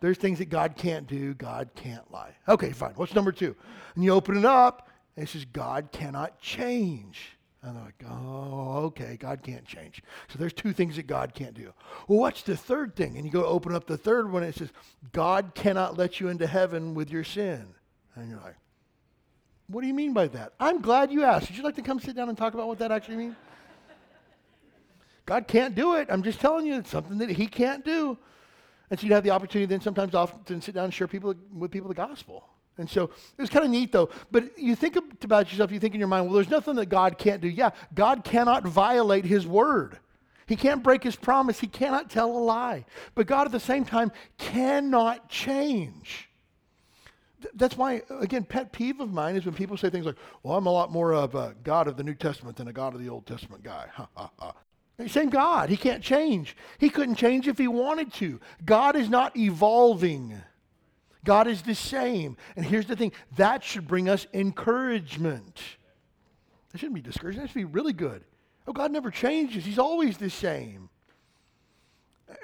there's 0.00 0.18
things 0.18 0.38
that 0.38 0.48
God 0.48 0.76
can't 0.76 1.06
do, 1.06 1.34
God 1.34 1.70
can't 1.74 2.10
lie. 2.10 2.34
Okay, 2.48 2.72
fine. 2.72 2.92
What's 2.96 3.14
number 3.14 3.30
two? 3.30 3.54
And 3.94 4.02
you 4.02 4.12
open 4.12 4.36
it 4.36 4.44
up, 4.44 4.88
and 5.16 5.26
it 5.26 5.28
says, 5.28 5.44
God 5.44 5.90
cannot 5.92 6.40
change. 6.40 7.36
And 7.62 7.76
they're 7.76 7.84
like, 7.84 8.04
oh, 8.10 8.78
okay, 8.86 9.16
God 9.16 9.42
can't 9.42 9.64
change. 9.64 10.02
So 10.28 10.38
there's 10.38 10.52
two 10.52 10.72
things 10.72 10.96
that 10.96 11.06
God 11.06 11.32
can't 11.32 11.54
do. 11.54 11.72
Well, 12.08 12.18
what's 12.18 12.42
the 12.42 12.56
third 12.56 12.96
thing? 12.96 13.16
And 13.16 13.24
you 13.24 13.30
go 13.30 13.44
open 13.44 13.72
up 13.72 13.86
the 13.86 13.96
third 13.96 14.30
one, 14.32 14.42
and 14.42 14.52
it 14.52 14.58
says, 14.58 14.70
God 15.12 15.52
cannot 15.54 15.96
let 15.96 16.18
you 16.18 16.26
into 16.28 16.46
heaven 16.46 16.94
with 16.94 17.10
your 17.10 17.22
sin. 17.22 17.66
And 18.16 18.28
you're 18.28 18.40
like, 18.40 18.56
what 19.68 19.82
do 19.82 19.86
you 19.86 19.94
mean 19.94 20.12
by 20.12 20.26
that? 20.28 20.54
I'm 20.58 20.80
glad 20.80 21.12
you 21.12 21.22
asked. 21.22 21.48
Would 21.48 21.56
you 21.56 21.62
like 21.62 21.76
to 21.76 21.82
come 21.82 22.00
sit 22.00 22.16
down 22.16 22.28
and 22.28 22.36
talk 22.36 22.54
about 22.54 22.66
what 22.66 22.80
that 22.80 22.90
actually 22.90 23.16
means? 23.16 23.36
God 25.24 25.46
can't 25.46 25.76
do 25.76 25.94
it. 25.94 26.08
I'm 26.10 26.24
just 26.24 26.40
telling 26.40 26.66
you, 26.66 26.78
it's 26.78 26.90
something 26.90 27.18
that 27.18 27.30
He 27.30 27.46
can't 27.46 27.84
do. 27.84 28.18
And 28.90 28.98
so 28.98 29.06
you 29.06 29.14
have 29.14 29.22
the 29.22 29.30
opportunity 29.30 29.66
then 29.66 29.80
sometimes 29.80 30.14
often 30.16 30.42
to 30.44 30.60
sit 30.60 30.74
down 30.74 30.86
and 30.86 30.92
share 30.92 31.06
people 31.06 31.34
with 31.54 31.70
people 31.70 31.88
the 31.88 31.94
gospel. 31.94 32.44
And 32.82 32.90
so 32.90 33.04
it 33.04 33.40
was 33.40 33.48
kind 33.48 33.64
of 33.64 33.70
neat 33.70 33.92
though. 33.92 34.10
But 34.30 34.58
you 34.58 34.76
think 34.76 34.96
about 35.22 35.50
yourself, 35.50 35.72
you 35.72 35.80
think 35.80 35.94
in 35.94 36.00
your 36.00 36.08
mind, 36.08 36.26
well, 36.26 36.34
there's 36.34 36.50
nothing 36.50 36.74
that 36.76 36.86
God 36.86 37.16
can't 37.16 37.40
do. 37.40 37.48
Yeah, 37.48 37.70
God 37.94 38.24
cannot 38.24 38.64
violate 38.64 39.24
His 39.24 39.46
word. 39.46 39.98
He 40.46 40.56
can't 40.56 40.82
break 40.82 41.02
His 41.04 41.16
promise. 41.16 41.60
He 41.60 41.68
cannot 41.68 42.10
tell 42.10 42.30
a 42.30 42.38
lie. 42.38 42.84
But 43.14 43.26
God 43.26 43.46
at 43.46 43.52
the 43.52 43.60
same 43.60 43.84
time 43.84 44.10
cannot 44.36 45.28
change. 45.28 46.28
That's 47.54 47.76
why, 47.76 48.02
again, 48.20 48.44
pet 48.44 48.72
peeve 48.72 49.00
of 49.00 49.12
mine 49.12 49.36
is 49.36 49.46
when 49.46 49.54
people 49.54 49.76
say 49.76 49.90
things 49.90 50.06
like, 50.06 50.16
well, 50.42 50.56
I'm 50.56 50.66
a 50.66 50.72
lot 50.72 50.92
more 50.92 51.12
of 51.12 51.34
a 51.34 51.54
God 51.64 51.88
of 51.88 51.96
the 51.96 52.04
New 52.04 52.14
Testament 52.14 52.56
than 52.56 52.68
a 52.68 52.72
God 52.72 52.94
of 52.94 53.00
the 53.00 53.08
Old 53.08 53.26
Testament 53.26 53.62
guy. 53.62 53.86
Ha, 53.94 54.08
ha, 54.14 54.30
ha. 54.38 54.52
Same 55.06 55.30
God. 55.30 55.68
He 55.68 55.76
can't 55.76 56.02
change. 56.02 56.56
He 56.78 56.90
couldn't 56.90 57.16
change 57.16 57.48
if 57.48 57.58
he 57.58 57.66
wanted 57.66 58.12
to. 58.14 58.40
God 58.64 58.94
is 58.94 59.08
not 59.08 59.36
evolving. 59.36 60.40
God 61.24 61.46
is 61.46 61.62
the 61.62 61.74
same. 61.74 62.36
And 62.56 62.64
here's 62.64 62.86
the 62.86 62.96
thing 62.96 63.12
that 63.36 63.62
should 63.62 63.86
bring 63.86 64.08
us 64.08 64.26
encouragement. 64.32 65.60
That 66.70 66.78
shouldn't 66.78 66.96
be 66.96 67.02
discouraging. 67.02 67.40
That 67.40 67.48
should 67.48 67.54
be 67.54 67.64
really 67.64 67.92
good. 67.92 68.24
Oh, 68.66 68.72
God 68.72 68.92
never 68.92 69.10
changes. 69.10 69.64
He's 69.64 69.78
always 69.78 70.18
the 70.18 70.30
same. 70.30 70.88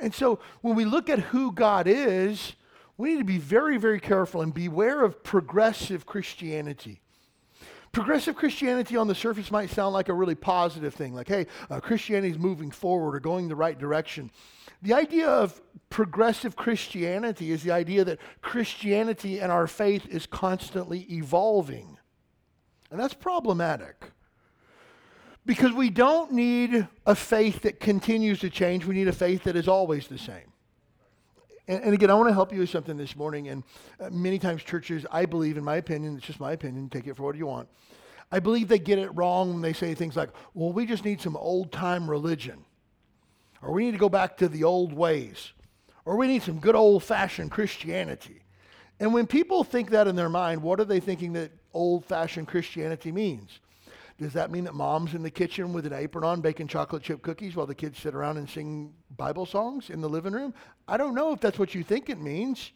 And 0.01 0.15
so 0.15 0.41
when 0.61 0.77
we 0.77 0.85
look 0.85 1.09
at 1.09 1.19
who 1.19 1.53
God 1.53 1.87
is, 1.87 2.55
we 2.97 3.11
need 3.11 3.19
to 3.19 3.25
be 3.25 3.39
very, 3.39 3.79
very 3.79 4.01
careful 4.01 4.43
and 4.43 4.53
beware 4.53 5.05
of 5.05 5.23
progressive 5.23 6.05
Christianity. 6.05 7.01
Progressive 7.93 8.37
Christianity 8.37 8.97
on 8.97 9.09
the 9.09 9.15
surface 9.15 9.51
might 9.51 9.71
sound 9.71 9.95
like 9.95 10.09
a 10.09 10.15
really 10.15 10.35
positive 10.35 10.95
thing, 10.95 11.15
like, 11.15 11.29
hey, 11.29 11.47
uh, 11.71 11.81
Christianity 11.81 12.33
is 12.33 12.39
moving 12.39 12.71
forward 12.71 13.17
or 13.17 13.21
going 13.21 13.49
the 13.49 13.57
right 13.57 13.79
direction. 13.79 14.31
The 14.83 14.95
idea 14.95 15.29
of 15.29 15.61
progressive 15.91 16.55
Christianity 16.55 17.51
is 17.51 17.63
the 17.63 17.73
idea 17.73 18.05
that 18.05 18.19
Christianity 18.43 19.41
and 19.41 19.51
our 19.51 19.67
faith 19.67 20.07
is 20.07 20.27
constantly 20.27 21.01
evolving. 21.11 21.99
And 22.91 23.01
that's 23.01 23.15
problematic. 23.15 24.13
Because 25.47 25.73
we 25.73 25.89
don't 25.89 26.33
need 26.33 26.87
a 27.07 27.15
faith 27.15 27.63
that 27.63 27.81
continues 27.81 28.41
to 28.41 28.51
change, 28.51 28.85
we 28.85 28.95
need 28.95 29.09
a 29.09 29.13
faith 29.13 29.45
that 29.45 29.57
is 29.57 29.67
always 29.67 30.07
the 30.07 30.19
same. 30.19 30.53
And, 31.69 31.85
and 31.85 31.95
again, 31.95 32.11
I 32.11 32.15
want 32.15 32.29
to 32.29 32.35
help 32.35 32.53
you 32.53 32.61
with 32.61 32.71
something 32.71 32.97
this 32.97 33.15
morning. 33.15 33.49
And 33.49 33.63
uh, 34.01 34.11
many 34.11 34.39
times, 34.39 34.63
churches, 34.65 35.07
I 35.13 35.27
believe, 35.27 35.57
in 35.57 35.65
my 35.65 35.77
opinion, 35.77 36.17
it's 36.17 36.27
just 36.27 36.41
my 36.41 36.53
opinion, 36.53 36.89
take 36.89 37.07
it 37.07 37.15
for 37.15 37.23
what 37.23 37.37
you 37.37 37.47
want. 37.47 37.69
I 38.33 38.41
believe 38.41 38.69
they 38.69 38.79
get 38.79 38.99
it 38.99 39.15
wrong 39.15 39.53
when 39.53 39.63
they 39.63 39.73
say 39.73 39.95
things 39.95 40.17
like, 40.17 40.31
well, 40.55 40.73
we 40.73 40.87
just 40.87 41.05
need 41.05 41.21
some 41.21 41.37
old 41.37 41.71
time 41.71 42.11
religion, 42.11 42.65
or 43.63 43.73
we 43.73 43.85
need 43.85 43.93
to 43.93 43.99
go 43.99 44.09
back 44.09 44.37
to 44.39 44.49
the 44.49 44.65
old 44.65 44.93
ways, 44.93 45.53
or 46.05 46.17
we 46.17 46.27
need 46.27 46.43
some 46.43 46.59
good 46.59 46.75
old 46.75 47.03
fashioned 47.05 47.51
Christianity. 47.51 48.43
And 49.01 49.15
when 49.15 49.27
people 49.27 49.65
think 49.65 49.91
that 49.91 50.09
in 50.09 50.17
their 50.17 50.29
mind, 50.29 50.63
what 50.63 50.81
are 50.81 50.85
they 50.85 51.01
thinking 51.01 51.33
that 51.35 51.53
old 51.73 52.05
fashioned 52.05 52.49
Christianity 52.49 53.13
means? 53.13 53.61
Does 54.19 54.33
that 54.33 54.51
mean 54.51 54.65
that 54.65 54.75
mom's 54.75 55.15
in 55.15 55.23
the 55.23 55.31
kitchen 55.31 55.73
with 55.73 55.87
an 55.87 55.93
apron 55.93 56.25
on 56.25 56.41
baking 56.41 56.67
chocolate 56.67 57.03
chip 57.03 57.23
cookies 57.23 57.55
while 57.55 57.67
the 57.67 57.75
kids 57.75 57.99
sit 58.01 58.15
around 58.15 58.37
and 58.37 58.51
sing 58.51 58.93
Bible 59.17 59.47
songs 59.47 59.91
in 59.91 60.01
the 60.01 60.09
living 60.09 60.33
room? 60.33 60.53
I 60.89 60.97
don't 60.97 61.15
know 61.15 61.33
if 61.33 61.41
that's 61.41 61.59
what 61.59 61.75
you 61.75 61.85
think 61.85 62.11
it 62.11 62.21
means. 62.21 62.73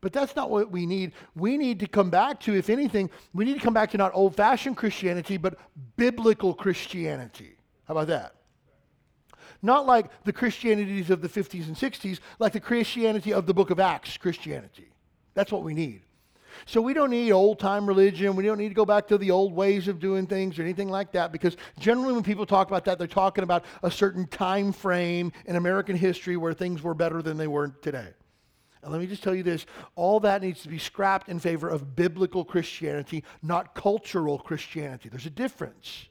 But 0.00 0.12
that's 0.12 0.34
not 0.34 0.50
what 0.50 0.70
we 0.70 0.86
need. 0.86 1.12
We 1.34 1.58
need 1.58 1.80
to 1.80 1.86
come 1.86 2.08
back 2.08 2.40
to, 2.40 2.54
if 2.54 2.70
anything, 2.70 3.10
we 3.34 3.44
need 3.44 3.54
to 3.54 3.60
come 3.60 3.74
back 3.74 3.90
to 3.90 3.98
not 3.98 4.12
old 4.14 4.34
fashioned 4.34 4.76
Christianity, 4.76 5.36
but 5.36 5.58
biblical 5.96 6.54
Christianity. 6.54 7.56
How 7.84 7.92
about 7.92 8.06
that? 8.06 8.34
Not 9.62 9.86
like 9.86 10.06
the 10.24 10.32
Christianities 10.32 11.10
of 11.10 11.20
the 11.20 11.28
50s 11.28 11.66
and 11.66 11.76
60s, 11.76 12.20
like 12.38 12.54
the 12.54 12.60
Christianity 12.60 13.34
of 13.34 13.44
the 13.44 13.52
book 13.52 13.68
of 13.68 13.78
Acts 13.78 14.16
Christianity. 14.16 14.88
That's 15.34 15.52
what 15.52 15.62
we 15.62 15.74
need. 15.74 16.00
So 16.66 16.80
we 16.80 16.94
don't 16.94 17.10
need 17.10 17.30
old 17.32 17.58
time 17.58 17.86
religion. 17.86 18.36
We 18.36 18.44
don't 18.44 18.58
need 18.58 18.68
to 18.68 18.74
go 18.74 18.84
back 18.84 19.08
to 19.08 19.18
the 19.18 19.30
old 19.30 19.52
ways 19.52 19.88
of 19.88 19.98
doing 19.98 20.26
things 20.26 20.58
or 20.58 20.62
anything 20.62 20.88
like 20.88 21.12
that 21.12 21.32
because 21.32 21.56
generally 21.78 22.12
when 22.12 22.22
people 22.22 22.46
talk 22.46 22.68
about 22.68 22.84
that, 22.84 22.98
they're 22.98 23.06
talking 23.06 23.44
about 23.44 23.64
a 23.82 23.90
certain 23.90 24.26
time 24.26 24.72
frame 24.72 25.32
in 25.46 25.56
American 25.56 25.96
history 25.96 26.36
where 26.36 26.52
things 26.52 26.82
were 26.82 26.94
better 26.94 27.22
than 27.22 27.36
they 27.36 27.46
were 27.46 27.68
today. 27.68 28.08
And 28.82 28.92
let 28.92 29.00
me 29.00 29.06
just 29.06 29.22
tell 29.22 29.34
you 29.34 29.42
this 29.42 29.66
all 29.94 30.20
that 30.20 30.42
needs 30.42 30.62
to 30.62 30.68
be 30.68 30.78
scrapped 30.78 31.28
in 31.28 31.38
favor 31.38 31.68
of 31.68 31.94
biblical 31.96 32.44
Christianity, 32.44 33.24
not 33.42 33.74
cultural 33.74 34.38
Christianity. 34.38 35.08
There's 35.08 35.26
a 35.26 35.30
difference. 35.30 36.06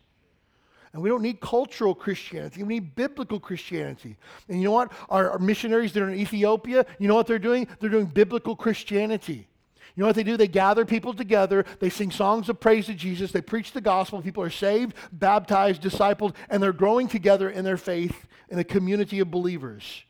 And 0.93 1.03
we 1.03 1.09
don't 1.09 1.21
need 1.21 1.39
cultural 1.39 1.93
Christianity. 1.93 2.63
We 2.63 2.75
need 2.75 2.95
biblical 2.95 3.39
Christianity. 3.39 4.17
And 4.47 4.57
you 4.57 4.63
know 4.65 4.71
what? 4.71 4.91
Our, 5.09 5.31
our 5.31 5.39
missionaries 5.39 5.93
that 5.93 6.01
are 6.01 6.09
in 6.09 6.19
Ethiopia, 6.19 6.85
you 6.97 7.07
know 7.07 7.15
what 7.15 7.27
they're 7.27 7.37
doing? 7.37 7.67
They're 7.79 7.91
doing 7.91 8.07
biblical 8.07 8.55
Christianity. 8.55 9.47
You 9.95 10.01
know 10.01 10.07
what 10.07 10.15
they 10.15 10.23
do? 10.23 10.37
They 10.37 10.47
gather 10.47 10.85
people 10.85 11.13
together, 11.13 11.65
they 11.79 11.89
sing 11.89 12.11
songs 12.11 12.49
of 12.49 12.59
praise 12.59 12.85
to 12.85 12.93
Jesus, 12.93 13.31
they 13.31 13.41
preach 13.41 13.71
the 13.71 13.81
gospel, 13.81 14.21
people 14.21 14.43
are 14.43 14.49
saved, 14.49 14.95
baptized, 15.11 15.81
discipled, 15.81 16.35
and 16.49 16.61
they're 16.61 16.73
growing 16.73 17.07
together 17.07 17.49
in 17.49 17.65
their 17.65 17.77
faith 17.77 18.27
in 18.49 18.59
a 18.59 18.63
community 18.63 19.19
of 19.19 19.31
believers. 19.31 20.03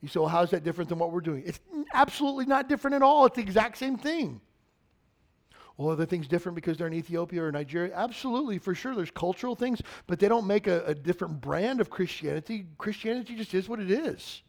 You 0.00 0.08
say, 0.08 0.20
well, 0.20 0.28
how 0.28 0.42
is 0.42 0.50
that 0.50 0.64
different 0.64 0.90
than 0.90 0.98
what 0.98 1.12
we're 1.12 1.22
doing? 1.22 1.44
It's 1.46 1.60
absolutely 1.94 2.44
not 2.44 2.68
different 2.68 2.94
at 2.94 3.02
all. 3.02 3.24
It's 3.24 3.36
the 3.36 3.42
exact 3.42 3.78
same 3.78 3.96
thing. 3.96 4.40
Well, 5.76 5.90
are 5.90 5.96
the 5.96 6.06
things 6.06 6.28
different 6.28 6.56
because 6.56 6.76
they're 6.76 6.86
in 6.86 6.94
Ethiopia 6.94 7.42
or 7.42 7.50
Nigeria? 7.50 7.92
Absolutely, 7.94 8.58
for 8.58 8.74
sure. 8.74 8.94
There's 8.94 9.10
cultural 9.10 9.56
things, 9.56 9.80
but 10.06 10.18
they 10.18 10.28
don't 10.28 10.46
make 10.46 10.66
a, 10.66 10.84
a 10.84 10.94
different 10.94 11.40
brand 11.40 11.80
of 11.80 11.90
Christianity. 11.90 12.66
Christianity 12.78 13.34
just 13.34 13.54
is 13.54 13.68
what 13.68 13.80
it 13.80 13.90
is. 13.90 14.42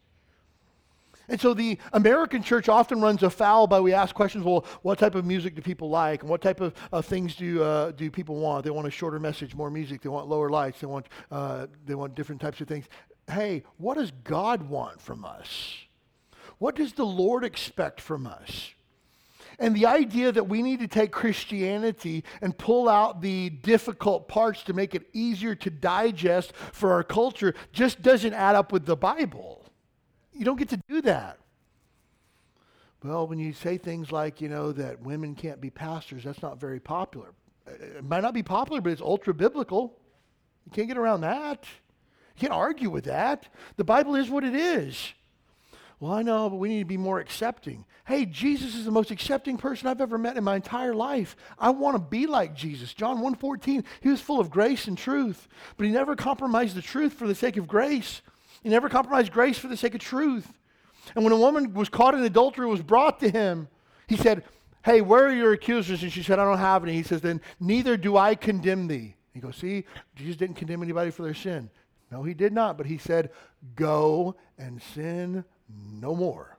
And 1.28 1.40
so 1.40 1.54
the 1.54 1.78
American 1.94 2.44
church 2.44 2.70
often 2.70 3.02
runs 3.02 3.24
afoul 3.24 3.68
by 3.68 3.80
we 3.80 3.94
ask 3.94 4.14
questions, 4.14 4.44
well, 4.44 4.66
what 4.82 5.00
type 5.00 5.16
of 5.16 5.26
music 5.26 5.56
do 5.56 5.62
people 5.62 5.90
like? 5.90 6.22
And 6.22 6.30
what 6.30 6.42
type 6.42 6.62
of 6.62 6.74
things 7.06 7.36
do, 7.36 7.64
uh, 7.64 7.92
do 7.92 8.12
people 8.12 8.36
want? 8.36 8.64
They 8.64 8.70
want 8.70 8.88
a 8.88 8.92
shorter 8.92 9.20
message, 9.20 9.56
more 9.56 9.72
music. 9.72 10.02
They 10.02 10.10
want 10.10 10.28
lower 10.28 10.50
lights. 10.50 10.80
They 10.80 10.88
want, 10.88 11.08
uh, 11.32 11.68
they 11.86 11.96
want 11.96 12.16
different 12.16 12.42
types 12.42 12.62
of 12.62 12.68
things. 12.68 12.86
Hey, 13.30 13.64
what 13.78 13.98
does 13.98 14.12
God 14.24 14.70
want 14.70 15.02
from 15.02 15.26
us? 15.26 15.76
What 16.58 16.76
does 16.76 16.94
the 16.94 17.06
Lord 17.06 17.44
expect 17.44 18.00
from 18.00 18.28
us? 18.28 18.72
And 19.58 19.76
the 19.76 19.86
idea 19.86 20.32
that 20.32 20.48
we 20.48 20.62
need 20.62 20.80
to 20.80 20.88
take 20.88 21.12
Christianity 21.12 22.24
and 22.42 22.58
pull 22.58 22.90
out 22.90 23.22
the 23.22 23.50
difficult 23.50 24.28
parts 24.28 24.64
to 24.64 24.74
make 24.74 24.96
it 24.96 25.08
easier 25.14 25.56
to 25.56 25.70
digest 25.70 26.54
for 26.74 26.92
our 26.92 27.04
culture 27.04 27.54
just 27.72 28.02
doesn't 28.02 28.34
add 28.34 28.56
up 28.56 28.72
with 28.72 28.86
the 28.86 28.98
Bible. 28.98 29.65
You 30.36 30.46
don't 30.46 30.58
get 30.58 30.70
to 30.70 30.80
do 30.88 31.02
that. 31.02 31.40
Well, 33.04 33.28
when 33.28 33.40
you 33.40 33.54
say 33.54 33.78
things 33.78 34.12
like, 34.12 34.42
you 34.42 34.50
know, 34.50 34.72
that 34.72 35.02
women 35.02 35.36
can't 35.36 35.62
be 35.62 35.70
pastors, 35.70 36.24
that's 36.24 36.42
not 36.42 36.60
very 36.60 36.80
popular. 36.80 37.34
It 37.68 38.04
might 38.04 38.22
not 38.22 38.34
be 38.34 38.44
popular, 38.44 38.82
but 38.82 38.92
it's 38.92 39.02
ultra 39.02 39.34
biblical. 39.34 39.98
You 40.66 40.72
can't 40.72 40.88
get 40.88 40.98
around 40.98 41.22
that. 41.22 41.66
You 42.36 42.42
can't 42.42 42.54
argue 42.54 42.90
with 42.90 43.06
that. 43.06 43.48
The 43.78 43.84
Bible 43.84 44.16
is 44.16 44.30
what 44.30 44.44
it 44.44 44.56
is. 44.56 45.14
Well, 46.00 46.12
I 46.12 46.24
know, 46.24 46.50
but 46.50 46.58
we 46.58 46.70
need 46.70 46.80
to 46.80 46.86
be 46.86 46.98
more 46.98 47.20
accepting. 47.20 47.86
Hey, 48.06 48.26
Jesus 48.26 48.76
is 48.76 48.86
the 48.86 48.92
most 48.92 49.12
accepting 49.12 49.58
person 49.58 49.88
I've 49.88 50.02
ever 50.02 50.18
met 50.18 50.36
in 50.36 50.44
my 50.44 50.56
entire 50.56 50.94
life. 50.94 51.38
I 51.58 51.70
want 51.70 51.96
to 51.96 52.00
be 52.00 52.28
like 52.28 52.54
Jesus. 52.54 52.94
John 52.94 53.22
1:14, 53.22 53.86
he 54.02 54.10
was 54.10 54.20
full 54.20 54.40
of 54.40 54.50
grace 54.50 54.88
and 54.88 54.98
truth, 54.98 55.48
but 55.78 55.86
he 55.86 55.92
never 55.92 56.16
compromised 56.16 56.76
the 56.76 56.82
truth 56.82 57.14
for 57.14 57.28
the 57.28 57.36
sake 57.36 57.56
of 57.56 57.68
grace. 57.68 58.22
He 58.66 58.72
never 58.72 58.90
compromised 58.90 59.32
grace 59.32 59.60
for 59.60 59.68
the 59.68 59.78
sake 59.78 59.94
of 59.94 60.02
truth. 60.02 60.52
And 61.14 61.24
when 61.24 61.32
a 61.32 61.38
woman 61.38 61.76
was 61.76 61.88
caught 61.88 62.16
in 62.16 62.24
adultery 62.24 62.66
was 62.66 62.82
brought 62.82 63.20
to 63.20 63.30
him, 63.30 63.68
he 64.08 64.18
said, 64.18 64.44
Hey, 64.84 65.02
where 65.02 65.28
are 65.28 65.32
your 65.32 65.54
accusers? 65.54 66.02
And 66.02 66.12
she 66.12 66.24
said, 66.24 66.40
I 66.40 66.46
don't 66.46 66.58
have 66.58 66.82
any. 66.82 66.94
He 66.94 67.04
says, 67.04 67.22
Then 67.22 67.42
neither 67.60 67.96
do 67.96 68.18
I 68.18 68.34
condemn 68.34 68.88
thee. 68.88 69.14
He 69.36 69.40
goes, 69.40 69.56
See, 69.56 69.86
Jesus 70.16 70.36
didn't 70.36 70.56
condemn 70.56 70.82
anybody 70.82 71.12
for 71.12 71.22
their 71.22 71.36
sin. 71.36 71.70
No, 72.10 72.24
he 72.24 72.34
did 72.34 72.54
not. 72.54 72.76
But 72.76 72.88
he 72.88 72.98
said, 72.98 73.30
Go 73.76 74.36
and 74.58 74.82
sin 74.82 75.46
no 76.02 76.16
more. 76.16 76.58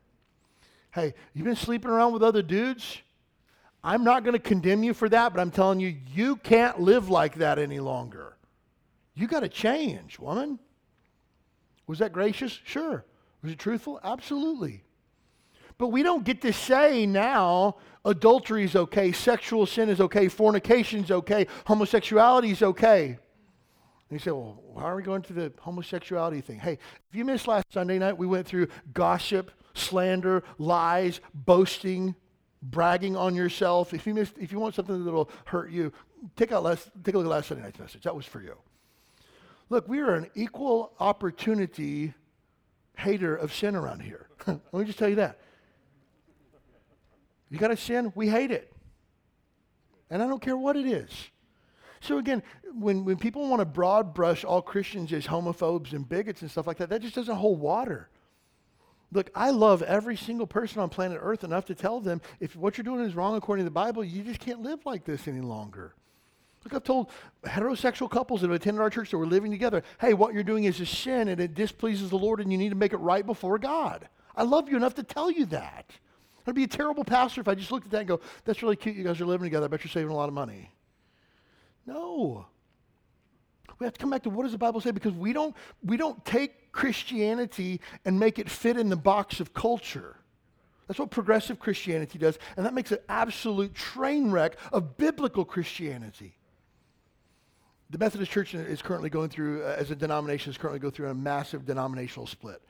Hey, 0.92 1.12
you've 1.34 1.46
been 1.46 1.56
sleeping 1.56 1.90
around 1.90 2.12
with 2.12 2.22
other 2.22 2.42
dudes? 2.42 2.98
I'm 3.82 4.04
not 4.04 4.22
going 4.22 4.34
to 4.34 4.38
condemn 4.38 4.84
you 4.84 4.94
for 4.94 5.08
that, 5.08 5.34
but 5.34 5.40
I'm 5.40 5.50
telling 5.50 5.80
you, 5.80 5.96
you 6.14 6.36
can't 6.36 6.78
live 6.78 7.10
like 7.10 7.34
that 7.38 7.58
any 7.58 7.80
longer. 7.80 8.36
You 9.16 9.26
got 9.26 9.40
to 9.40 9.48
change, 9.48 10.20
woman. 10.20 10.60
Was 11.86 11.98
that 12.00 12.12
gracious? 12.12 12.58
Sure. 12.64 13.04
Was 13.42 13.52
it 13.52 13.58
truthful? 13.58 14.00
Absolutely. 14.02 14.82
But 15.78 15.88
we 15.88 16.02
don't 16.02 16.24
get 16.24 16.40
to 16.42 16.52
say 16.52 17.06
now 17.06 17.76
adultery 18.04 18.64
is 18.64 18.74
okay, 18.76 19.12
sexual 19.12 19.66
sin 19.66 19.88
is 19.88 20.00
okay, 20.00 20.28
fornication 20.28 21.04
is 21.04 21.10
okay, 21.10 21.46
homosexuality 21.66 22.50
is 22.50 22.62
okay. 22.62 23.18
And 24.08 24.10
you 24.10 24.18
say, 24.18 24.30
well, 24.30 24.62
why 24.72 24.84
are 24.84 24.96
we 24.96 25.02
going 25.02 25.22
to 25.22 25.32
the 25.32 25.52
homosexuality 25.60 26.40
thing? 26.40 26.60
Hey, 26.60 26.78
if 27.10 27.14
you 27.14 27.24
missed 27.24 27.48
last 27.48 27.66
Sunday 27.72 27.98
night, 27.98 28.16
we 28.16 28.26
went 28.26 28.46
through 28.46 28.68
gossip, 28.94 29.50
slander, 29.74 30.44
lies, 30.58 31.20
boasting, 31.34 32.14
bragging 32.62 33.16
on 33.16 33.34
yourself. 33.34 33.92
If 33.92 34.06
you 34.06 34.14
missed, 34.14 34.34
if 34.38 34.52
you 34.52 34.60
want 34.60 34.76
something 34.76 35.04
that'll 35.04 35.28
hurt 35.44 35.70
you, 35.70 35.92
take 36.36 36.52
out 36.52 36.62
last, 36.62 36.88
take 37.04 37.14
a 37.14 37.18
look 37.18 37.26
at 37.26 37.30
last 37.30 37.48
Sunday 37.48 37.64
night's 37.64 37.78
message. 37.78 38.02
That 38.04 38.14
was 38.14 38.24
for 38.24 38.40
you. 38.40 38.56
Look, 39.68 39.88
we 39.88 40.00
are 40.00 40.14
an 40.14 40.30
equal 40.34 40.92
opportunity 41.00 42.14
hater 42.96 43.34
of 43.34 43.52
sin 43.52 43.74
around 43.74 44.00
here. 44.00 44.28
Let 44.46 44.72
me 44.72 44.84
just 44.84 44.98
tell 44.98 45.08
you 45.08 45.16
that. 45.16 45.38
You 47.50 47.58
got 47.58 47.70
a 47.70 47.76
sin, 47.76 48.12
we 48.14 48.28
hate 48.28 48.50
it. 48.50 48.72
And 50.10 50.22
I 50.22 50.26
don't 50.26 50.40
care 50.40 50.56
what 50.56 50.76
it 50.76 50.86
is. 50.86 51.10
So 52.00 52.18
again, 52.18 52.42
when, 52.72 53.04
when 53.04 53.16
people 53.16 53.48
want 53.48 53.60
to 53.60 53.66
broad 53.66 54.14
brush 54.14 54.44
all 54.44 54.62
Christians 54.62 55.12
as 55.12 55.26
homophobes 55.26 55.92
and 55.92 56.08
bigots 56.08 56.42
and 56.42 56.50
stuff 56.50 56.66
like 56.66 56.76
that, 56.78 56.90
that 56.90 57.02
just 57.02 57.14
doesn't 57.14 57.34
hold 57.34 57.60
water. 57.60 58.08
Look, 59.12 59.30
I 59.34 59.50
love 59.50 59.82
every 59.82 60.16
single 60.16 60.46
person 60.46 60.80
on 60.80 60.88
planet 60.88 61.18
Earth 61.20 61.44
enough 61.44 61.66
to 61.66 61.74
tell 61.74 62.00
them 62.00 62.20
if 62.40 62.54
what 62.56 62.76
you're 62.76 62.84
doing 62.84 63.04
is 63.04 63.14
wrong 63.14 63.36
according 63.36 63.64
to 63.64 63.68
the 63.68 63.74
Bible, 63.74 64.04
you 64.04 64.22
just 64.22 64.40
can't 64.40 64.62
live 64.62 64.84
like 64.84 65.04
this 65.04 65.26
any 65.26 65.40
longer. 65.40 65.94
Look, 66.66 66.74
I've 66.74 66.82
told 66.82 67.10
heterosexual 67.44 68.10
couples 68.10 68.40
that 68.40 68.48
have 68.48 68.56
attended 68.56 68.80
our 68.80 68.90
church 68.90 69.12
that 69.12 69.18
were 69.18 69.26
living 69.26 69.52
together, 69.52 69.84
hey, 70.00 70.14
what 70.14 70.34
you're 70.34 70.42
doing 70.42 70.64
is 70.64 70.80
a 70.80 70.86
sin 70.86 71.28
and 71.28 71.40
it 71.40 71.54
displeases 71.54 72.10
the 72.10 72.18
Lord 72.18 72.40
and 72.40 72.50
you 72.50 72.58
need 72.58 72.70
to 72.70 72.74
make 72.74 72.92
it 72.92 72.96
right 72.96 73.24
before 73.24 73.56
God. 73.56 74.08
I 74.34 74.42
love 74.42 74.68
you 74.68 74.76
enough 74.76 74.96
to 74.96 75.04
tell 75.04 75.30
you 75.30 75.46
that. 75.46 75.88
I'd 76.44 76.56
be 76.56 76.64
a 76.64 76.66
terrible 76.66 77.04
pastor 77.04 77.40
if 77.40 77.46
I 77.46 77.54
just 77.54 77.70
looked 77.70 77.86
at 77.86 77.92
that 77.92 77.98
and 78.00 78.08
go, 78.08 78.20
that's 78.44 78.64
really 78.64 78.74
cute. 78.74 78.96
You 78.96 79.04
guys 79.04 79.20
are 79.20 79.26
living 79.26 79.44
together. 79.44 79.66
I 79.66 79.68
bet 79.68 79.84
you're 79.84 79.92
saving 79.92 80.10
a 80.10 80.16
lot 80.16 80.26
of 80.26 80.34
money. 80.34 80.72
No. 81.86 82.46
We 83.78 83.84
have 83.84 83.92
to 83.92 84.00
come 84.00 84.10
back 84.10 84.24
to 84.24 84.30
what 84.30 84.42
does 84.42 84.50
the 84.52 84.58
Bible 84.58 84.80
say 84.80 84.90
because 84.90 85.12
we 85.12 85.32
don't, 85.32 85.54
we 85.84 85.96
don't 85.96 86.24
take 86.24 86.72
Christianity 86.72 87.80
and 88.04 88.18
make 88.18 88.40
it 88.40 88.50
fit 88.50 88.76
in 88.76 88.88
the 88.88 88.96
box 88.96 89.38
of 89.38 89.54
culture. 89.54 90.16
That's 90.88 90.98
what 90.98 91.10
progressive 91.10 91.60
Christianity 91.60 92.18
does, 92.18 92.40
and 92.56 92.66
that 92.66 92.74
makes 92.74 92.90
an 92.90 92.98
absolute 93.08 93.72
train 93.72 94.32
wreck 94.32 94.56
of 94.72 94.96
biblical 94.96 95.44
Christianity. 95.44 96.36
The 97.88 97.98
Methodist 97.98 98.32
Church 98.32 98.52
is 98.52 98.82
currently 98.82 99.10
going 99.10 99.28
through, 99.28 99.62
uh, 99.62 99.76
as 99.78 99.92
a 99.92 99.96
denomination, 99.96 100.50
is 100.50 100.58
currently 100.58 100.80
going 100.80 100.92
through 100.92 101.08
a 101.08 101.14
massive 101.14 101.64
denominational 101.64 102.26
split. 102.26 102.60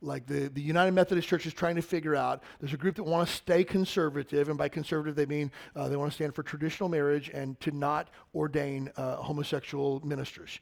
Like 0.00 0.26
the, 0.26 0.48
the 0.48 0.62
United 0.62 0.92
Methodist 0.92 1.26
Church 1.26 1.44
is 1.44 1.52
trying 1.52 1.74
to 1.74 1.82
figure 1.82 2.14
out, 2.14 2.44
there's 2.60 2.72
a 2.72 2.76
group 2.76 2.94
that 2.94 3.02
want 3.02 3.28
to 3.28 3.34
stay 3.34 3.64
conservative, 3.64 4.48
and 4.48 4.56
by 4.56 4.68
conservative 4.68 5.16
they 5.16 5.26
mean 5.26 5.50
uh, 5.74 5.88
they 5.88 5.96
want 5.96 6.12
to 6.12 6.14
stand 6.14 6.36
for 6.36 6.44
traditional 6.44 6.88
marriage 6.88 7.30
and 7.34 7.58
to 7.60 7.72
not 7.72 8.10
ordain 8.32 8.90
uh, 8.96 9.16
homosexual 9.16 10.00
ministers. 10.06 10.60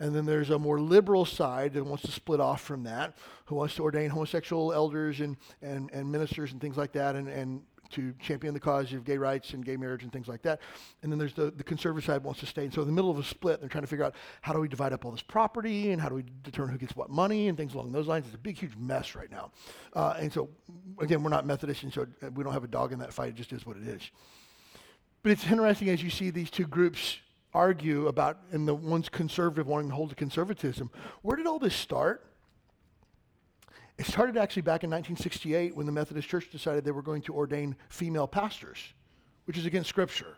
And 0.00 0.14
then 0.14 0.26
there's 0.26 0.50
a 0.50 0.58
more 0.58 0.78
liberal 0.78 1.24
side 1.24 1.72
that 1.72 1.82
wants 1.82 2.04
to 2.04 2.12
split 2.12 2.38
off 2.38 2.60
from 2.60 2.82
that, 2.84 3.16
who 3.46 3.54
wants 3.54 3.74
to 3.76 3.82
ordain 3.82 4.10
homosexual 4.10 4.74
elders 4.74 5.20
and, 5.20 5.38
and, 5.62 5.90
and 5.92 6.12
ministers 6.12 6.52
and 6.52 6.60
things 6.60 6.76
like 6.76 6.92
that, 6.92 7.16
and, 7.16 7.26
and 7.28 7.62
to 7.90 8.12
champion 8.20 8.54
the 8.54 8.60
cause 8.60 8.92
of 8.92 9.04
gay 9.04 9.18
rights 9.18 9.52
and 9.52 9.64
gay 9.64 9.76
marriage 9.76 10.02
and 10.02 10.12
things 10.12 10.28
like 10.28 10.42
that. 10.42 10.60
And 11.02 11.10
then 11.10 11.18
there's 11.18 11.34
the, 11.34 11.50
the 11.50 11.64
conservative 11.64 12.04
side 12.04 12.22
wants 12.22 12.40
to 12.40 12.46
stay. 12.46 12.64
And 12.64 12.74
so 12.74 12.82
in 12.82 12.86
the 12.86 12.92
middle 12.92 13.10
of 13.10 13.18
a 13.18 13.24
split, 13.24 13.60
they're 13.60 13.68
trying 13.68 13.84
to 13.84 13.88
figure 13.88 14.04
out 14.04 14.14
how 14.40 14.52
do 14.52 14.60
we 14.60 14.68
divide 14.68 14.92
up 14.92 15.04
all 15.04 15.10
this 15.10 15.22
property 15.22 15.92
and 15.92 16.00
how 16.00 16.08
do 16.08 16.14
we 16.14 16.24
determine 16.42 16.72
who 16.72 16.78
gets 16.78 16.96
what 16.96 17.10
money 17.10 17.48
and 17.48 17.56
things 17.56 17.74
along 17.74 17.92
those 17.92 18.06
lines. 18.06 18.26
It's 18.26 18.34
a 18.34 18.38
big, 18.38 18.58
huge 18.58 18.76
mess 18.76 19.14
right 19.14 19.30
now. 19.30 19.52
Uh, 19.92 20.14
and 20.18 20.32
so, 20.32 20.48
again, 21.00 21.22
we're 21.22 21.30
not 21.30 21.46
Methodist, 21.46 21.82
and 21.82 21.92
so 21.92 22.06
we 22.34 22.44
don't 22.44 22.52
have 22.52 22.64
a 22.64 22.68
dog 22.68 22.92
in 22.92 22.98
that 22.98 23.12
fight. 23.12 23.30
It 23.30 23.34
just 23.36 23.52
is 23.52 23.66
what 23.66 23.76
it 23.76 23.86
is. 23.86 24.02
But 25.22 25.32
it's 25.32 25.46
interesting 25.46 25.88
as 25.88 26.02
you 26.02 26.10
see 26.10 26.30
these 26.30 26.50
two 26.50 26.66
groups 26.66 27.18
argue 27.52 28.06
about, 28.06 28.38
and 28.52 28.68
the 28.68 28.74
one's 28.74 29.08
conservative 29.08 29.66
wanting 29.66 29.88
to 29.88 29.94
hold 29.94 30.10
to 30.10 30.14
conservatism. 30.14 30.90
Where 31.22 31.36
did 31.36 31.46
all 31.46 31.58
this 31.58 31.74
start? 31.74 32.24
It 33.98 34.06
started 34.06 34.36
actually 34.36 34.62
back 34.62 34.84
in 34.84 34.90
1968 34.90 35.74
when 35.74 35.86
the 35.86 35.92
Methodist 35.92 36.28
Church 36.28 36.50
decided 36.50 36.84
they 36.84 36.90
were 36.90 37.02
going 37.02 37.22
to 37.22 37.34
ordain 37.34 37.76
female 37.88 38.26
pastors, 38.26 38.78
which 39.46 39.56
is 39.56 39.64
against 39.64 39.88
Scripture. 39.88 40.36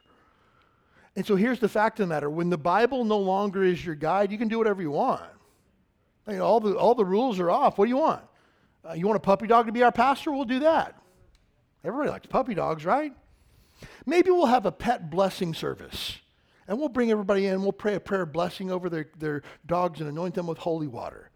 And 1.16 1.26
so 1.26 1.34
here's 1.34 1.58
the 1.58 1.68
fact 1.68 1.98
of 1.98 2.06
the 2.08 2.14
matter 2.14 2.30
when 2.30 2.50
the 2.50 2.58
Bible 2.58 3.04
no 3.04 3.18
longer 3.18 3.64
is 3.64 3.84
your 3.84 3.96
guide, 3.96 4.30
you 4.30 4.38
can 4.38 4.46
do 4.46 4.58
whatever 4.58 4.80
you 4.80 4.92
want. 4.92 5.22
I 6.26 6.32
mean, 6.32 6.40
all, 6.40 6.60
the, 6.60 6.76
all 6.76 6.94
the 6.94 7.04
rules 7.04 7.40
are 7.40 7.50
off. 7.50 7.78
What 7.78 7.86
do 7.86 7.88
you 7.88 7.96
want? 7.96 8.22
Uh, 8.88 8.92
you 8.92 9.06
want 9.06 9.16
a 9.16 9.20
puppy 9.20 9.46
dog 9.46 9.66
to 9.66 9.72
be 9.72 9.82
our 9.82 9.90
pastor? 9.90 10.30
We'll 10.30 10.44
do 10.44 10.60
that. 10.60 11.00
Everybody 11.82 12.10
likes 12.10 12.26
puppy 12.26 12.54
dogs, 12.54 12.84
right? 12.84 13.12
Maybe 14.06 14.30
we'll 14.30 14.46
have 14.46 14.66
a 14.66 14.72
pet 14.72 15.10
blessing 15.10 15.54
service. 15.54 16.18
And 16.68 16.78
we'll 16.78 16.90
bring 16.90 17.10
everybody 17.10 17.46
in, 17.46 17.62
we'll 17.62 17.72
pray 17.72 17.94
a 17.94 18.00
prayer 18.00 18.26
blessing 18.26 18.70
over 18.70 18.90
their, 18.90 19.08
their 19.18 19.42
dogs 19.66 20.00
and 20.00 20.08
anoint 20.08 20.34
them 20.34 20.46
with 20.46 20.58
holy 20.58 20.86
water. 20.86 21.30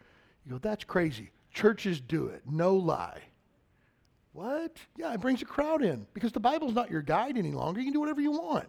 You 0.44 0.52
go, 0.52 0.58
that's 0.58 0.84
crazy. 0.84 1.30
Churches 1.52 2.00
do 2.00 2.26
it, 2.26 2.42
no 2.50 2.74
lie. 2.74 3.20
What? 4.32 4.76
Yeah, 4.96 5.12
it 5.12 5.20
brings 5.20 5.42
a 5.42 5.44
crowd 5.44 5.82
in 5.82 6.06
because 6.14 6.32
the 6.32 6.40
Bible's 6.40 6.74
not 6.74 6.90
your 6.90 7.02
guide 7.02 7.36
any 7.36 7.52
longer. 7.52 7.80
You 7.80 7.86
can 7.86 7.92
do 7.92 8.00
whatever 8.00 8.20
you 8.20 8.32
want. 8.32 8.68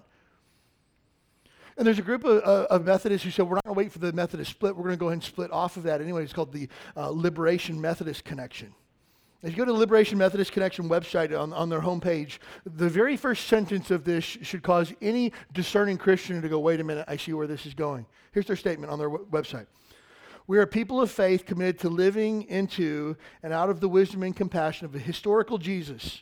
And 1.77 1.87
there's 1.87 1.99
a 1.99 2.03
group 2.03 2.23
of, 2.23 2.43
uh, 2.43 2.67
of 2.69 2.85
Methodists 2.85 3.23
who 3.23 3.31
said, 3.31 3.47
we're 3.47 3.55
not 3.55 3.63
going 3.63 3.75
to 3.75 3.77
wait 3.77 3.91
for 3.91 3.99
the 3.99 4.11
Methodist 4.11 4.51
split. 4.51 4.75
We're 4.75 4.83
going 4.83 4.95
to 4.95 4.99
go 4.99 5.07
ahead 5.07 5.13
and 5.13 5.23
split 5.23 5.51
off 5.51 5.77
of 5.77 5.83
that 5.83 6.01
anyway. 6.01 6.23
It's 6.23 6.33
called 6.33 6.51
the 6.51 6.67
uh, 6.95 7.09
Liberation 7.09 7.79
Methodist 7.79 8.25
Connection. 8.25 8.73
If 9.41 9.51
you 9.51 9.57
go 9.57 9.65
to 9.65 9.73
the 9.73 9.77
Liberation 9.77 10.17
Methodist 10.17 10.51
Connection 10.51 10.87
website 10.87 11.37
on, 11.37 11.51
on 11.51 11.69
their 11.69 11.81
homepage, 11.81 12.37
the 12.65 12.87
very 12.87 13.17
first 13.17 13.47
sentence 13.47 13.91
of 13.91 14.03
this 14.03 14.23
should 14.23 14.63
cause 14.63 14.93
any 15.01 15.33
discerning 15.51 15.97
Christian 15.97 16.41
to 16.41 16.47
go, 16.47 16.59
wait 16.59 16.79
a 16.79 16.83
minute, 16.83 17.05
I 17.07 17.17
see 17.17 17.33
where 17.33 17.47
this 17.47 17.65
is 17.65 17.73
going. 17.73 18.05
Here's 18.31 18.45
their 18.45 18.55
statement 18.55 18.91
on 18.91 18.99
their 18.99 19.09
w- 19.09 19.27
website. 19.31 19.65
We 20.45 20.57
are 20.57 20.65
people 20.65 21.01
of 21.01 21.09
faith 21.09 21.45
committed 21.45 21.79
to 21.79 21.89
living 21.89 22.43
into 22.43 23.15
and 23.41 23.53
out 23.53 23.69
of 23.69 23.79
the 23.79 23.87
wisdom 23.87 24.23
and 24.23 24.35
compassion 24.35 24.85
of 24.85 24.95
a 24.95 24.99
historical 24.99 25.57
Jesus, 25.57 26.21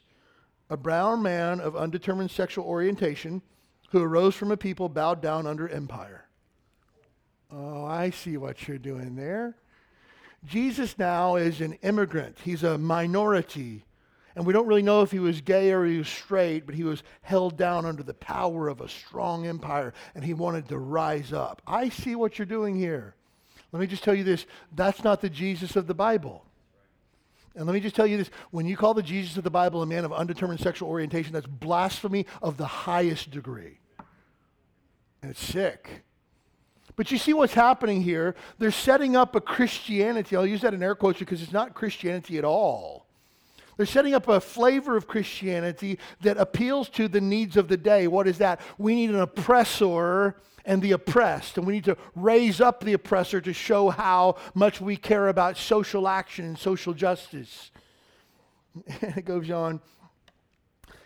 a 0.70 0.78
brown 0.78 1.24
man 1.24 1.60
of 1.60 1.76
undetermined 1.76 2.32
sexual 2.32 2.66
orientation 2.66 3.42
who 3.90 4.02
arose 4.02 4.36
from 4.36 4.52
a 4.52 4.58
people 4.58 4.90
bowed 4.90 5.22
down 5.22 5.48
under 5.48 5.68
empire. 5.68 6.28
Oh, 7.52 7.84
I 7.84 8.12
see 8.12 8.38
what 8.38 8.68
you're 8.68 8.78
doing 8.78 9.16
there. 9.16 9.58
Jesus 10.46 10.98
now 10.98 11.36
is 11.36 11.62
an 11.62 11.74
immigrant, 11.82 12.38
he's 12.44 12.64
a 12.64 12.78
minority. 12.78 13.86
And 14.36 14.46
we 14.46 14.54
don't 14.54 14.68
really 14.68 14.82
know 14.82 15.02
if 15.02 15.12
he 15.12 15.20
was 15.20 15.42
gay 15.42 15.74
or 15.74 15.84
he 15.84 15.98
was 15.98 16.08
straight, 16.08 16.66
but 16.66 16.74
he 16.74 16.86
was 16.86 17.04
held 17.22 17.58
down 17.58 17.86
under 17.86 18.02
the 18.02 18.14
power 18.14 18.70
of 18.70 18.80
a 18.80 18.88
strong 18.88 19.46
empire 19.46 19.94
and 20.16 20.24
he 20.24 20.34
wanted 20.34 20.70
to 20.70 20.78
rise 20.78 21.34
up. 21.34 21.62
I 21.68 21.90
see 21.90 22.16
what 22.16 22.40
you're 22.40 22.46
doing 22.46 22.78
here. 22.78 23.16
Let 23.72 23.80
me 23.80 23.88
just 23.88 24.04
tell 24.04 24.14
you 24.14 24.24
this 24.24 24.46
that's 24.74 25.04
not 25.04 25.22
the 25.22 25.30
Jesus 25.30 25.76
of 25.76 25.88
the 25.88 25.94
Bible. 25.94 26.46
And 27.56 27.66
let 27.66 27.74
me 27.74 27.82
just 27.82 27.96
tell 27.96 28.08
you 28.08 28.18
this 28.18 28.30
when 28.52 28.66
you 28.66 28.78
call 28.78 28.94
the 28.94 29.04
Jesus 29.04 29.38
of 29.38 29.44
the 29.44 29.52
Bible 29.52 29.82
a 29.82 29.86
man 29.86 30.06
of 30.06 30.14
undetermined 30.14 30.60
sexual 30.60 30.90
orientation, 30.90 31.34
that's 31.34 31.48
blasphemy 31.48 32.26
of 32.42 32.58
the 32.58 32.66
highest 32.66 33.32
degree. 33.32 33.80
And 35.22 35.32
it's 35.32 35.44
sick. 35.44 36.04
But 36.96 37.12
you 37.12 37.18
see 37.18 37.34
what's 37.34 37.54
happening 37.54 38.02
here? 38.02 38.36
They're 38.58 38.72
setting 38.72 39.16
up 39.16 39.36
a 39.36 39.42
Christianity. 39.42 40.36
I'll 40.36 40.46
use 40.46 40.62
that 40.62 40.74
in 40.74 40.84
air 40.84 40.96
quotes 40.96 41.20
because 41.20 41.42
it's 41.42 41.52
not 41.52 41.74
Christianity 41.74 42.38
at 42.38 42.46
all. 42.46 43.06
They're 43.82 43.88
setting 43.88 44.14
up 44.14 44.28
a 44.28 44.40
flavor 44.40 44.96
of 44.96 45.08
Christianity 45.08 45.98
that 46.22 46.38
appeals 46.38 46.88
to 46.90 47.08
the 47.08 47.20
needs 47.20 47.58
of 47.58 47.68
the 47.68 47.78
day. 47.78 48.08
What 48.08 48.28
is 48.28 48.38
that? 48.38 48.62
We 48.78 48.94
need 48.94 49.10
an 49.10 49.20
oppressor 49.20 50.36
and 50.66 50.84
the 50.84 50.92
oppressed, 50.92 51.58
and 51.58 51.66
we 51.66 51.74
need 51.74 51.86
to 51.86 51.98
raise 52.16 52.62
up 52.62 52.84
the 52.84 52.94
oppressor 52.94 53.42
to 53.42 53.54
show 53.54 53.90
how 53.90 54.36
much 54.54 54.82
we 54.82 54.96
care 54.96 55.30
about 55.30 55.58
social 55.58 56.08
action 56.08 56.46
and 56.46 56.60
social 56.60 56.94
justice. 56.94 57.72
And 59.02 59.18
it 59.18 59.26
goes 59.26 59.50
on. 59.50 59.82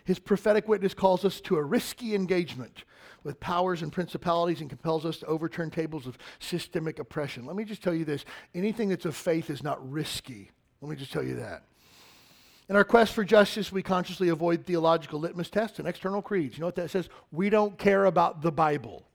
His 0.04 0.20
prophetic 0.20 0.68
witness 0.68 0.94
calls 0.94 1.24
us 1.24 1.40
to 1.40 1.56
a 1.56 1.64
risky 1.64 2.14
engagement 2.14 2.84
with 3.24 3.40
powers 3.40 3.84
and 3.84 3.94
principalities 3.94 4.60
and 4.60 4.70
compels 4.70 5.06
us 5.06 5.20
to 5.20 5.28
overturn 5.28 5.72
tables 5.72 6.08
of 6.08 6.18
systemic 6.40 7.00
oppression. 7.00 7.46
Let 7.46 7.56
me 7.56 7.64
just 7.64 7.82
tell 7.82 7.94
you 7.94 8.04
this 8.04 8.26
anything 8.54 8.90
that's 8.90 9.06
of 9.06 9.16
faith 9.16 9.50
is 9.50 9.64
not 9.64 9.80
risky. 9.90 10.52
Let 10.82 10.90
me 10.90 10.98
just 10.98 11.14
tell 11.14 11.24
you 11.24 11.36
that. 11.38 11.64
In 12.68 12.76
our 12.76 12.84
quest 12.84 13.14
for 13.14 13.24
justice, 13.24 13.72
we 13.72 13.84
consciously 13.84 14.30
avoid 14.30 14.66
theological 14.66 15.20
litmus 15.20 15.50
tests 15.50 15.78
and 15.78 15.88
external 15.88 16.22
creeds. 16.22 16.58
You 16.58 16.62
know 16.62 16.68
what 16.68 16.76
that 16.76 16.90
says? 16.90 17.10
We 17.32 17.50
don't 17.50 17.78
care 17.78 18.06
about 18.06 18.42
the 18.42 18.52
Bible. 18.52 19.06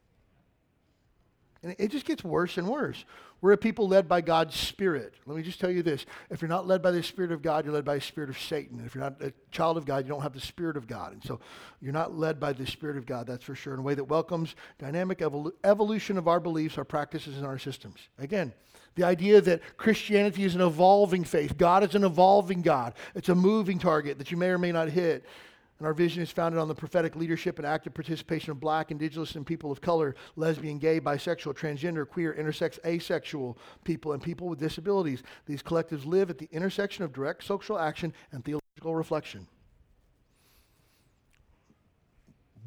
And 1.62 1.74
it 1.78 1.90
just 1.90 2.06
gets 2.06 2.22
worse 2.22 2.58
and 2.58 2.68
worse. 2.68 3.04
We're 3.40 3.52
a 3.52 3.58
people 3.58 3.88
led 3.88 4.08
by 4.08 4.20
God's 4.20 4.54
Spirit. 4.54 5.14
Let 5.26 5.36
me 5.36 5.42
just 5.42 5.60
tell 5.60 5.70
you 5.70 5.82
this. 5.82 6.04
If 6.28 6.42
you're 6.42 6.48
not 6.48 6.66
led 6.66 6.82
by 6.82 6.90
the 6.90 7.02
Spirit 7.02 7.32
of 7.32 7.40
God, 7.40 7.64
you're 7.64 7.72
led 7.72 7.84
by 7.84 7.94
the 7.94 8.00
Spirit 8.00 8.28
of 8.28 8.38
Satan. 8.38 8.82
If 8.84 8.94
you're 8.94 9.04
not 9.04 9.20
a 9.22 9.32
child 9.50 9.76
of 9.78 9.86
God, 9.86 10.04
you 10.04 10.10
don't 10.10 10.22
have 10.22 10.34
the 10.34 10.40
Spirit 10.40 10.76
of 10.76 10.86
God. 10.86 11.14
And 11.14 11.24
so 11.24 11.40
you're 11.80 11.92
not 11.92 12.14
led 12.14 12.38
by 12.38 12.52
the 12.52 12.66
Spirit 12.66 12.96
of 12.96 13.06
God, 13.06 13.26
that's 13.26 13.44
for 13.44 13.54
sure, 13.54 13.72
in 13.72 13.80
a 13.80 13.82
way 13.82 13.94
that 13.94 14.04
welcomes 14.04 14.54
dynamic 14.78 15.18
evol- 15.20 15.52
evolution 15.64 16.18
of 16.18 16.28
our 16.28 16.40
beliefs, 16.40 16.76
our 16.76 16.84
practices, 16.84 17.38
and 17.38 17.46
our 17.46 17.58
systems. 17.58 18.08
Again, 18.18 18.52
the 18.94 19.04
idea 19.04 19.40
that 19.40 19.62
Christianity 19.78 20.44
is 20.44 20.54
an 20.54 20.60
evolving 20.60 21.24
faith. 21.24 21.56
God 21.56 21.84
is 21.84 21.94
an 21.94 22.04
evolving 22.04 22.60
God. 22.60 22.94
It's 23.14 23.28
a 23.28 23.34
moving 23.34 23.78
target 23.78 24.18
that 24.18 24.30
you 24.30 24.36
may 24.36 24.48
or 24.48 24.58
may 24.58 24.72
not 24.72 24.88
hit. 24.88 25.24
And 25.80 25.86
our 25.86 25.94
vision 25.94 26.22
is 26.22 26.30
founded 26.30 26.60
on 26.60 26.68
the 26.68 26.74
prophetic 26.74 27.16
leadership 27.16 27.58
and 27.58 27.66
active 27.66 27.94
participation 27.94 28.50
of 28.50 28.60
black, 28.60 28.90
indigenous, 28.90 29.34
and 29.34 29.46
people 29.46 29.72
of 29.72 29.80
color, 29.80 30.14
lesbian, 30.36 30.78
gay, 30.78 31.00
bisexual, 31.00 31.56
transgender, 31.56 32.06
queer, 32.06 32.36
intersex, 32.38 32.78
asexual 32.84 33.56
people, 33.82 34.12
and 34.12 34.22
people 34.22 34.46
with 34.46 34.58
disabilities. 34.58 35.22
These 35.46 35.62
collectives 35.62 36.04
live 36.04 36.28
at 36.28 36.36
the 36.36 36.50
intersection 36.52 37.02
of 37.02 37.14
direct 37.14 37.44
social 37.44 37.78
action 37.78 38.12
and 38.30 38.44
theological 38.44 38.94
reflection. 38.94 39.46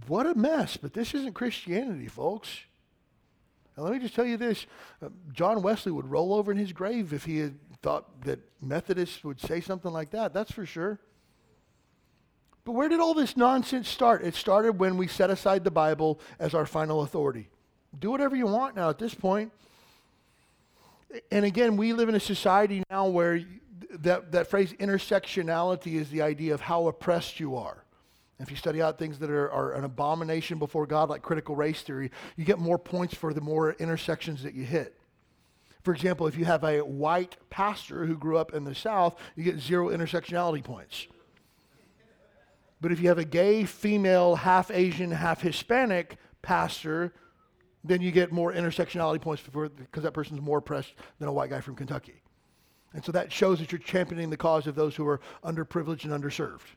What 0.08 0.26
a 0.26 0.34
mess, 0.34 0.76
but 0.76 0.94
this 0.94 1.14
isn't 1.14 1.34
Christianity, 1.34 2.08
folks. 2.08 2.62
Now, 3.78 3.84
let 3.84 3.94
me 3.94 4.00
just 4.00 4.16
tell 4.16 4.26
you 4.26 4.38
this 4.38 4.66
uh, 5.04 5.10
John 5.32 5.62
Wesley 5.62 5.92
would 5.92 6.10
roll 6.10 6.34
over 6.34 6.52
in 6.52 6.58
his 6.58 6.74
grave 6.74 7.14
if 7.14 7.26
he 7.26 7.38
had 7.38 7.60
thought 7.84 8.24
that 8.24 8.40
Methodists 8.60 9.24
would 9.24 9.40
say 9.40 9.62
something 9.62 9.94
like 9.94 10.10
that, 10.10 10.34
that's 10.34 10.52
for 10.52 10.66
sure. 10.66 11.00
But 12.66 12.74
where 12.74 12.88
did 12.88 13.00
all 13.00 13.14
this 13.14 13.36
nonsense 13.36 13.90
start? 13.90 14.24
It 14.24 14.36
started 14.36 14.80
when 14.80 14.98
we 14.98 15.08
set 15.08 15.30
aside 15.30 15.64
the 15.64 15.72
Bible 15.72 16.20
as 16.40 16.54
our 16.54 16.66
final 16.66 17.02
authority. 17.02 17.50
Do 18.00 18.12
whatever 18.12 18.36
you 18.36 18.48
want 18.48 18.76
now 18.76 18.90
at 18.90 19.00
this 19.00 19.14
point. 19.14 19.52
And 21.32 21.46
again, 21.46 21.78
we 21.78 21.94
live 21.94 22.10
in 22.10 22.16
a 22.16 22.20
society 22.20 22.84
now 22.90 23.08
where 23.08 23.42
that, 24.00 24.32
that 24.32 24.48
phrase 24.48 24.74
intersectionality 24.74 25.96
is 25.96 26.10
the 26.10 26.22
idea 26.22 26.54
of 26.54 26.62
how 26.62 26.88
oppressed 26.88 27.40
you 27.40 27.56
are. 27.56 27.84
If 28.40 28.50
you 28.50 28.58
study 28.58 28.82
out 28.82 28.98
things 28.98 29.20
that 29.20 29.30
are, 29.30 29.50
are, 29.52 29.74
an 29.74 29.84
abomination 29.84 30.58
before 30.58 30.88
God, 30.88 31.10
like 31.10 31.22
critical 31.22 31.56
race 31.56 31.82
theory, 31.82 32.12
you 32.36 32.44
get 32.44 32.60
more 32.60 32.80
points 32.80 33.14
for 33.14 33.34
the 33.34 33.42
more 33.42 33.74
intersections 33.74 34.44
that 34.44 34.54
you 34.54 34.64
hit. 34.64 34.98
For 35.84 35.94
example, 35.94 36.28
if 36.28 36.38
you 36.38 36.46
have 36.46 36.64
a 36.64 36.80
white 36.80 37.38
pastor 37.50 38.06
who 38.06 38.18
grew 38.18 38.38
up 38.38 38.54
in 38.54 38.64
the 38.64 38.74
South, 38.74 39.18
you 39.36 39.44
get 39.44 39.60
zero 39.60 39.90
intersectionality 39.90 40.64
points. 40.64 41.08
But 42.84 42.92
if 42.92 43.00
you 43.00 43.08
have 43.08 43.18
a 43.18 43.24
gay, 43.24 43.64
female, 43.64 44.36
half 44.36 44.70
Asian, 44.70 45.10
half 45.10 45.42
Hispanic 45.42 46.18
pastor, 46.42 47.14
then 47.82 48.02
you 48.02 48.12
get 48.12 48.34
more 48.34 48.52
intersectionality 48.52 49.22
points 49.22 49.42
because 49.42 50.04
that 50.04 50.14
person's 50.14 50.42
more 50.42 50.58
oppressed 50.58 50.94
than 51.18 51.30
a 51.30 51.32
white 51.32 51.50
guy 51.50 51.62
from 51.62 51.76
Kentucky. 51.76 52.22
And 52.94 53.04
so 53.04 53.14
that 53.14 53.32
shows 53.32 53.60
that 53.60 53.72
you're 53.72 53.80
championing 53.80 54.30
the 54.30 54.36
cause 54.36 54.68
of 54.68 54.76
those 54.76 54.98
who 54.98 55.08
are 55.08 55.22
underprivileged 55.46 56.04
and 56.04 56.12
underserved. 56.12 56.76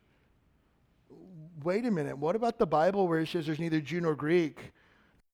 Wait 1.65 1.85
a 1.85 1.91
minute, 1.91 2.17
what 2.17 2.37
about 2.37 2.61
the 2.61 2.67
Bible 2.69 3.09
where 3.09 3.19
it 3.19 3.27
says 3.27 3.45
there's 3.45 3.59
neither 3.59 3.81
Jew 3.81 4.01
nor 4.01 4.15
Greek, 4.15 4.73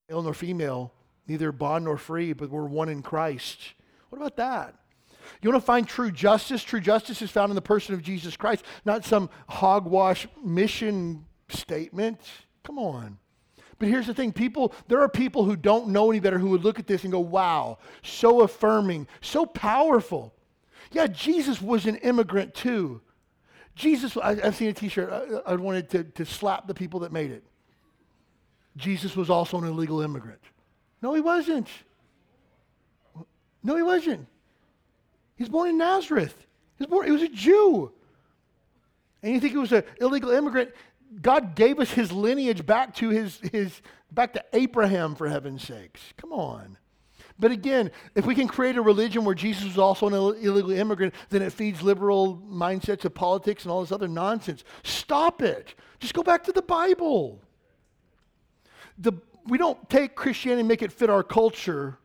male 0.09 0.23
nor 0.23 0.33
female, 0.33 0.95
neither 1.29 1.53
bond 1.53 1.85
nor 1.85 1.99
free, 1.99 2.33
but 2.33 2.49
we're 2.49 2.65
one 2.65 2.89
in 2.89 3.03
Christ? 3.03 3.75
What 4.09 4.17
about 4.17 4.37
that? 4.37 4.75
You 5.41 5.51
want 5.51 5.63
to 5.63 5.67
find 5.67 5.87
true 5.87 6.11
justice? 6.11 6.63
True 6.63 6.81
justice 6.81 7.23
is 7.23 7.31
found 7.31 7.51
in 7.51 7.55
the 7.55 7.63
person 7.63 7.95
of 7.95 8.03
Jesus 8.03 8.37
Christ, 8.37 8.65
not 8.85 9.05
some 9.05 9.31
hogwash 9.49 10.27
mission 10.45 11.25
statement. 11.49 12.21
Come 12.63 12.79
on. 12.79 13.19
But 13.79 13.89
here's 13.89 14.07
the 14.07 14.15
thing 14.15 14.33
people, 14.33 14.73
there 14.87 15.01
are 15.01 15.09
people 15.09 15.45
who 15.45 15.57
don't 15.57 15.89
know 15.89 16.11
any 16.11 16.21
better 16.21 16.39
who 16.39 16.51
would 16.51 16.63
look 16.63 16.79
at 16.79 16.87
this 16.87 17.03
and 17.03 17.13
go, 17.13 17.19
wow, 17.19 17.79
so 18.03 18.43
affirming, 18.43 19.09
so 19.21 19.45
powerful. 19.45 20.35
Yeah, 20.93 21.09
Jesus 21.09 21.61
was 21.61 21.87
an 21.87 21.97
immigrant 21.97 22.55
too. 22.55 23.01
Jesus, 23.75 24.17
I, 24.17 24.35
have 24.37 24.55
seen 24.55 24.69
a 24.69 24.73
t 24.73 24.89
shirt, 24.89 25.11
I, 25.11 25.53
I 25.53 25.55
wanted 25.57 25.89
to, 25.91 26.05
to 26.05 26.25
slap 26.25 26.67
the 26.67 26.75
people 26.75 27.01
that 27.01 27.13
made 27.13 27.31
it. 27.31 27.43
Jesus 28.77 29.17
was 29.17 29.31
also 29.31 29.59
an 29.59 29.65
illegal 29.65 30.01
immigrant. 30.01 30.41
No, 31.01 31.15
he 31.15 31.21
wasn't. 31.21 31.69
No, 33.63 33.77
he 33.77 33.83
wasn't. 33.83 34.29
He's 35.43 35.49
born 35.49 35.71
in 35.71 35.79
Nazareth. 35.79 36.47
He 36.79 36.85
was 36.85 36.87
born, 36.87 37.05
he 37.05 37.11
was 37.11 37.23
a 37.23 37.29
Jew. 37.29 37.91
And 39.25 39.35
you 39.35 39.41
think 39.41 39.51
he 39.51 39.59
was 39.59 39.73
an 39.73 39.83
illegal 40.01 40.31
immigrant? 40.31 40.71
God 41.21 41.57
gave 41.57 41.81
us 41.81 41.91
his 41.91 42.13
lineage 42.13 42.65
back 42.65 42.95
to 42.97 43.09
his, 43.09 43.41
his 43.51 43.83
back 44.13 44.35
to 44.35 44.45
Abraham 44.53 45.17
for 45.17 45.29
heaven's 45.29 45.67
sakes. 45.67 46.01
Come 46.17 46.33
on. 46.33 46.79
But 47.41 47.51
again, 47.51 47.91
if 48.15 48.25
we 48.25 48.37
can 48.37 48.47
create 48.47 48.77
a 48.77 48.83
religion 48.83 49.25
where 49.25 49.35
Jesus 49.35 49.65
was 49.65 49.79
also 49.79 50.07
an 50.07 50.15
illegal 50.15 50.71
immigrant, 50.71 51.13
then 51.31 51.43
it 51.43 51.53
feeds 51.53 51.83
liberal 51.83 52.41
mindsets 52.49 53.05
of 53.05 53.13
politics 53.13 53.65
and 53.65 53.73
all 53.73 53.81
this 53.81 53.91
other 53.91 54.07
nonsense. 54.07 54.63
Stop 54.85 55.43
it. 55.43 55.75
Just 55.99 56.15
go 56.15 56.23
back 56.23 56.45
to 56.45 56.53
the 56.53 56.63
Bible. 56.63 57.41
The, 58.97 59.15
we 59.45 59.59
don't 59.59 59.91
take 59.91 60.15
Christianity 60.15 60.61
and 60.61 60.69
make 60.69 60.83
it 60.83 60.93
fit 60.93 61.11
our 61.11 61.25
culture. 61.25 61.99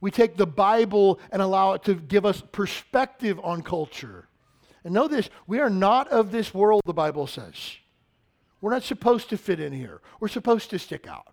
We 0.00 0.10
take 0.10 0.36
the 0.36 0.46
Bible 0.46 1.20
and 1.30 1.42
allow 1.42 1.74
it 1.74 1.84
to 1.84 1.94
give 1.94 2.24
us 2.24 2.42
perspective 2.52 3.38
on 3.42 3.62
culture. 3.62 4.28
And 4.84 4.94
know 4.94 5.08
this 5.08 5.28
we 5.46 5.60
are 5.60 5.70
not 5.70 6.08
of 6.08 6.30
this 6.30 6.54
world, 6.54 6.82
the 6.86 6.94
Bible 6.94 7.26
says. 7.26 7.76
We're 8.60 8.72
not 8.72 8.82
supposed 8.82 9.30
to 9.30 9.38
fit 9.38 9.60
in 9.60 9.72
here, 9.72 10.00
we're 10.20 10.28
supposed 10.28 10.70
to 10.70 10.78
stick 10.78 11.06
out. 11.06 11.26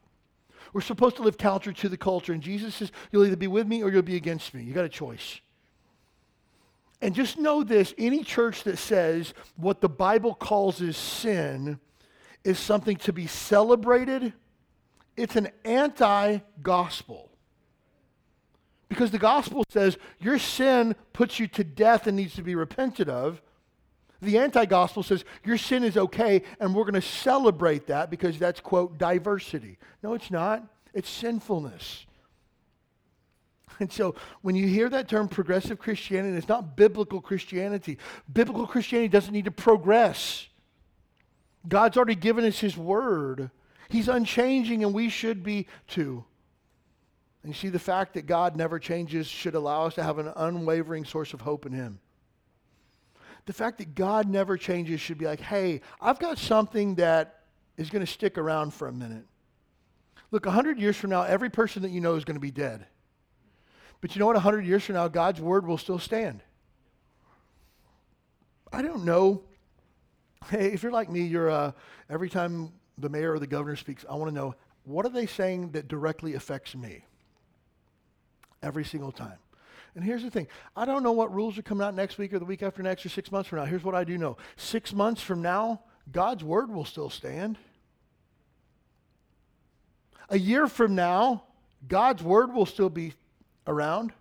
We're 0.74 0.82
supposed 0.82 1.16
to 1.16 1.22
live 1.22 1.38
counter 1.38 1.72
to 1.72 1.90
the 1.90 1.98
culture. 1.98 2.34
And 2.34 2.44
Jesus 2.44 2.76
says, 2.76 2.92
You'll 3.12 3.26
either 3.26 3.38
be 3.38 3.48
with 3.48 3.68
me 3.68 3.84
or 3.84 3.90
you'll 3.90 4.02
be 4.02 4.18
against 4.18 4.54
me. 4.54 4.64
You 4.64 4.74
got 4.74 4.86
a 4.86 4.90
choice. 4.90 5.40
And 7.02 7.16
just 7.16 7.38
know 7.38 7.64
this 7.64 7.94
any 7.98 8.24
church 8.24 8.64
that 8.64 8.78
says 8.78 9.34
what 9.56 9.82
the 9.82 9.90
Bible 9.90 10.34
calls 10.34 10.82
is 10.82 10.98
sin 10.98 11.80
is 12.44 12.58
something 12.58 12.98
to 12.98 13.14
be 13.14 13.28
celebrated, 13.28 14.34
it's 15.16 15.36
an 15.36 15.50
anti 15.64 16.40
gospel. 16.62 17.27
Because 18.90 19.12
the 19.12 19.20
gospel 19.20 19.64
says 19.70 19.98
your 20.20 20.40
sin 20.40 20.96
puts 21.14 21.40
you 21.40 21.48
to 21.50 21.64
death 21.64 22.08
and 22.08 22.16
needs 22.16 22.36
to 22.36 22.42
be 22.42 22.56
repented 22.56 23.10
of. 23.10 23.42
The 24.22 24.38
anti 24.38 24.66
gospel 24.66 25.04
says 25.04 25.26
your 25.46 25.58
sin 25.58 25.84
is 25.84 25.98
okay 25.98 26.42
and 26.60 26.74
we're 26.74 26.84
going 26.84 26.94
to 26.94 27.02
celebrate 27.02 27.88
that 27.88 28.10
because 28.10 28.40
that's, 28.40 28.60
quote, 28.60 28.98
diversity. 28.98 29.78
No, 30.02 30.14
it's 30.14 30.32
not. 30.32 30.64
It's 30.94 31.10
sinfulness. 31.10 32.06
And 33.80 33.92
so 33.92 34.16
when 34.42 34.56
you 34.56 34.68
hear 34.68 34.90
that 34.90 35.08
term 35.08 35.28
progressive 35.28 35.78
Christianity, 35.78 36.36
it's 36.38 36.48
not 36.48 36.76
biblical 36.76 37.22
Christianity. 37.22 37.98
Biblical 38.32 38.66
Christianity 38.66 39.10
doesn't 39.10 39.34
need 39.34 39.46
to 39.46 39.52
progress. 39.52 40.48
God's 41.68 41.98
already 41.98 42.16
given 42.16 42.46
us 42.46 42.60
His 42.60 42.78
word, 42.78 43.52
He's 43.90 44.08
unchanging, 44.08 44.84
and 44.84 44.94
we 44.94 45.10
should 45.10 45.44
be 45.44 45.68
too. 45.88 46.26
And 47.44 47.54
you 47.54 47.60
see, 47.60 47.70
the 47.70 47.80
fact 47.80 48.14
that 48.16 48.26
God 48.26 48.56
never 48.56 48.80
changes 48.80 49.28
should 49.28 49.56
allow 49.56 49.86
us 49.86 49.96
to 49.96 50.04
have 50.04 50.18
an 50.18 50.32
unwavering 50.36 51.06
source 51.06 51.34
of 51.34 51.42
hope 51.42 51.66
in 51.66 51.72
Him. 51.72 52.00
The 53.46 53.54
fact 53.54 53.78
that 53.78 53.96
God 53.96 54.28
never 54.28 54.58
changes 54.58 55.00
should 55.00 55.18
be 55.18 55.26
like, 55.26 55.40
hey, 55.40 55.82
I've 56.02 56.20
got 56.20 56.38
something 56.38 56.96
that 56.96 57.44
is 57.78 57.90
going 57.90 58.06
to 58.06 58.12
stick 58.12 58.38
around 58.38 58.74
for 58.74 58.88
a 58.88 58.92
minute. 58.92 59.26
Look, 60.32 60.46
100 60.46 60.80
years 60.80 60.98
from 60.98 61.12
now, 61.12 61.24
every 61.24 61.50
person 61.50 61.84
that 61.84 61.92
you 61.92 62.02
know 62.02 62.16
is 62.16 62.26
going 62.26 62.36
to 62.36 62.42
be 62.42 62.52
dead. 62.52 62.86
But 64.02 64.16
you 64.16 64.20
know 64.20 64.26
what? 64.26 64.36
100 64.36 64.66
years 64.66 64.84
from 64.84 64.96
now, 64.96 65.08
God's 65.08 65.40
word 65.40 65.66
will 65.66 65.78
still 65.78 66.00
stand. 66.00 66.42
I 68.74 68.82
don't 68.82 69.06
know. 69.06 69.44
Hey, 70.50 70.74
if 70.74 70.84
you're 70.84 70.92
like 70.92 71.10
me, 71.10 71.22
you're 71.22 71.50
uh, 71.50 71.72
every 72.10 72.30
time 72.30 72.74
the 72.98 73.10
mayor 73.10 73.34
or 73.34 73.40
the 73.40 73.48
governor 73.48 73.76
speaks, 73.76 74.06
I 74.10 74.16
want 74.16 74.30
to 74.30 74.36
know 74.36 74.56
what 74.84 75.06
are 75.06 75.10
they 75.10 75.26
saying 75.26 75.72
that 75.72 75.88
directly 75.88 76.34
affects 76.36 76.76
me? 76.76 77.06
Every 78.62 78.86
single 78.86 79.12
time. 79.12 79.38
And 79.96 80.04
here's 80.04 80.24
the 80.24 80.30
thing 80.30 80.48
I 80.76 80.86
don't 80.86 81.04
know 81.04 81.12
what 81.12 81.34
rules 81.34 81.58
are 81.58 81.64
coming 81.64 81.86
out 81.86 81.96
next 81.96 82.18
week 82.18 82.34
or 82.34 82.40
the 82.40 82.46
week 82.46 82.62
after 82.62 82.84
next 82.84 83.06
or 83.06 83.10
six 83.10 83.32
months 83.32 83.50
from 83.50 83.60
now. 83.60 83.66
Here's 83.66 83.84
what 83.84 83.96
I 83.96 84.04
do 84.04 84.18
know 84.18 84.38
six 84.56 84.94
months 84.94 85.22
from 85.22 85.42
now, 85.42 85.82
God's 86.12 86.44
word 86.44 86.72
will 86.72 86.86
still 86.86 87.10
stand. 87.10 87.58
A 90.30 90.38
year 90.38 90.68
from 90.68 90.94
now, 90.94 91.44
God's 91.88 92.22
word 92.22 92.54
will 92.54 92.66
still 92.66 92.90
be 92.90 93.14
around. 93.66 94.14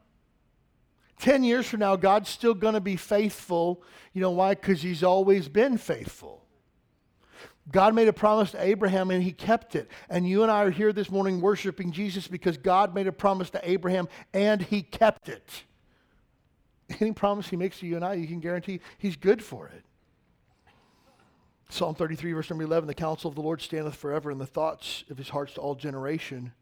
10 1.18 1.44
years 1.44 1.66
from 1.66 1.80
now, 1.80 1.96
God's 1.96 2.28
still 2.28 2.54
going 2.54 2.74
to 2.74 2.80
be 2.80 2.96
faithful. 2.96 3.82
You 4.12 4.20
know 4.20 4.30
why? 4.30 4.54
Because 4.54 4.82
he's 4.82 5.02
always 5.02 5.48
been 5.48 5.78
faithful. 5.78 6.45
God 7.70 7.94
made 7.94 8.08
a 8.08 8.12
promise 8.12 8.52
to 8.52 8.62
Abraham 8.62 9.10
and 9.10 9.22
he 9.22 9.32
kept 9.32 9.74
it. 9.74 9.90
And 10.08 10.28
you 10.28 10.42
and 10.42 10.50
I 10.50 10.62
are 10.62 10.70
here 10.70 10.92
this 10.92 11.10
morning 11.10 11.40
worshiping 11.40 11.92
Jesus 11.92 12.28
because 12.28 12.56
God 12.56 12.94
made 12.94 13.06
a 13.06 13.12
promise 13.12 13.50
to 13.50 13.68
Abraham 13.68 14.08
and 14.32 14.62
he 14.62 14.82
kept 14.82 15.28
it. 15.28 15.64
Any 17.00 17.12
promise 17.12 17.48
he 17.48 17.56
makes 17.56 17.80
to 17.80 17.86
you 17.86 17.96
and 17.96 18.04
I, 18.04 18.14
you 18.14 18.28
can 18.28 18.40
guarantee 18.40 18.80
he's 18.98 19.16
good 19.16 19.42
for 19.42 19.66
it. 19.66 19.82
Psalm 21.68 21.96
33, 21.96 22.32
verse 22.32 22.48
number 22.50 22.64
11 22.64 22.86
The 22.86 22.94
counsel 22.94 23.28
of 23.28 23.34
the 23.34 23.42
Lord 23.42 23.60
standeth 23.60 23.96
forever, 23.96 24.30
and 24.30 24.40
the 24.40 24.46
thoughts 24.46 25.04
of 25.10 25.18
his 25.18 25.30
heart 25.30 25.52
to 25.54 25.60
all 25.60 25.74
generation. 25.74 26.52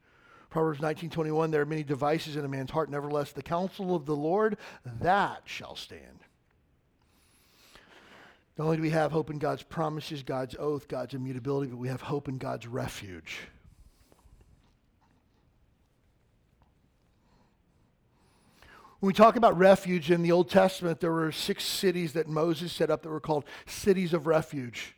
Proverbs 0.49 0.81
19:21 0.81 1.51
There 1.51 1.61
are 1.61 1.67
many 1.67 1.83
devices 1.83 2.37
in 2.37 2.45
a 2.45 2.49
man's 2.49 2.71
heart, 2.71 2.89
nevertheless 2.89 3.33
the 3.33 3.43
counsel 3.43 3.95
of 3.95 4.07
the 4.07 4.17
Lord 4.17 4.57
that 4.85 5.43
shall 5.45 5.77
stand. 5.77 6.21
Not 8.57 8.65
only 8.65 8.77
do 8.77 8.83
we 8.83 8.91
have 8.91 9.11
hope 9.11 9.31
in 9.31 9.39
God's 9.39 9.63
promises, 9.63 10.23
God's 10.23 10.55
oath, 10.59 10.87
God's 10.87 11.15
immutability, 11.15 11.71
but 11.71 11.79
we 11.79 11.89
have 11.89 12.03
hope 12.03 12.29
in 12.29 12.39
God's 12.39 12.67
refuge. 12.67 13.41
When 19.01 19.09
we 19.09 19.13
talk 19.13 19.37
about 19.37 19.59
refuge 19.59 20.11
in 20.11 20.23
the 20.23 20.33
Old 20.33 20.49
Testament, 20.49 21.01
there 21.01 21.13
were 21.13 21.33
six 21.33 21.65
cities 21.65 22.15
that 22.15 22.29
Moses 22.29 22.73
set 22.73 22.91
up 22.91 23.03
that 23.03 23.11
were 23.11 23.21
called 23.21 23.45
cities 23.67 24.15
of 24.15 24.27
refuge. 24.27 24.95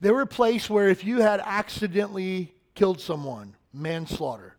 They 0.00 0.10
were 0.10 0.20
a 0.20 0.26
place 0.26 0.70
where 0.70 0.88
if 0.88 1.02
you 1.02 1.20
had 1.20 1.40
accidentally 1.40 2.54
killed 2.74 3.00
someone, 3.00 3.56
manslaughter. 3.72 4.56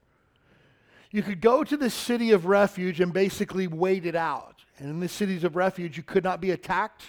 You 1.11 1.23
could 1.23 1.41
go 1.41 1.63
to 1.63 1.77
the 1.77 1.89
city 1.89 2.31
of 2.31 2.45
refuge 2.45 2.99
and 2.99 3.13
basically 3.13 3.67
wait 3.67 4.05
it 4.05 4.15
out. 4.15 4.57
And 4.77 4.89
in 4.89 4.99
the 4.99 5.07
cities 5.07 5.43
of 5.43 5.55
refuge, 5.55 5.95
you 5.95 6.03
could 6.03 6.23
not 6.23 6.41
be 6.41 6.51
attacked. 6.51 7.03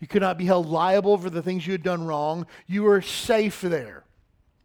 You 0.00 0.06
could 0.06 0.22
not 0.22 0.38
be 0.38 0.46
held 0.46 0.66
liable 0.66 1.18
for 1.18 1.30
the 1.30 1.42
things 1.42 1.66
you 1.66 1.72
had 1.72 1.82
done 1.82 2.06
wrong. 2.06 2.46
You 2.66 2.84
were 2.84 3.02
safe 3.02 3.60
there. 3.60 4.04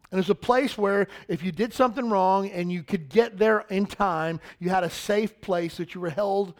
And 0.09 0.19
it's 0.19 0.29
a 0.29 0.35
place 0.35 0.77
where 0.77 1.07
if 1.27 1.43
you 1.43 1.51
did 1.51 1.73
something 1.73 2.09
wrong 2.09 2.49
and 2.49 2.71
you 2.71 2.83
could 2.83 3.09
get 3.09 3.37
there 3.37 3.65
in 3.69 3.85
time, 3.85 4.39
you 4.59 4.69
had 4.69 4.85
a 4.85 4.89
safe 4.89 5.41
place 5.41 5.75
that 5.77 5.93
you 5.93 5.99
were 5.99 6.09
held 6.09 6.53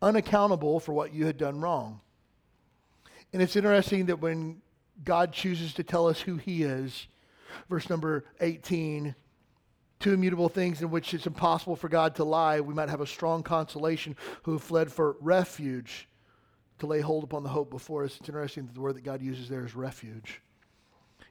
unaccountable 0.00 0.80
for 0.80 0.92
what 0.92 1.14
you 1.14 1.26
had 1.26 1.38
done 1.38 1.60
wrong. 1.60 2.00
And 3.32 3.40
it's 3.40 3.54
interesting 3.54 4.06
that 4.06 4.20
when 4.20 4.62
God 5.04 5.32
chooses 5.32 5.74
to 5.74 5.84
tell 5.84 6.08
us 6.08 6.20
who 6.20 6.36
he 6.36 6.64
is, 6.64 7.06
verse 7.70 7.88
number 7.88 8.24
18, 8.40 9.14
two 10.00 10.12
immutable 10.12 10.48
things 10.48 10.82
in 10.82 10.90
which 10.90 11.14
it's 11.14 11.26
impossible 11.26 11.76
for 11.76 11.88
God 11.88 12.16
to 12.16 12.24
lie, 12.24 12.60
we 12.60 12.74
might 12.74 12.88
have 12.88 13.00
a 13.00 13.06
strong 13.06 13.44
consolation 13.44 14.16
who 14.42 14.58
fled 14.58 14.90
for 14.90 15.16
refuge 15.20 16.08
to 16.78 16.86
lay 16.86 17.00
hold 17.00 17.24
upon 17.24 17.42
the 17.42 17.48
hope 17.48 17.70
before 17.70 18.04
us. 18.04 18.16
It's 18.18 18.28
interesting 18.28 18.66
that 18.66 18.74
the 18.74 18.80
word 18.80 18.96
that 18.96 19.04
God 19.04 19.22
uses 19.22 19.48
there 19.48 19.64
is 19.64 19.74
refuge. 19.74 20.40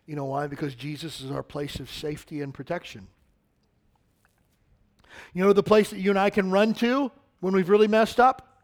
You 0.06 0.16
know 0.16 0.26
why? 0.26 0.48
Because 0.48 0.76
Jesus 0.76 1.22
is 1.22 1.32
our 1.32 1.44
place 1.44 1.80
of 1.80 1.90
safety 1.90 2.42
and 2.42 2.54
protection. 2.54 3.08
You 5.34 5.44
know 5.44 5.54
the 5.54 5.64
place 5.64 5.90
that 5.90 6.00
you 6.00 6.10
and 6.10 6.20
I 6.20 6.30
can 6.30 6.52
run 6.52 6.74
to 6.76 7.12
when 7.40 7.54
we've 7.54 7.70
really 7.70 7.88
messed 7.88 8.20
up? 8.20 8.64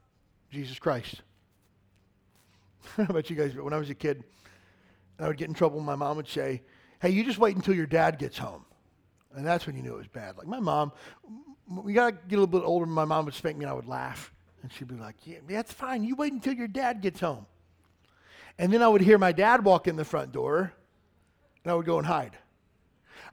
Jesus 0.51 0.79
Christ. 0.79 1.21
Know 2.97 3.05
about 3.09 3.29
you 3.29 3.35
guys, 3.35 3.53
but 3.53 3.65
when 3.65 3.73
I 3.73 3.77
was 3.77 3.89
a 3.89 3.95
kid, 3.95 4.23
I 5.19 5.27
would 5.27 5.37
get 5.37 5.49
in 5.49 5.53
trouble, 5.53 5.81
my 5.81 5.95
mom 5.95 6.15
would 6.17 6.27
say, 6.27 6.61
Hey, 7.01 7.09
you 7.09 7.23
just 7.23 7.37
wait 7.37 7.55
until 7.55 7.75
your 7.75 7.85
dad 7.85 8.17
gets 8.17 8.37
home. 8.37 8.65
And 9.35 9.45
that's 9.45 9.67
when 9.67 9.75
you 9.75 9.83
knew 9.83 9.93
it 9.93 9.97
was 9.97 10.07
bad. 10.07 10.37
Like 10.37 10.47
my 10.47 10.59
mom, 10.59 10.91
we 11.67 11.93
got 11.93 12.05
to 12.09 12.11
get 12.13 12.37
a 12.37 12.41
little 12.41 12.47
bit 12.47 12.65
older. 12.65 12.85
My 12.85 13.05
mom 13.05 13.25
would 13.25 13.33
spank 13.33 13.57
me 13.57 13.65
and 13.65 13.71
I 13.71 13.73
would 13.73 13.87
laugh. 13.87 14.31
And 14.67 14.73
she'd 14.73 14.89
be 14.89 14.95
like, 14.95 15.15
yeah, 15.23 15.37
that's 15.47 15.71
fine. 15.71 16.03
You 16.03 16.17
wait 16.17 16.33
until 16.33 16.51
your 16.51 16.67
dad 16.67 16.99
gets 16.99 17.21
home. 17.21 17.45
And 18.59 18.73
then 18.73 18.81
I 18.81 18.89
would 18.89 18.99
hear 18.99 19.17
my 19.17 19.31
dad 19.31 19.63
walk 19.63 19.87
in 19.87 19.95
the 19.95 20.03
front 20.03 20.33
door 20.33 20.73
and 21.63 21.71
I 21.71 21.75
would 21.75 21.85
go 21.85 21.99
and 21.99 22.05
hide. 22.05 22.37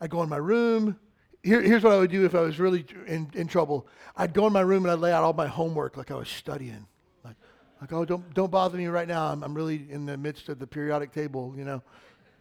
I'd 0.00 0.10
go 0.10 0.22
in 0.22 0.28
my 0.28 0.36
room. 0.36 0.96
Here, 1.42 1.60
here's 1.60 1.82
what 1.82 1.92
I 1.92 1.96
would 1.96 2.12
do 2.12 2.24
if 2.24 2.36
I 2.36 2.40
was 2.40 2.60
really 2.60 2.86
in, 3.08 3.32
in 3.34 3.48
trouble. 3.48 3.88
I'd 4.16 4.32
go 4.32 4.46
in 4.46 4.52
my 4.52 4.60
room 4.60 4.84
and 4.84 4.92
I'd 4.92 5.00
lay 5.00 5.10
out 5.10 5.24
all 5.24 5.32
my 5.32 5.48
homework 5.48 5.96
like 5.96 6.12
I 6.12 6.14
was 6.14 6.28
studying. 6.28 6.86
Like, 7.24 7.34
like 7.80 7.92
oh, 7.92 8.04
don't, 8.04 8.32
don't 8.32 8.52
bother 8.52 8.78
me 8.78 8.86
right 8.86 9.08
now. 9.08 9.26
I'm, 9.26 9.42
I'm 9.42 9.54
really 9.54 9.86
in 9.90 10.06
the 10.06 10.16
midst 10.16 10.48
of 10.48 10.60
the 10.60 10.68
periodic 10.68 11.10
table, 11.10 11.52
you 11.56 11.64
know. 11.64 11.82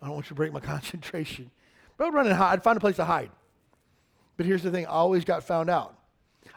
I 0.03 0.05
don't 0.05 0.13
want 0.13 0.25
you 0.25 0.29
to 0.29 0.35
break 0.35 0.53
my 0.53 0.59
concentration. 0.73 1.49
But 1.97 2.09
I'd 2.09 2.13
run 2.13 2.27
and 2.27 2.35
hide. 2.35 2.53
I'd 2.53 2.63
find 2.63 2.77
a 2.77 2.79
place 2.79 2.97
to 2.97 3.05
hide. 3.05 3.31
But 4.37 4.45
here's 4.45 4.61
the 4.61 4.69
thing 4.69 4.85
I 4.85 4.89
always 4.89 5.25
got 5.25 5.43
found 5.43 5.71
out. 5.71 5.97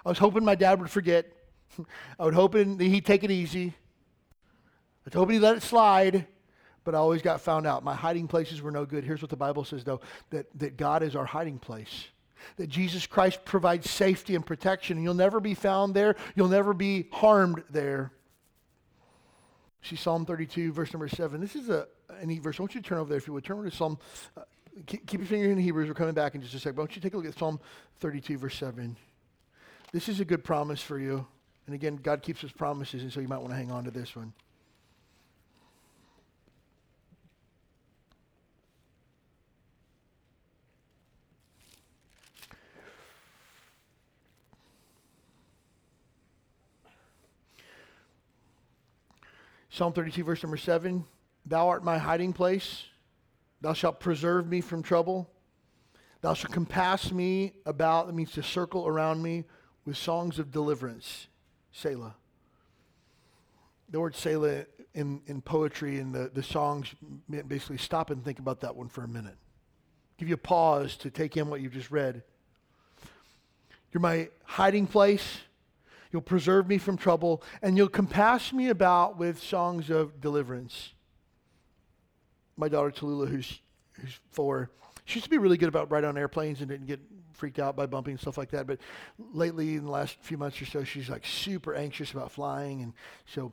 I 0.05 0.11
was 0.11 0.19
hoping 0.19 0.45
my 0.45 0.55
dad 0.55 0.81
would 0.81 0.91
forget. 0.91 1.33
I 2.19 2.31
hoping 2.31 2.77
that 2.79 2.85
he'd 2.85 3.07
take 3.07 3.25
it 3.25 3.31
easy. 3.31 3.69
I 3.69 5.07
was 5.07 5.15
hoping 5.15 5.35
he'd 5.35 5.41
let 5.41 5.57
it 5.57 5.63
slide, 5.63 6.27
but 6.85 6.95
I 6.95 6.99
always 6.99 7.23
got 7.23 7.41
found 7.41 7.67
out. 7.67 7.85
My 7.85 7.95
hiding 7.95 8.29
places 8.29 8.63
were 8.63 8.71
no 8.71 8.85
good. 8.85 9.05
Here's 9.05 9.23
what 9.23 9.31
the 9.31 9.37
Bible 9.37 9.65
says, 9.65 9.85
though 9.85 10.01
that, 10.31 10.47
that 10.59 10.77
God 10.77 11.03
is 11.03 11.17
our 11.17 11.25
hiding 11.25 11.59
place. 11.59 12.07
That 12.57 12.69
Jesus 12.69 13.07
Christ 13.07 13.45
provides 13.45 13.91
safety 13.91 14.35
and 14.35 14.45
protection, 14.45 14.97
and 14.97 15.05
you'll 15.05 15.15
never 15.15 15.41
be 15.41 15.55
found 15.55 15.95
there. 15.95 16.17
You'll 16.35 16.49
never 16.49 16.75
be 16.75 17.09
harmed 17.11 17.63
there. 17.71 18.13
See 19.83 19.97
Psalm 19.97 20.27
32, 20.27 20.73
verse 20.73 20.93
number 20.93 21.09
7. 21.09 21.41
This 21.41 21.57
is 21.57 21.69
a, 21.69 21.87
a 22.21 22.27
neat 22.27 22.43
verse. 22.43 22.59
I 22.59 22.63
want 22.63 22.75
you 22.75 22.81
to 22.81 22.89
turn 22.89 22.99
over 22.99 23.09
there 23.09 23.19
if 23.19 23.27
you 23.27 23.33
would. 23.33 23.45
Turn 23.45 23.59
over 23.59 23.71
to 23.71 23.77
Psalm 23.77 23.99
uh, 24.37 24.43
keep, 24.85 25.07
keep 25.07 25.21
your 25.21 25.27
finger 25.27 25.51
in 25.51 25.59
Hebrews. 25.59 25.89
We're 25.89 25.95
coming 25.95 26.15
back 26.15 26.35
in 26.35 26.43
just 26.43 26.55
a 26.55 26.59
second. 26.59 26.77
Why 26.77 26.83
don't 26.83 26.97
you 26.97 27.03
take 27.03 27.15
a 27.15 27.17
look 27.17 27.27
at 27.27 27.39
Psalm 27.39 27.61
32, 28.01 28.39
verse 28.39 28.57
7. 28.57 28.97
This 29.93 30.09
is 30.09 30.21
a 30.21 30.25
good 30.25 30.45
promise 30.45 30.81
for 30.81 30.99
you. 30.99 31.27
And 31.67 31.75
again, 31.75 31.97
God 31.97 32.23
keeps 32.23 32.41
his 32.41 32.53
promises, 32.53 33.03
and 33.03 33.13
so 33.13 33.21
you 33.21 33.29
might 33.29 33.39
want 33.39 33.51
to 33.51 33.57
hang 33.57 33.71
on 33.71 33.85
to 33.85 33.91
this 33.91 34.15
one. 34.15 34.33
Psalm 49.77 49.93
32, 49.93 50.25
verse 50.25 50.43
number 50.43 50.57
7 50.57 51.05
Thou 51.45 51.69
art 51.69 51.85
my 51.85 51.99
hiding 51.99 52.33
place. 52.33 52.85
Thou 53.61 53.75
shalt 53.75 54.01
preserve 54.01 54.47
me 54.47 54.63
from 54.63 54.83
trouble. 54.83 55.29
Thou 56.23 56.33
shalt 56.33 56.53
compass 56.53 57.13
me 57.13 57.53
about, 57.67 58.07
that 58.07 58.15
means 58.15 58.33
to 58.33 58.43
circle 58.43 58.87
around 58.87 59.23
me 59.23 59.45
with 59.85 59.99
songs 59.99 60.39
of 60.39 60.51
deliverance. 60.51 61.29
Selah. 61.77 62.15
The 63.91 64.01
word 64.01 64.17
Selah 64.17 64.65
in, 64.95 65.21
in 65.27 65.41
poetry 65.43 65.99
and 65.99 66.15
the, 66.15 66.31
the 66.33 66.43
songs 66.43 66.95
basically 67.29 67.79
stop 67.79 68.11
and 68.11 68.25
think 68.25 68.39
about 68.39 68.61
that 68.61 68.75
one 68.75 68.89
for 68.89 69.05
a 69.05 69.09
minute. 69.09 69.37
Give 70.19 70.29
you 70.29 70.35
a 70.35 70.39
pause 70.39 70.97
to 70.97 71.11
take 71.11 71.37
in 71.37 71.49
what 71.49 71.61
you've 71.61 71.75
just 71.75 71.91
read. 71.91 72.23
You're 73.93 74.01
my 74.01 74.29
hiding 74.45 74.87
place. 74.87 75.39
You'll 76.13 76.23
preserve 76.23 76.67
me 76.67 76.79
from 76.79 76.97
trouble, 76.97 77.43
and 77.63 77.77
you'll 77.77 77.89
compass 77.89 78.53
me 78.53 78.69
about 78.69 79.19
with 79.19 79.43
songs 79.43 79.91
of 79.91 80.21
deliverance 80.21 80.93
my 82.57 82.69
daughter 82.69 82.91
Tallulah, 82.91 83.29
who's 83.29 83.61
who's 83.93 84.19
four, 84.31 84.71
she 85.05 85.19
used 85.19 85.25
to 85.25 85.31
be 85.31 85.39
really 85.39 85.57
good 85.57 85.69
about 85.69 85.91
riding 85.91 86.09
on 86.09 86.19
airplanes 86.19 86.61
and 86.61 86.69
didn't 86.69 86.87
get 86.87 87.01
freaked 87.37 87.59
out 87.59 87.77
by 87.77 87.87
bumping 87.87 88.13
and 88.13 88.21
stuff 88.21 88.39
like 88.39 88.51
that. 88.51 88.67
But 88.67 88.79
lately, 89.33 89.77
in 89.77 89.85
the 89.85 89.91
last 89.91 90.17
few 90.21 90.39
months 90.39 90.61
or 90.61 90.67
so, 90.67 90.85
she's 90.85 91.09
like 91.09 91.25
super 91.25 91.75
anxious 91.75 92.13
about 92.13 92.31
flying. 92.31 92.83
And 92.83 92.93
so, 93.27 93.53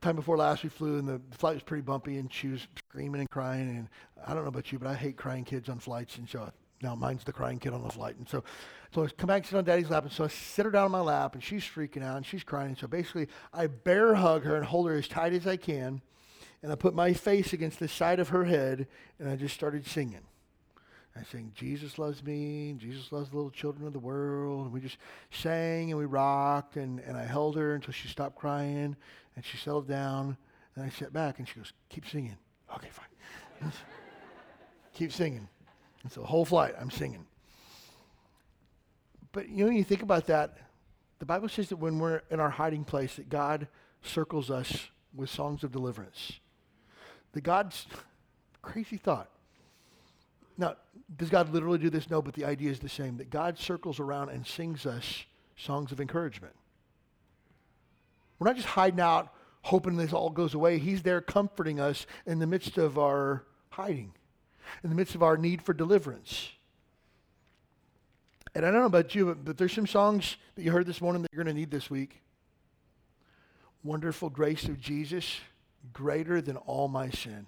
time 0.00 0.16
before 0.16 0.36
last, 0.36 0.62
we 0.62 0.68
flew, 0.68 0.98
and 0.98 1.08
the, 1.08 1.20
flight 1.36 1.54
was 1.54 1.62
pretty 1.62 1.82
bumpy, 1.82 2.18
and 2.18 2.32
she 2.32 2.48
was 2.48 2.66
screaming 2.78 3.20
and 3.20 3.30
crying. 3.30 3.68
And 3.76 3.88
I 4.26 4.34
don't 4.34 4.42
know 4.42 4.48
about 4.48 4.70
you, 4.72 4.78
but 4.78 4.88
I 4.88 4.94
hate 4.94 5.16
crying 5.16 5.44
kids 5.44 5.68
on 5.68 5.78
flights. 5.78 6.16
And 6.18 6.28
so 6.28 6.50
now 6.82 6.94
mine's 6.94 7.24
the 7.24 7.32
crying 7.32 7.58
kid 7.58 7.72
on 7.72 7.82
the 7.82 7.90
flight. 7.90 8.16
And 8.16 8.28
so, 8.28 8.44
so 8.94 9.04
I 9.04 9.08
come 9.08 9.28
back 9.28 9.38
and 9.38 9.46
sit 9.46 9.56
on 9.56 9.64
daddy's 9.64 9.90
lap. 9.90 10.04
And 10.04 10.12
so 10.12 10.24
I 10.24 10.28
sit 10.28 10.64
her 10.64 10.70
down 10.70 10.84
on 10.84 10.90
my 10.90 11.00
lap, 11.00 11.34
and 11.34 11.42
she's 11.42 11.64
freaking 11.64 12.02
out, 12.02 12.16
and 12.16 12.26
she's 12.26 12.44
crying. 12.44 12.68
And 12.68 12.78
so 12.78 12.86
basically, 12.86 13.28
I 13.52 13.66
bear 13.66 14.14
hug 14.14 14.44
her 14.44 14.56
and 14.56 14.64
hold 14.64 14.88
her 14.88 14.94
as 14.96 15.08
tight 15.08 15.32
as 15.32 15.46
I 15.46 15.56
can 15.56 16.02
and 16.64 16.72
I 16.72 16.76
put 16.76 16.94
my 16.94 17.12
face 17.12 17.52
against 17.52 17.78
the 17.78 17.88
side 17.88 18.18
of 18.18 18.30
her 18.30 18.44
head, 18.44 18.86
and 19.18 19.28
I 19.28 19.36
just 19.36 19.54
started 19.54 19.86
singing. 19.86 20.22
I 21.16 21.22
sang, 21.22 21.52
Jesus 21.54 21.98
loves 21.98 22.24
me, 22.24 22.74
Jesus 22.76 23.12
loves 23.12 23.30
the 23.30 23.36
little 23.36 23.50
children 23.50 23.86
of 23.86 23.92
the 23.92 24.00
world. 24.00 24.64
And 24.64 24.72
we 24.72 24.80
just 24.80 24.98
sang 25.30 25.90
and 25.90 25.98
we 25.98 26.06
rocked, 26.06 26.76
and, 26.76 26.98
and 27.00 27.16
I 27.16 27.24
held 27.24 27.56
her 27.56 27.74
until 27.74 27.92
she 27.92 28.08
stopped 28.08 28.36
crying, 28.36 28.96
and 29.36 29.44
she 29.44 29.56
settled 29.56 29.86
down. 29.86 30.36
And 30.74 30.84
I 30.84 30.88
sat 30.88 31.12
back, 31.12 31.38
and 31.38 31.48
she 31.48 31.54
goes, 31.54 31.72
keep 31.88 32.06
singing. 32.08 32.36
Okay, 32.74 32.88
fine. 32.90 33.72
keep 34.92 35.12
singing. 35.12 35.48
And 36.02 36.10
so 36.10 36.20
the 36.20 36.26
whole 36.26 36.44
flight, 36.44 36.74
I'm 36.80 36.90
singing. 36.90 37.24
But 39.30 39.48
you 39.48 39.58
know, 39.58 39.66
when 39.66 39.76
you 39.76 39.84
think 39.84 40.02
about 40.02 40.26
that, 40.26 40.58
the 41.20 41.26
Bible 41.26 41.48
says 41.48 41.68
that 41.68 41.76
when 41.76 41.98
we're 41.98 42.22
in 42.30 42.40
our 42.40 42.50
hiding 42.50 42.84
place, 42.84 43.16
that 43.16 43.28
God 43.28 43.68
circles 44.02 44.50
us 44.50 44.88
with 45.14 45.30
songs 45.30 45.62
of 45.62 45.72
deliverance. 45.72 46.40
The 47.32 47.40
God's 47.40 47.86
crazy 48.62 48.96
thought. 48.96 49.30
Now, 50.56 50.76
does 51.16 51.30
God 51.30 51.52
literally 51.52 51.78
do 51.78 51.90
this? 51.90 52.10
No, 52.10 52.22
but 52.22 52.34
the 52.34 52.44
idea 52.44 52.70
is 52.70 52.78
the 52.78 52.88
same 52.88 53.16
that 53.18 53.30
God 53.30 53.58
circles 53.58 54.00
around 54.00 54.30
and 54.30 54.46
sings 54.46 54.86
us 54.86 55.24
songs 55.56 55.92
of 55.92 56.00
encouragement. 56.00 56.54
We're 58.38 58.48
not 58.48 58.56
just 58.56 58.68
hiding 58.68 59.00
out, 59.00 59.32
hoping 59.62 59.96
this 59.96 60.12
all 60.12 60.30
goes 60.30 60.54
away. 60.54 60.78
He's 60.78 61.02
there 61.02 61.20
comforting 61.20 61.80
us 61.80 62.06
in 62.26 62.38
the 62.38 62.46
midst 62.46 62.78
of 62.78 62.98
our 62.98 63.44
hiding 63.70 64.12
in 64.82 64.90
the 64.90 64.96
midst 64.96 65.14
of 65.14 65.22
our 65.22 65.36
need 65.36 65.62
for 65.62 65.72
deliverance. 65.72 66.50
And 68.54 68.64
I 68.64 68.70
don't 68.70 68.80
know 68.80 68.86
about 68.86 69.14
you, 69.14 69.26
but, 69.26 69.44
but 69.44 69.58
there's 69.58 69.72
some 69.72 69.86
songs 69.86 70.36
that 70.54 70.62
you 70.62 70.70
heard 70.70 70.86
this 70.86 71.00
morning 71.00 71.22
that 71.22 71.30
you're 71.32 71.42
going 71.42 71.54
to 71.54 71.58
need 71.58 71.70
this 71.70 71.90
week. 71.90 72.22
Wonderful 73.82 74.30
grace 74.30 74.64
of 74.64 74.80
Jesus, 74.80 75.40
greater 75.92 76.40
than 76.40 76.56
all 76.56 76.88
my 76.88 77.10
sin. 77.10 77.46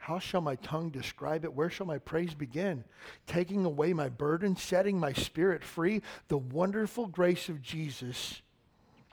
How 0.00 0.18
shall 0.18 0.40
my 0.40 0.56
tongue 0.56 0.88
describe 0.88 1.44
it? 1.44 1.52
Where 1.52 1.68
shall 1.68 1.86
my 1.86 1.98
praise 1.98 2.32
begin? 2.32 2.84
Taking 3.26 3.66
away 3.66 3.92
my 3.92 4.08
burden, 4.08 4.56
setting 4.56 4.98
my 4.98 5.12
spirit 5.12 5.62
free, 5.62 6.00
the 6.28 6.38
wonderful 6.38 7.06
grace 7.06 7.50
of 7.50 7.60
Jesus 7.60 8.40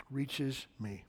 reaches 0.09 0.65
me. 0.79 1.03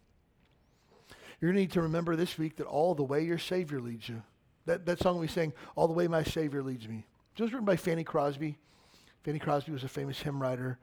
You're 1.40 1.52
going 1.52 1.56
to 1.56 1.60
need 1.60 1.72
to 1.72 1.82
remember 1.82 2.16
this 2.16 2.36
week 2.36 2.56
that 2.56 2.66
all 2.66 2.96
the 2.96 3.04
way 3.04 3.22
your 3.22 3.38
Savior 3.38 3.80
leads 3.80 4.08
you. 4.08 4.20
That, 4.66 4.84
that 4.86 4.98
song 4.98 5.20
we 5.20 5.28
sang, 5.28 5.52
All 5.76 5.86
the 5.86 5.94
Way 5.94 6.08
My 6.08 6.24
Savior 6.24 6.60
Leads 6.60 6.88
Me. 6.88 7.06
It 7.36 7.42
was 7.42 7.52
written 7.52 7.64
by 7.64 7.76
Fanny 7.76 8.02
Crosby. 8.02 8.58
Fanny 9.22 9.38
Crosby 9.38 9.70
was 9.70 9.84
a 9.84 9.88
famous 9.88 10.20
hymn 10.20 10.42
writer. 10.42 10.76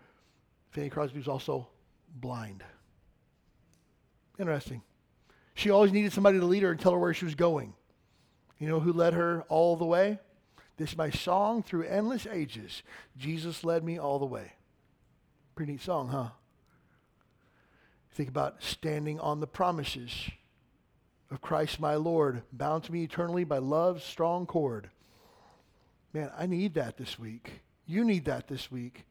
Fanny 0.72 0.89
Crosby 0.89 1.20
was 1.20 1.28
also 1.28 1.68
blind. 2.16 2.64
Interesting. 4.39 4.82
She 5.54 5.70
always 5.70 5.91
needed 5.91 6.14
somebody 6.14 6.39
to 6.39 6.46
lead 6.46 6.64
her 6.64 6.72
and 6.72 6.80
tell 6.80 6.93
her 6.93 7.00
where 7.00 7.14
she 7.14 7.26
was 7.26 7.36
going. 7.36 7.74
You 8.60 8.68
know 8.68 8.80
who 8.80 8.93
led 8.93 9.14
her 9.14 9.43
all 9.49 9.76
the 9.76 9.86
way? 9.86 10.20
This 10.78 10.97
my 10.97 11.10
song 11.10 11.64
through 11.64 11.84
endless 11.84 12.26
ages. 12.26 12.84
Jesus 13.18 13.64
led 13.64 13.84
me 13.84 13.97
all 13.97 14.20
the 14.20 14.26
way. 14.26 14.53
Pretty 15.56 15.74
neat 15.74 15.82
song, 15.82 16.10
huh? 16.10 16.30
Think 18.14 18.30
about 18.30 18.62
standing 18.62 19.20
on 19.20 19.39
the 19.39 19.47
promises 19.47 20.30
of 21.32 21.41
Christ 21.41 21.80
my 21.80 21.95
Lord, 21.95 22.43
bound 22.53 22.84
to 22.86 22.91
me 22.91 23.03
eternally 23.03 23.43
by 23.43 23.58
love's 23.58 24.03
strong 24.03 24.45
cord. 24.45 24.89
Man, 26.14 26.32
I 26.38 26.45
need 26.45 26.76
that 26.76 26.97
this 26.97 27.20
week. 27.20 27.62
You 27.86 28.03
need 28.03 28.26
that 28.26 28.47
this 28.47 28.72
week. 28.72 29.06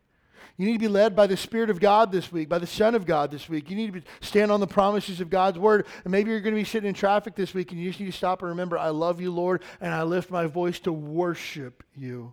You 0.56 0.66
need 0.66 0.74
to 0.74 0.78
be 0.78 0.88
led 0.88 1.16
by 1.16 1.26
the 1.26 1.36
Spirit 1.36 1.70
of 1.70 1.80
God 1.80 2.12
this 2.12 2.30
week, 2.30 2.48
by 2.48 2.58
the 2.58 2.66
Son 2.66 2.94
of 2.94 3.06
God 3.06 3.30
this 3.30 3.48
week. 3.48 3.70
You 3.70 3.76
need 3.76 3.92
to 3.94 4.02
stand 4.20 4.50
on 4.50 4.60
the 4.60 4.66
promises 4.66 5.20
of 5.20 5.30
God's 5.30 5.58
Word. 5.58 5.86
And 6.04 6.10
maybe 6.10 6.30
you're 6.30 6.40
going 6.40 6.54
to 6.54 6.60
be 6.60 6.64
sitting 6.64 6.88
in 6.88 6.94
traffic 6.94 7.34
this 7.34 7.54
week 7.54 7.72
and 7.72 7.80
you 7.80 7.90
just 7.90 8.00
need 8.00 8.06
to 8.06 8.12
stop 8.12 8.42
and 8.42 8.48
remember, 8.50 8.78
I 8.78 8.90
love 8.90 9.20
you, 9.20 9.30
Lord, 9.32 9.62
and 9.80 9.92
I 9.92 10.02
lift 10.02 10.30
my 10.30 10.46
voice 10.46 10.78
to 10.80 10.92
worship 10.92 11.82
you. 11.96 12.32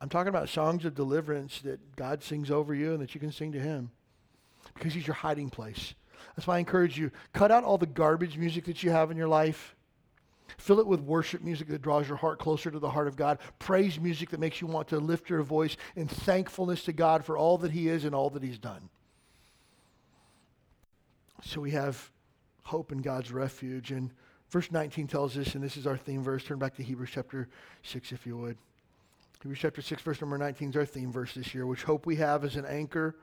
I'm 0.00 0.08
talking 0.08 0.28
about 0.28 0.48
songs 0.48 0.84
of 0.84 0.94
deliverance 0.94 1.60
that 1.60 1.94
God 1.94 2.22
sings 2.22 2.50
over 2.50 2.74
you 2.74 2.92
and 2.92 3.00
that 3.00 3.14
you 3.14 3.20
can 3.20 3.30
sing 3.30 3.52
to 3.52 3.60
Him 3.60 3.90
because 4.74 4.94
He's 4.94 5.06
your 5.06 5.14
hiding 5.14 5.48
place. 5.48 5.94
That's 6.36 6.46
why 6.46 6.56
I 6.56 6.58
encourage 6.58 6.98
you 6.98 7.10
cut 7.32 7.50
out 7.50 7.64
all 7.64 7.78
the 7.78 7.86
garbage 7.86 8.36
music 8.36 8.64
that 8.64 8.82
you 8.82 8.90
have 8.90 9.10
in 9.10 9.16
your 9.16 9.28
life. 9.28 9.76
Fill 10.58 10.80
it 10.80 10.86
with 10.86 11.00
worship 11.00 11.42
music 11.42 11.68
that 11.68 11.82
draws 11.82 12.08
your 12.08 12.16
heart 12.16 12.38
closer 12.38 12.70
to 12.70 12.78
the 12.78 12.90
heart 12.90 13.08
of 13.08 13.16
God. 13.16 13.38
Praise 13.58 13.98
music 13.98 14.30
that 14.30 14.40
makes 14.40 14.60
you 14.60 14.66
want 14.66 14.88
to 14.88 14.98
lift 14.98 15.30
your 15.30 15.42
voice 15.42 15.76
in 15.96 16.08
thankfulness 16.08 16.84
to 16.84 16.92
God 16.92 17.24
for 17.24 17.36
all 17.36 17.58
that 17.58 17.72
He 17.72 17.88
is 17.88 18.04
and 18.04 18.14
all 18.14 18.30
that 18.30 18.42
He's 18.42 18.58
done. 18.58 18.88
So 21.44 21.60
we 21.60 21.72
have 21.72 22.10
hope 22.62 22.92
in 22.92 22.98
God's 22.98 23.32
refuge. 23.32 23.90
And 23.90 24.10
verse 24.50 24.70
19 24.70 25.06
tells 25.06 25.36
us, 25.36 25.54
and 25.54 25.62
this 25.62 25.76
is 25.76 25.86
our 25.86 25.96
theme 25.96 26.22
verse. 26.22 26.44
Turn 26.44 26.58
back 26.58 26.76
to 26.76 26.82
Hebrews 26.82 27.10
chapter 27.12 27.48
6, 27.82 28.12
if 28.12 28.26
you 28.26 28.36
would. 28.36 28.56
Hebrews 29.42 29.58
chapter 29.58 29.82
6, 29.82 30.02
verse 30.02 30.20
number 30.20 30.38
19 30.38 30.70
is 30.70 30.76
our 30.76 30.84
theme 30.84 31.10
verse 31.10 31.34
this 31.34 31.52
year, 31.52 31.66
which 31.66 31.82
hope 31.82 32.06
we 32.06 32.16
have 32.16 32.44
is 32.44 32.54
an 32.56 32.64
anchor 32.64 33.16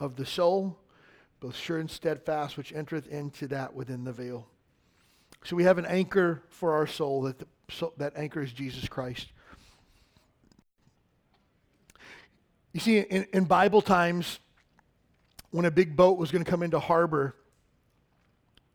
of 0.00 0.16
the 0.16 0.26
soul, 0.26 0.76
both 1.38 1.54
sure 1.54 1.78
and 1.78 1.90
steadfast, 1.90 2.56
which 2.56 2.72
entereth 2.72 3.06
into 3.06 3.46
that 3.48 3.72
within 3.72 4.02
the 4.02 4.12
veil. 4.12 4.48
So 5.44 5.56
we 5.56 5.64
have 5.64 5.78
an 5.78 5.86
anchor 5.86 6.42
for 6.48 6.74
our 6.74 6.86
soul. 6.86 7.22
That, 7.22 7.38
the, 7.38 7.46
so 7.70 7.92
that 7.96 8.16
anchor 8.16 8.42
is 8.42 8.52
Jesus 8.52 8.88
Christ. 8.88 9.28
You 12.72 12.80
see, 12.80 12.98
in, 12.98 13.26
in 13.32 13.44
Bible 13.44 13.82
times, 13.82 14.38
when 15.50 15.64
a 15.64 15.70
big 15.70 15.96
boat 15.96 16.18
was 16.18 16.30
going 16.30 16.44
to 16.44 16.50
come 16.50 16.62
into 16.62 16.78
harbor 16.78 17.34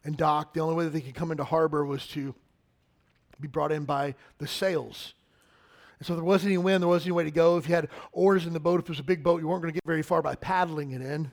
and 0.04 0.18
dock, 0.18 0.54
the 0.54 0.60
only 0.60 0.76
way 0.76 0.84
that 0.84 0.92
they 0.92 1.02
could 1.02 1.16
come 1.16 1.32
into 1.32 1.44
harbor 1.44 1.86
was 1.86 2.06
to 2.08 2.36
be 3.40 3.48
brought 3.48 3.72
in 3.72 3.86
by 3.86 4.16
the 4.38 4.48
sails. 4.48 5.14
And 6.00 6.06
so 6.06 6.16
there 6.16 6.24
wasn't 6.24 6.52
any 6.52 6.58
wind, 6.58 6.82
there 6.82 6.90
wasn't 6.90 7.08
any 7.08 7.16
way 7.16 7.24
to 7.24 7.32
go. 7.32 7.58
If 7.58 7.70
you 7.70 7.76
had 7.76 7.90
oars 8.12 8.46
in 8.46 8.54
the 8.54 8.60
boat, 8.60 8.80
if 8.80 8.86
it 8.88 8.90
was 8.90 9.00
a 9.00 9.04
big 9.04 9.24
boat, 9.24 9.42
you 9.42 9.48
weren't 9.48 9.62
going 9.62 9.74
to 9.74 9.78
get 9.78 9.86
very 9.86 10.02
far 10.02 10.22
by 10.22 10.36
paddling 10.36 10.92
it 10.92 11.02
in. 11.02 11.32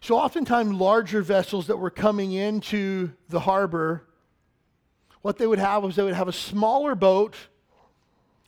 So 0.00 0.16
oftentimes 0.16 0.72
larger 0.72 1.20
vessels 1.20 1.66
that 1.66 1.76
were 1.76 1.90
coming 1.90 2.32
into 2.32 3.12
the 3.28 3.40
harbor 3.40 4.06
what 5.22 5.38
they 5.38 5.46
would 5.46 5.58
have 5.58 5.82
was 5.82 5.96
they 5.96 6.02
would 6.02 6.14
have 6.14 6.28
a 6.28 6.32
smaller 6.32 6.94
boat, 6.94 7.36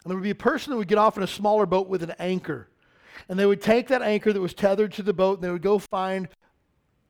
and 0.02 0.10
there 0.10 0.16
would 0.16 0.24
be 0.24 0.30
a 0.30 0.34
person 0.34 0.70
that 0.70 0.76
would 0.76 0.88
get 0.88 0.98
off 0.98 1.16
in 1.16 1.22
a 1.22 1.28
smaller 1.28 1.66
boat 1.66 1.88
with 1.88 2.02
an 2.02 2.14
anchor. 2.18 2.68
And 3.28 3.38
they 3.38 3.46
would 3.46 3.62
take 3.62 3.88
that 3.88 4.02
anchor 4.02 4.32
that 4.32 4.40
was 4.40 4.54
tethered 4.54 4.92
to 4.94 5.02
the 5.02 5.12
boat, 5.12 5.38
and 5.38 5.44
they 5.44 5.50
would 5.50 5.62
go 5.62 5.78
find 5.78 6.28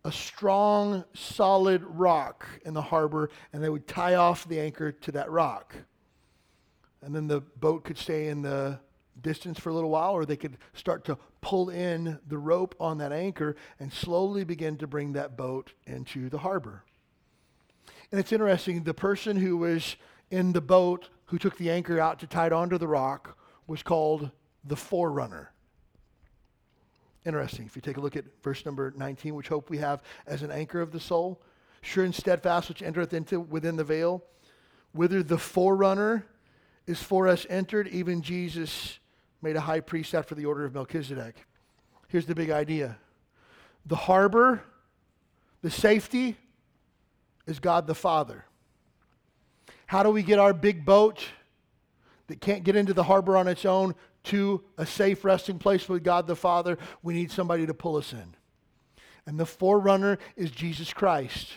a 0.05 0.13
strong, 0.13 1.05
solid 1.15 1.83
rock 1.85 2.47
in 2.65 2.75
the 2.75 2.83
harbor, 2.83 3.31
and 3.53 3.63
they 3.63 3.69
would 3.69 3.87
tie 3.87 4.15
off 4.15 4.47
the 4.49 4.61
anchor 4.61 4.91
to 4.93 5.13
that 5.13 5.31
rock. 5.31 5.75
And 7.03 7.15
then 7.15 7.29
the 7.29 7.41
boat 7.41 7.85
could 7.85 7.99
stay 7.99 8.29
in 8.29 8.43
the 8.43 8.81
distance 9.21 9.59
for 9.59 9.71
a 9.71 9.75
little 9.75 9.91
while, 9.91 10.13
or 10.13 10.25
they 10.25 10.37
could 10.37 10.59
start 10.75 11.05
to 11.05 11.19
pull 11.41 11.71
in 11.71 12.19
the 12.27 12.39
rope 12.39 12.75
on 12.81 12.99
that 12.99 13.13
anchor 13.13 13.57
and 13.79 13.93
slowly 13.93 14.45
begin 14.45 14.77
to 14.79 14.87
bring 14.87 15.13
that 15.13 15.37
boat 15.37 15.73
into 15.87 16.29
the 16.29 16.39
harbor. 16.39 16.85
And 18.13 18.21
it's 18.21 18.31
interesting, 18.31 18.85
the 18.85 18.95
person 18.95 19.37
who 19.39 19.57
was 19.57 19.97
in 20.31 20.53
the 20.53 20.61
boat 20.61 21.09
who 21.27 21.39
took 21.39 21.57
the 21.57 21.71
anchor 21.71 21.99
out 21.99 22.21
to 22.21 22.27
tie 22.27 22.47
it 22.47 22.53
onto 22.53 22.77
the 22.77 22.87
rock 22.87 23.39
was 23.67 23.83
called 23.83 24.31
the 24.65 24.77
forerunner. 24.77 25.51
Interesting. 27.25 27.65
If 27.65 27.75
you 27.75 27.81
take 27.81 27.97
a 27.97 28.01
look 28.01 28.17
at 28.17 28.25
verse 28.43 28.67
number 28.67 28.93
19, 28.95 29.35
which 29.35 29.49
hope 29.49 29.71
we 29.71 29.79
have 29.79 30.03
as 30.27 30.43
an 30.43 30.51
anchor 30.51 30.83
of 30.83 30.93
the 30.93 31.01
soul, 31.01 31.41
sure 31.81 32.05
and 32.05 32.15
steadfast, 32.15 32.69
which 32.69 32.83
entereth 32.83 33.15
into 33.15 33.41
within 33.41 33.77
the 33.77 33.85
veil, 33.85 34.23
whither 34.93 35.23
the 35.23 35.39
forerunner 35.39 36.27
is 36.87 37.03
for 37.03 37.29
us 37.29 37.47
entered, 37.49 37.89
even 37.89 38.21
Jesus 38.21 38.99
made 39.41 39.57
a 39.57 39.61
high 39.61 39.81
priest 39.81 40.15
after 40.15 40.35
the 40.35 40.45
order 40.45 40.67
of 40.67 40.75
Melchizedek. 40.75 41.47
Here's 42.09 42.27
the 42.27 42.35
big 42.35 42.51
idea 42.51 42.99
the 43.87 43.97
harbor, 43.97 44.63
the 45.63 45.71
safety, 45.71 46.37
is 47.47 47.59
God 47.59 47.87
the 47.87 47.95
Father. 47.95 48.45
How 49.87 50.03
do 50.03 50.11
we 50.11 50.23
get 50.23 50.39
our 50.39 50.55
big 50.55 50.85
boat 50.85 51.25
that 52.29 52.41
can't 52.41 52.65
get 52.65 52.77
into 52.77 52.95
the 52.95 53.03
harbor 53.03 53.37
on 53.37 53.49
its 53.49 53.65
own 53.65 53.95
to 54.25 54.63
a 54.79 54.87
safe 54.87 55.25
resting 55.25 55.59
place 55.59 55.89
with 55.89 56.03
God 56.05 56.27
the 56.27 56.37
Father? 56.37 56.79
We 57.03 57.15
need 57.15 57.31
somebody 57.31 57.67
to 57.67 57.75
pull 57.75 57.97
us 57.97 58.13
in. 58.13 58.35
And 59.27 59.39
the 59.39 59.47
forerunner 59.47 60.19
is 60.37 60.51
Jesus 60.51 60.93
Christ, 60.93 61.49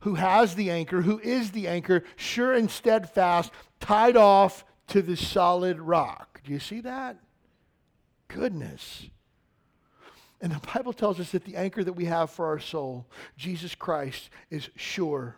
who 0.00 0.14
has 0.14 0.54
the 0.54 0.70
anchor, 0.70 1.02
who 1.02 1.18
is 1.20 1.50
the 1.50 1.68
anchor, 1.68 2.04
sure 2.16 2.52
and 2.54 2.70
steadfast, 2.70 3.50
tied 3.80 4.16
off 4.16 4.64
to 4.88 5.02
the 5.02 5.16
solid 5.16 5.80
rock. 5.80 6.40
Do 6.44 6.52
you 6.52 6.58
see 6.58 6.80
that? 6.80 7.18
Goodness. 8.28 9.06
And 10.40 10.52
the 10.52 10.66
Bible 10.74 10.92
tells 10.92 11.20
us 11.20 11.32
that 11.32 11.44
the 11.44 11.56
anchor 11.56 11.84
that 11.84 11.92
we 11.92 12.06
have 12.06 12.30
for 12.30 12.46
our 12.46 12.58
soul, 12.58 13.06
Jesus 13.36 13.74
Christ, 13.74 14.30
is 14.50 14.70
sure. 14.74 15.36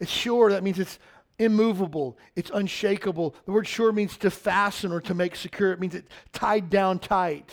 It's 0.00 0.10
sure, 0.10 0.50
that 0.50 0.64
means 0.64 0.80
it's 0.80 0.98
immovable, 1.38 2.18
it's 2.34 2.50
unshakable. 2.52 3.34
The 3.46 3.52
word 3.52 3.68
sure 3.68 3.92
means 3.92 4.16
to 4.18 4.30
fasten 4.30 4.92
or 4.92 5.00
to 5.02 5.14
make 5.14 5.36
secure, 5.36 5.72
it 5.72 5.80
means 5.80 5.94
it's 5.94 6.08
tied 6.32 6.68
down 6.68 6.98
tight. 6.98 7.52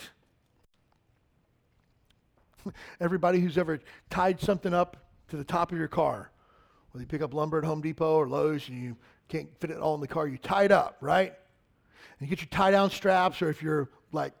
Everybody 3.00 3.40
who's 3.40 3.56
ever 3.56 3.80
tied 4.10 4.40
something 4.40 4.74
up 4.74 4.96
to 5.28 5.36
the 5.36 5.44
top 5.44 5.70
of 5.70 5.78
your 5.78 5.88
car, 5.88 6.30
whether 6.90 7.02
you 7.02 7.06
pick 7.06 7.22
up 7.22 7.32
lumber 7.32 7.58
at 7.58 7.64
Home 7.64 7.80
Depot 7.80 8.16
or 8.16 8.28
Lowe's 8.28 8.68
and 8.68 8.82
you 8.82 8.96
can't 9.28 9.48
fit 9.60 9.70
it 9.70 9.78
all 9.78 9.94
in 9.94 10.00
the 10.00 10.08
car, 10.08 10.26
you 10.26 10.36
tie 10.36 10.64
it 10.64 10.72
up, 10.72 10.96
right? 11.00 11.32
And 12.18 12.28
you 12.28 12.36
get 12.36 12.40
your 12.42 12.50
tie 12.50 12.72
down 12.72 12.90
straps, 12.90 13.40
or 13.40 13.48
if 13.48 13.62
you're 13.62 13.88
like 14.12 14.34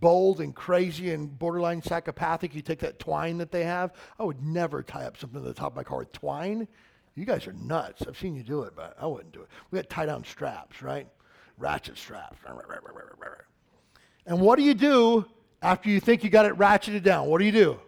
bold 0.00 0.40
and 0.40 0.54
crazy 0.54 1.12
and 1.12 1.38
borderline 1.38 1.82
psychopathic, 1.82 2.54
you 2.54 2.62
take 2.62 2.80
that 2.80 2.98
twine 2.98 3.38
that 3.38 3.50
they 3.50 3.64
have. 3.64 3.92
I 4.18 4.24
would 4.24 4.42
never 4.42 4.82
tie 4.82 5.04
up 5.04 5.16
something 5.16 5.40
to 5.40 5.46
the 5.46 5.54
top 5.54 5.72
of 5.72 5.76
my 5.76 5.84
car 5.84 5.98
with 5.98 6.12
twine. 6.12 6.68
You 7.14 7.24
guys 7.24 7.46
are 7.46 7.52
nuts. 7.52 8.02
I've 8.06 8.18
seen 8.18 8.34
you 8.34 8.42
do 8.42 8.62
it, 8.62 8.74
but 8.74 8.96
I 9.00 9.06
wouldn't 9.06 9.32
do 9.32 9.40
it. 9.42 9.48
We 9.70 9.76
got 9.76 9.88
tie 9.88 10.06
down 10.06 10.24
straps, 10.24 10.82
right? 10.82 11.06
Ratchet 11.58 11.96
straps. 11.96 12.38
And 14.26 14.40
what 14.40 14.56
do 14.56 14.62
you 14.62 14.74
do 14.74 15.24
after 15.62 15.88
you 15.88 16.00
think 16.00 16.24
you 16.24 16.30
got 16.30 16.46
it 16.46 16.56
ratcheted 16.58 17.02
down? 17.02 17.28
What 17.28 17.38
do 17.38 17.44
you 17.44 17.52
do? 17.52 17.78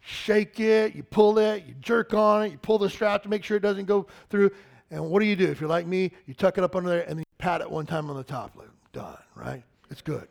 Shake 0.00 0.58
it, 0.58 0.94
you 0.94 1.02
pull 1.02 1.38
it, 1.38 1.64
you 1.66 1.74
jerk 1.80 2.14
on 2.14 2.44
it, 2.44 2.52
you 2.52 2.58
pull 2.58 2.78
the 2.78 2.88
strap 2.88 3.22
to 3.24 3.28
make 3.28 3.44
sure 3.44 3.58
it 3.58 3.62
doesn't 3.62 3.84
go 3.84 4.06
through. 4.30 4.50
And 4.90 5.10
what 5.10 5.20
do 5.20 5.26
you 5.26 5.36
do? 5.36 5.50
If 5.50 5.60
you're 5.60 5.68
like 5.68 5.86
me, 5.86 6.12
you 6.24 6.32
tuck 6.32 6.56
it 6.56 6.64
up 6.64 6.74
under 6.74 6.88
there 6.88 7.00
and 7.02 7.10
then 7.10 7.18
you 7.18 7.24
pat 7.36 7.60
it 7.60 7.70
one 7.70 7.84
time 7.84 8.08
on 8.08 8.16
the 8.16 8.24
top. 8.24 8.56
Like, 8.56 8.68
done, 8.92 9.18
right? 9.34 9.62
It's 9.90 10.00
good. 10.00 10.28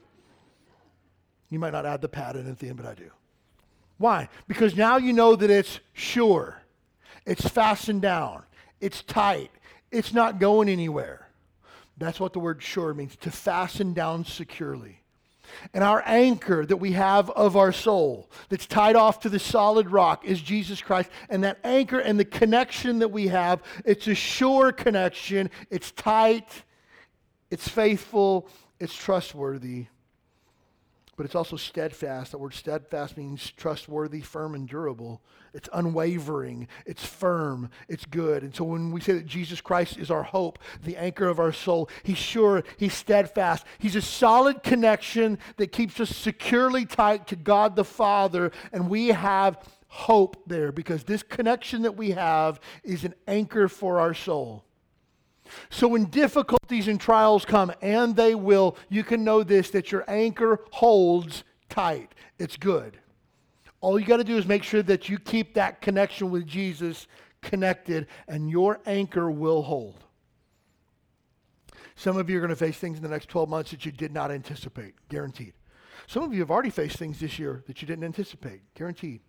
You 1.50 1.60
might 1.60 1.74
not 1.74 1.86
add 1.86 2.02
the 2.02 2.10
in 2.36 2.50
at 2.50 2.60
the 2.60 2.68
end, 2.68 2.78
but 2.78 2.86
I 2.86 2.94
do. 2.94 3.10
Why? 3.98 4.30
Because 4.48 4.76
now 4.76 4.98
you 4.98 5.14
know 5.14 5.36
that 5.36 5.50
it's 5.50 5.80
sure, 5.94 6.62
it's 7.26 7.48
fastened 7.48 8.02
down, 8.02 8.44
it's 8.80 9.02
tight, 9.04 9.52
it's 9.92 10.14
not 10.14 10.40
going 10.40 10.70
anywhere. 10.70 11.30
That's 11.98 12.20
what 12.20 12.34
the 12.34 12.40
word 12.40 12.62
sure 12.62 12.94
means 12.94 13.16
to 13.18 13.32
fasten 13.32 13.94
down 13.94 14.24
securely. 14.26 15.02
And 15.74 15.84
our 15.84 16.04
anchor 16.06 16.66
that 16.66 16.78
we 16.78 16.92
have 16.92 17.30
of 17.32 17.56
our 17.56 17.72
soul, 17.72 18.30
that's 18.50 18.68
tied 18.68 18.96
off 18.96 19.22
to 19.22 19.30
the 19.30 19.40
solid 19.40 19.90
rock, 19.90 20.26
is 20.26 20.42
Jesus 20.42 20.82
Christ. 20.82 21.10
And 21.30 21.44
that 21.44 21.58
anchor 21.64 22.00
and 22.00 22.20
the 22.20 22.26
connection 22.26 23.00
that 23.00 23.08
we 23.08 23.30
have, 23.30 23.64
it's 23.86 24.08
a 24.08 24.14
sure 24.14 24.72
connection. 24.72 25.50
It's 25.72 25.92
tight, 25.92 26.50
it's 27.50 27.68
faithful, 27.68 28.48
it's 28.80 28.94
trustworthy 28.94 29.88
but 31.18 31.26
it's 31.26 31.36
also 31.36 31.58
steadfast. 31.58 32.32
That 32.32 32.38
word 32.38 32.54
steadfast 32.54 33.18
means 33.18 33.52
trustworthy, 33.52 34.22
firm, 34.22 34.54
and 34.54 34.70
durable. 34.70 35.22
It's 35.54 35.68
unwavering, 35.74 36.68
it's 36.86 37.04
firm, 37.04 37.72
it's 37.90 38.06
good. 38.06 38.44
And 38.44 38.56
so 38.56 38.64
when 38.64 38.92
we 38.92 39.02
say 39.02 39.14
that 39.14 39.26
Jesus 39.26 39.60
Christ 39.60 39.98
is 39.98 40.12
our 40.12 40.22
hope, 40.22 40.60
the 40.84 40.96
anchor 40.96 41.28
of 41.28 41.40
our 41.40 41.52
soul, 41.52 41.90
he's 42.04 42.20
sure, 42.20 42.64
he's 42.78 42.94
steadfast. 42.94 43.66
He's 43.80 43.96
a 43.96 44.02
solid 44.02 44.62
connection 44.62 45.40
that 45.58 45.72
keeps 45.72 46.00
us 46.00 46.16
securely 46.16 46.86
tight 46.86 47.26
to 47.28 47.36
God 47.36 47.76
the 47.76 47.84
Father, 47.84 48.52
and 48.72 48.88
we 48.88 49.08
have 49.08 49.58
hope 49.88 50.48
there 50.48 50.72
because 50.72 51.04
this 51.06 51.24
connection 51.24 51.82
that 51.82 51.98
we 51.98 52.12
have 52.12 52.60
is 52.84 53.04
an 53.04 53.16
anchor 53.28 53.68
for 53.68 54.00
our 54.00 54.14
soul. 54.14 54.67
So 55.70 55.88
when 55.88 56.06
difficulties 56.06 56.88
and 56.88 57.00
trials 57.00 57.46
come, 57.46 57.72
and 57.82 58.16
they 58.16 58.36
will, 58.36 58.78
you 58.90 59.04
can 59.04 59.24
know 59.24 59.44
this 59.44 59.70
that 59.72 59.92
your 59.92 60.04
anchor 60.08 60.60
holds 60.72 61.44
tight. 61.70 62.14
It's 62.40 62.58
good. 62.58 62.98
All 63.82 64.00
you 64.00 64.06
got 64.06 64.18
to 64.18 64.24
do 64.24 64.38
is 64.38 64.46
make 64.46 64.64
sure 64.64 64.84
that 64.84 65.10
you 65.10 65.20
keep 65.20 65.54
that 65.54 65.82
connection 65.82 66.32
with 66.32 66.48
Jesus 66.48 67.08
connected, 67.42 68.08
and 68.28 68.50
your 68.50 68.80
anchor 68.86 69.30
will 69.30 69.62
hold. 69.62 70.04
Some 71.96 72.18
of 72.18 72.30
you 72.30 72.38
are 72.38 72.42
going 72.42 72.50
to 72.50 72.56
face 72.56 72.78
things 72.78 72.98
in 72.98 73.04
the 73.04 73.10
next 73.10 73.28
12 73.30 73.50
months 73.50 73.72
that 73.72 73.86
you 73.86 73.92
did 73.92 74.14
not 74.14 74.32
anticipate, 74.32 74.94
guaranteed. 75.10 75.54
Some 76.06 76.24
of 76.24 76.34
you 76.34 76.40
have 76.40 76.52
already 76.52 76.70
faced 76.70 76.98
things 76.98 77.20
this 77.20 77.38
year 77.40 77.64
that 77.68 77.82
you 77.82 77.88
didn't 77.88 78.04
anticipate, 78.04 78.62
guaranteed. 78.76 79.20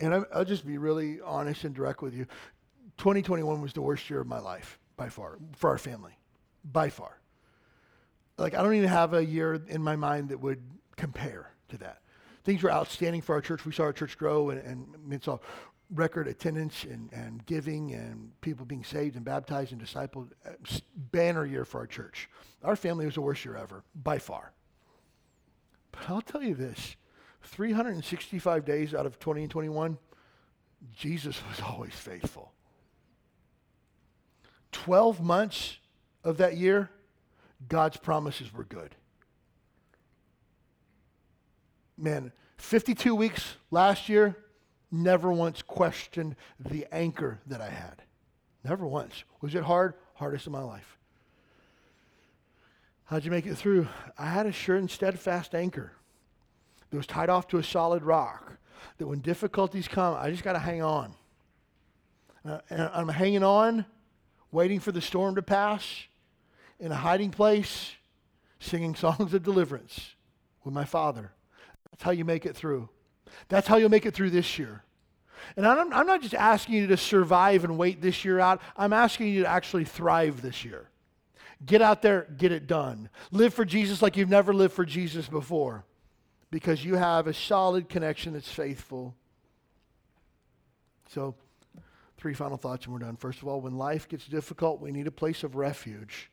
And 0.00 0.24
I'll 0.32 0.44
just 0.44 0.66
be 0.66 0.78
really 0.78 1.20
honest 1.20 1.64
and 1.64 1.74
direct 1.74 2.00
with 2.00 2.14
you. 2.14 2.26
2021 3.02 3.60
was 3.60 3.72
the 3.72 3.82
worst 3.82 4.08
year 4.08 4.20
of 4.20 4.28
my 4.28 4.38
life 4.38 4.78
by 4.96 5.08
far 5.08 5.36
for 5.56 5.70
our 5.70 5.76
family, 5.76 6.16
by 6.64 6.88
far. 6.88 7.18
Like, 8.38 8.54
I 8.54 8.62
don't 8.62 8.74
even 8.74 8.88
have 8.88 9.12
a 9.12 9.24
year 9.24 9.60
in 9.66 9.82
my 9.82 9.96
mind 9.96 10.28
that 10.28 10.38
would 10.38 10.62
compare 10.94 11.50
to 11.70 11.78
that. 11.78 11.98
Things 12.44 12.62
were 12.62 12.70
outstanding 12.70 13.20
for 13.20 13.34
our 13.34 13.40
church. 13.40 13.66
We 13.66 13.72
saw 13.72 13.82
our 13.82 13.92
church 13.92 14.16
grow 14.16 14.50
and, 14.50 14.60
and 14.62 14.86
we 15.08 15.18
saw 15.20 15.40
record 15.92 16.28
attendance 16.28 16.84
and, 16.84 17.12
and 17.12 17.44
giving 17.44 17.92
and 17.92 18.40
people 18.40 18.64
being 18.64 18.84
saved 18.84 19.16
and 19.16 19.24
baptized 19.24 19.72
and 19.72 19.82
discipled. 19.82 20.28
Banner 20.94 21.44
year 21.44 21.64
for 21.64 21.80
our 21.80 21.88
church. 21.88 22.30
Our 22.62 22.76
family 22.76 23.04
was 23.04 23.16
the 23.16 23.20
worst 23.20 23.44
year 23.44 23.56
ever, 23.56 23.82
by 23.96 24.20
far. 24.20 24.52
But 25.90 26.08
I'll 26.08 26.20
tell 26.20 26.44
you 26.44 26.54
this 26.54 26.94
365 27.42 28.64
days 28.64 28.94
out 28.94 29.06
of 29.06 29.18
2021, 29.18 29.98
Jesus 30.94 31.40
was 31.50 31.60
always 31.60 31.94
faithful. 31.94 32.52
12 34.72 35.22
months 35.22 35.78
of 36.24 36.38
that 36.38 36.56
year, 36.56 36.90
God's 37.68 37.96
promises 37.96 38.52
were 38.52 38.64
good. 38.64 38.94
Man, 41.96 42.32
52 42.56 43.14
weeks 43.14 43.56
last 43.70 44.08
year, 44.08 44.36
never 44.90 45.32
once 45.32 45.62
questioned 45.62 46.36
the 46.58 46.86
anchor 46.92 47.38
that 47.46 47.60
I 47.60 47.68
had. 47.68 48.02
Never 48.64 48.86
once. 48.86 49.24
Was 49.40 49.54
it 49.54 49.64
hard? 49.64 49.94
Hardest 50.14 50.46
of 50.46 50.52
my 50.52 50.62
life. 50.62 50.98
How'd 53.04 53.24
you 53.24 53.30
make 53.30 53.46
it 53.46 53.56
through? 53.56 53.88
I 54.18 54.26
had 54.26 54.46
a 54.46 54.52
sure 54.52 54.76
and 54.76 54.90
steadfast 54.90 55.54
anchor 55.54 55.92
that 56.90 56.96
was 56.96 57.06
tied 57.06 57.28
off 57.28 57.48
to 57.48 57.58
a 57.58 57.62
solid 57.62 58.02
rock. 58.02 58.56
That 58.98 59.06
when 59.06 59.20
difficulties 59.20 59.86
come, 59.86 60.16
I 60.18 60.30
just 60.30 60.42
got 60.42 60.54
to 60.54 60.58
hang 60.58 60.82
on. 60.82 61.14
Uh, 62.44 62.58
and 62.70 62.90
I'm 62.92 63.08
hanging 63.08 63.44
on 63.44 63.84
waiting 64.52 64.78
for 64.78 64.92
the 64.92 65.00
storm 65.00 65.34
to 65.34 65.42
pass, 65.42 66.04
in 66.78 66.92
a 66.92 66.96
hiding 66.96 67.30
place, 67.30 67.92
singing 68.60 68.94
songs 68.94 69.34
of 69.34 69.42
deliverance 69.42 70.14
with 70.62 70.74
my 70.74 70.84
Father. 70.84 71.32
That's 71.90 72.02
how 72.02 72.12
you 72.12 72.24
make 72.24 72.46
it 72.46 72.54
through. 72.54 72.88
That's 73.48 73.66
how 73.66 73.76
you'll 73.76 73.88
make 73.88 74.06
it 74.06 74.14
through 74.14 74.30
this 74.30 74.58
year. 74.58 74.82
And 75.56 75.66
I'm, 75.66 75.92
I'm, 75.92 76.06
not 76.06 76.22
just 76.22 76.34
asking 76.34 76.76
you 76.76 76.86
to 76.88 76.96
survive 76.96 77.64
and 77.64 77.76
wait 77.76 78.00
this 78.00 78.24
year 78.24 78.38
out, 78.38 78.60
I'm 78.76 78.92
asking 78.92 79.28
you 79.28 79.42
to 79.42 79.48
actually 79.48 79.84
thrive 79.84 80.40
this 80.40 80.64
year. 80.64 80.88
Get 81.64 81.82
out 81.82 82.02
there, 82.02 82.26
get 82.36 82.52
it 82.52 82.66
done. 82.66 83.08
Live 83.30 83.54
for 83.54 83.64
Jesus 83.64 84.02
like 84.02 84.16
you've 84.16 84.28
never 84.28 84.52
lived 84.52 84.74
for 84.74 84.84
Jesus 84.84 85.28
before 85.28 85.84
because 86.50 86.84
you 86.84 86.96
have 86.96 87.26
a 87.26 87.34
solid 87.34 87.88
connection 87.88 88.34
that's 88.34 88.50
faithful. 88.50 89.14
So, 91.10 91.34
Three 92.22 92.34
final 92.34 92.56
thoughts 92.56 92.84
and 92.84 92.92
we're 92.92 93.00
done. 93.00 93.16
First 93.16 93.42
of 93.42 93.48
all, 93.48 93.60
when 93.60 93.76
life 93.76 94.08
gets 94.08 94.26
difficult, 94.26 94.80
we 94.80 94.92
need 94.92 95.08
a 95.08 95.10
place 95.10 95.42
of 95.42 95.56
refuge. 95.56 96.30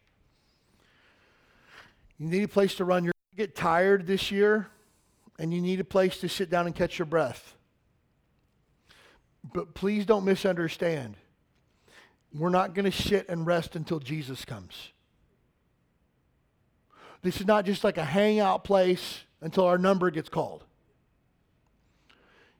You 2.19 2.27
need 2.27 2.43
a 2.43 2.47
place 2.47 2.75
to 2.75 2.85
run. 2.85 3.03
You're 3.03 3.13
going 3.13 3.47
to 3.47 3.47
get 3.47 3.55
tired 3.55 4.05
this 4.05 4.29
year, 4.29 4.67
and 5.39 5.51
you 5.51 5.59
need 5.59 5.79
a 5.79 5.83
place 5.83 6.19
to 6.19 6.29
sit 6.29 6.51
down 6.51 6.67
and 6.67 6.75
catch 6.75 6.99
your 6.99 7.07
breath. 7.07 7.55
But 9.51 9.73
please 9.73 10.05
don't 10.05 10.25
misunderstand. 10.25 11.17
We're 12.35 12.49
not 12.49 12.75
going 12.75 12.85
to 12.85 12.95
sit 12.95 13.27
and 13.27 13.47
rest 13.47 13.75
until 13.75 13.97
Jesus 13.97 14.45
comes. 14.45 14.91
This 17.23 17.41
is 17.41 17.47
not 17.47 17.65
just 17.65 17.83
like 17.83 17.97
a 17.97 18.05
hangout 18.05 18.63
place 18.63 19.21
until 19.41 19.65
our 19.65 19.79
number 19.79 20.11
gets 20.11 20.29
called. 20.29 20.65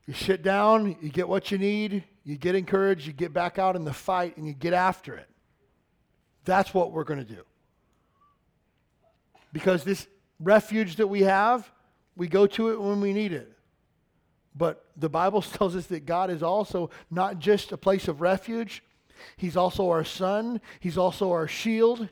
You 0.07 0.15
sit 0.15 0.41
down, 0.41 0.97
you 0.99 1.09
get 1.09 1.29
what 1.29 1.51
you 1.51 1.59
need, 1.59 2.05
you 2.29 2.37
get 2.37 2.53
encouraged, 2.53 3.07
you 3.07 3.13
get 3.13 3.33
back 3.33 3.57
out 3.57 3.75
in 3.75 3.85
the 3.85 3.93
fight, 3.93 4.37
and 4.37 4.45
you 4.45 4.53
get 4.53 4.71
after 4.71 5.15
it. 5.15 5.27
That's 6.45 6.75
what 6.75 6.91
we're 6.91 7.03
going 7.03 7.25
to 7.25 7.25
do. 7.25 7.41
Because 9.51 9.83
this 9.83 10.07
refuge 10.39 10.97
that 10.97 11.07
we 11.07 11.21
have, 11.21 11.71
we 12.15 12.27
go 12.27 12.45
to 12.45 12.69
it 12.69 12.79
when 12.79 13.01
we 13.01 13.13
need 13.13 13.33
it. 13.33 13.51
But 14.55 14.85
the 14.95 15.09
Bible 15.09 15.41
tells 15.41 15.75
us 15.75 15.87
that 15.87 16.05
God 16.05 16.29
is 16.29 16.43
also 16.43 16.91
not 17.09 17.39
just 17.39 17.71
a 17.71 17.77
place 17.77 18.07
of 18.07 18.21
refuge, 18.21 18.83
He's 19.35 19.57
also 19.57 19.89
our 19.89 20.03
sun, 20.03 20.61
He's 20.79 20.99
also 20.99 21.31
our 21.31 21.47
shield, 21.47 22.09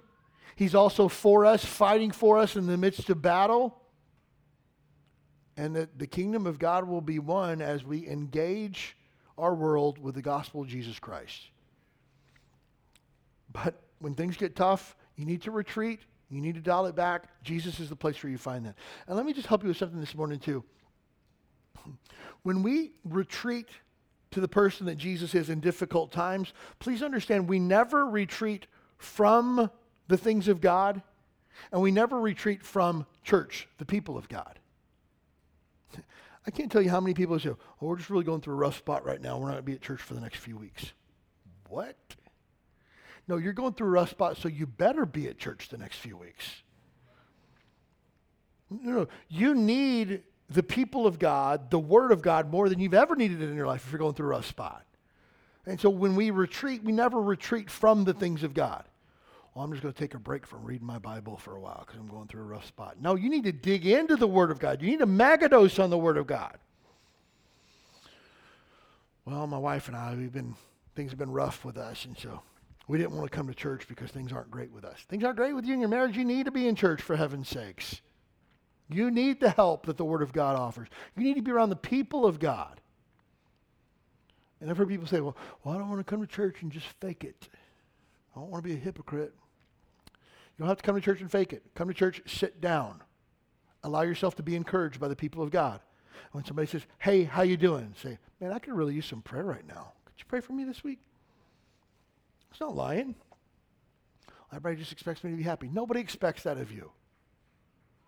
He's 0.55 0.73
also 0.73 1.07
for 1.07 1.45
us, 1.45 1.63
fighting 1.63 2.09
for 2.09 2.39
us 2.39 2.55
in 2.55 2.65
the 2.65 2.75
midst 2.75 3.11
of 3.11 3.21
battle 3.21 3.79
and 5.55 5.75
that 5.75 5.99
the 5.99 6.07
kingdom 6.07 6.47
of 6.47 6.57
God 6.57 6.87
will 6.87 7.01
be 7.01 7.19
won 7.19 7.61
as 7.61 7.83
we 7.83 8.07
engage 8.07 8.95
our 9.37 9.53
world 9.53 9.99
with 9.99 10.15
the 10.15 10.21
gospel 10.21 10.61
of 10.61 10.67
Jesus 10.67 10.99
Christ. 10.99 11.49
But 13.51 13.75
when 13.99 14.13
things 14.13 14.37
get 14.37 14.55
tough, 14.55 14.95
you 15.15 15.25
need 15.25 15.41
to 15.43 15.51
retreat. 15.51 15.99
You 16.29 16.41
need 16.41 16.55
to 16.55 16.61
dial 16.61 16.85
it 16.87 16.95
back. 16.95 17.23
Jesus 17.43 17.79
is 17.79 17.89
the 17.89 17.95
place 17.95 18.21
where 18.21 18.29
you 18.29 18.37
find 18.37 18.65
that. 18.65 18.75
And 19.07 19.15
let 19.15 19.25
me 19.25 19.33
just 19.33 19.47
help 19.47 19.63
you 19.63 19.69
with 19.69 19.77
something 19.77 19.99
this 19.99 20.15
morning, 20.15 20.39
too. 20.39 20.63
When 22.43 22.63
we 22.63 22.91
retreat 23.03 23.67
to 24.31 24.39
the 24.39 24.47
person 24.47 24.85
that 24.85 24.97
Jesus 24.97 25.35
is 25.35 25.49
in 25.49 25.59
difficult 25.59 26.11
times, 26.11 26.53
please 26.79 27.01
understand 27.01 27.47
we 27.47 27.59
never 27.59 28.05
retreat 28.05 28.67
from 28.97 29.69
the 30.07 30.17
things 30.17 30.47
of 30.47 30.61
God, 30.61 31.01
and 31.71 31.81
we 31.81 31.91
never 31.91 32.19
retreat 32.19 32.63
from 32.63 33.05
church, 33.23 33.67
the 33.79 33.85
people 33.85 34.17
of 34.17 34.29
God. 34.29 34.59
I 36.47 36.51
can't 36.51 36.71
tell 36.71 36.81
you 36.81 36.89
how 36.89 37.01
many 37.01 37.13
people 37.13 37.37
say, 37.37 37.49
oh, 37.49 37.57
we're 37.81 37.97
just 37.97 38.09
really 38.09 38.23
going 38.23 38.39
through 38.39 38.53
a 38.53 38.57
rough 38.57 38.77
spot 38.77 39.05
right 39.05 39.21
now. 39.21 39.37
We're 39.37 39.47
not 39.47 39.53
going 39.53 39.57
to 39.57 39.63
be 39.63 39.73
at 39.73 39.81
church 39.81 40.01
for 40.01 40.13
the 40.13 40.21
next 40.21 40.37
few 40.37 40.57
weeks. 40.57 40.93
What? 41.67 41.97
No, 43.27 43.35
you're 43.35 43.51
going 43.51 43.73
through 43.73 43.87
a 43.87 43.91
rough 43.91 44.09
spot, 44.09 44.37
so 44.37 44.47
you 44.47 44.65
better 44.65 45.05
be 45.05 45.27
at 45.27 45.37
church 45.37 45.67
the 45.67 45.77
next 45.77 45.97
few 45.97 46.15
weeks. 46.15 46.63
No, 48.69 48.91
no, 48.91 49.07
you 49.27 49.53
need 49.53 50.23
the 50.49 50.63
people 50.63 51.05
of 51.05 51.19
God, 51.19 51.69
the 51.69 51.79
Word 51.79 52.13
of 52.13 52.21
God, 52.21 52.49
more 52.49 52.69
than 52.69 52.79
you've 52.79 52.93
ever 52.93 53.17
needed 53.17 53.41
it 53.41 53.49
in 53.49 53.55
your 53.55 53.67
life 53.67 53.85
if 53.85 53.91
you're 53.91 53.99
going 53.99 54.13
through 54.13 54.27
a 54.27 54.29
rough 54.29 54.45
spot. 54.45 54.85
And 55.65 55.79
so 55.79 55.89
when 55.89 56.15
we 56.15 56.31
retreat, 56.31 56.81
we 56.81 56.93
never 56.93 57.21
retreat 57.21 57.69
from 57.69 58.05
the 58.05 58.13
things 58.13 58.43
of 58.43 58.53
God 58.53 58.85
well, 59.57 59.65
I'm 59.65 59.71
just 59.71 59.81
going 59.81 59.91
to 59.91 59.99
take 59.99 60.13
a 60.13 60.19
break 60.19 60.45
from 60.45 60.63
reading 60.63 60.85
my 60.85 60.99
Bible 60.99 61.35
for 61.35 61.55
a 61.55 61.59
while 61.59 61.83
because 61.83 61.99
I'm 61.99 62.05
going 62.05 62.27
through 62.27 62.41
a 62.41 62.45
rough 62.45 62.67
spot. 62.67 62.97
No, 63.01 63.15
you 63.15 63.27
need 63.27 63.43
to 63.45 63.51
dig 63.51 63.87
into 63.87 64.15
the 64.15 64.27
Word 64.27 64.51
of 64.51 64.59
God. 64.59 64.83
You 64.83 64.91
need 64.91 65.01
a 65.01 65.07
megadose 65.07 65.83
on 65.83 65.89
the 65.89 65.97
Word 65.97 66.17
of 66.17 66.27
God. 66.27 66.59
Well, 69.25 69.47
my 69.47 69.57
wife 69.57 69.87
and 69.87 69.97
I, 69.97 70.13
we've 70.13 70.31
been, 70.31 70.53
things 70.95 71.09
have 71.09 71.17
been 71.17 71.31
rough 71.31 71.65
with 71.65 71.75
us, 71.75 72.05
and 72.05 72.15
so 72.15 72.39
we 72.87 72.99
didn't 72.99 73.13
want 73.13 73.31
to 73.31 73.35
come 73.35 73.47
to 73.47 73.53
church 73.55 73.87
because 73.87 74.11
things 74.11 74.31
aren't 74.31 74.51
great 74.51 74.71
with 74.71 74.85
us. 74.85 74.99
Things 75.09 75.23
aren't 75.23 75.37
great 75.37 75.53
with 75.53 75.65
you 75.65 75.73
in 75.73 75.79
your 75.79 75.89
marriage. 75.89 76.15
You 76.15 76.23
need 76.23 76.45
to 76.45 76.51
be 76.51 76.67
in 76.67 76.75
church 76.75 77.01
for 77.01 77.15
heaven's 77.15 77.49
sakes. 77.49 78.01
You 78.91 79.09
need 79.09 79.39
the 79.39 79.49
help 79.49 79.87
that 79.87 79.97
the 79.97 80.05
Word 80.05 80.21
of 80.21 80.33
God 80.33 80.55
offers. 80.55 80.87
You 81.17 81.23
need 81.23 81.37
to 81.37 81.41
be 81.41 81.49
around 81.49 81.69
the 81.69 81.75
people 81.75 82.27
of 82.27 82.37
God. 82.37 82.79
And 84.61 84.69
I've 84.69 84.77
heard 84.77 84.87
people 84.87 85.07
say, 85.07 85.19
well, 85.19 85.35
well, 85.63 85.73
I 85.73 85.79
don't 85.79 85.89
want 85.89 86.05
to 86.05 86.07
come 86.07 86.21
to 86.21 86.27
church 86.27 86.61
and 86.61 86.71
just 86.71 86.85
fake 87.01 87.23
it. 87.23 87.49
I 88.35 88.39
don't 88.39 88.51
want 88.51 88.63
to 88.63 88.69
be 88.69 88.75
a 88.75 88.79
hypocrite. 88.79 89.33
You 90.57 90.63
don't 90.63 90.69
have 90.69 90.77
to 90.77 90.83
come 90.83 90.95
to 90.95 91.01
church 91.01 91.21
and 91.21 91.31
fake 91.31 91.53
it. 91.53 91.63
Come 91.75 91.87
to 91.87 91.93
church, 91.93 92.21
sit 92.25 92.59
down. 92.59 93.01
Allow 93.83 94.01
yourself 94.01 94.35
to 94.37 94.43
be 94.43 94.55
encouraged 94.55 94.99
by 94.99 95.07
the 95.07 95.15
people 95.15 95.43
of 95.43 95.51
God. 95.51 95.81
When 96.31 96.43
somebody 96.43 96.67
says, 96.67 96.85
hey, 96.97 97.23
how 97.23 97.43
you 97.43 97.57
doing? 97.57 97.93
Say, 98.01 98.17
man, 98.41 98.51
I 98.51 98.59
could 98.59 98.73
really 98.73 98.95
use 98.95 99.05
some 99.05 99.21
prayer 99.21 99.43
right 99.43 99.65
now. 99.67 99.93
Could 100.05 100.15
you 100.17 100.25
pray 100.27 100.41
for 100.41 100.53
me 100.53 100.63
this 100.63 100.83
week? 100.83 100.99
It's 102.51 102.59
not 102.59 102.75
lying. 102.75 103.15
Everybody 104.51 104.77
just 104.77 104.91
expects 104.91 105.23
me 105.23 105.31
to 105.31 105.37
be 105.37 105.43
happy. 105.43 105.69
Nobody 105.71 105.99
expects 105.99 106.43
that 106.43 106.57
of 106.57 106.71
you. 106.71 106.91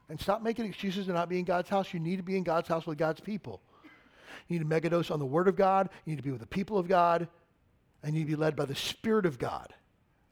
And 0.10 0.20
stop 0.20 0.42
making 0.42 0.66
excuses 0.66 1.06
to 1.06 1.14
not 1.14 1.30
be 1.30 1.38
in 1.38 1.46
God's 1.46 1.70
house. 1.70 1.94
You 1.94 2.00
need 2.00 2.18
to 2.18 2.24
be 2.24 2.36
in 2.36 2.44
God's 2.44 2.68
house 2.68 2.88
with 2.88 2.98
God's 2.98 3.22
people. 3.22 3.62
You 4.48 4.58
need 4.58 4.68
to 4.68 4.82
megadose 4.82 5.12
on 5.12 5.20
the 5.20 5.26
Word 5.26 5.48
of 5.48 5.56
God. 5.56 5.90
You 6.06 6.12
need 6.12 6.18
to 6.18 6.24
be 6.24 6.32
with 6.32 6.42
the 6.42 6.48
people 6.48 6.80
of 6.80 6.88
God. 6.88 7.28
And 8.02 8.16
you 8.16 8.22
need 8.22 8.32
to 8.32 8.38
be 8.38 8.42
led 8.42 8.56
by 8.56 8.66
the 8.66 8.76
Spirit 8.76 9.28
of 9.28 9.38
God. 9.38 9.74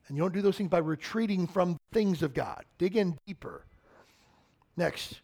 And 0.07 0.17
you 0.17 0.23
don't 0.23 0.33
do 0.33 0.41
those 0.41 0.57
things 0.57 0.69
by 0.69 0.77
retreating 0.77 1.47
from 1.47 1.77
things 1.91 2.23
of 2.23 2.33
God. 2.33 2.63
Dig 2.77 2.95
in 2.95 3.17
deeper. 3.25 3.65
Next, 4.77 5.19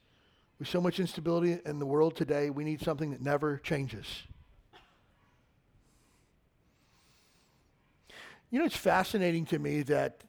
with 0.59 0.67
so 0.67 0.81
much 0.81 0.99
instability 0.99 1.59
in 1.65 1.79
the 1.79 1.85
world 1.85 2.15
today, 2.15 2.49
we 2.49 2.63
need 2.63 2.81
something 2.81 3.11
that 3.11 3.21
never 3.21 3.57
changes. 3.57 4.23
You 8.49 8.59
know, 8.59 8.65
it's 8.65 8.77
fascinating 8.77 9.45
to 9.47 9.59
me 9.59 9.81
that 9.83 10.21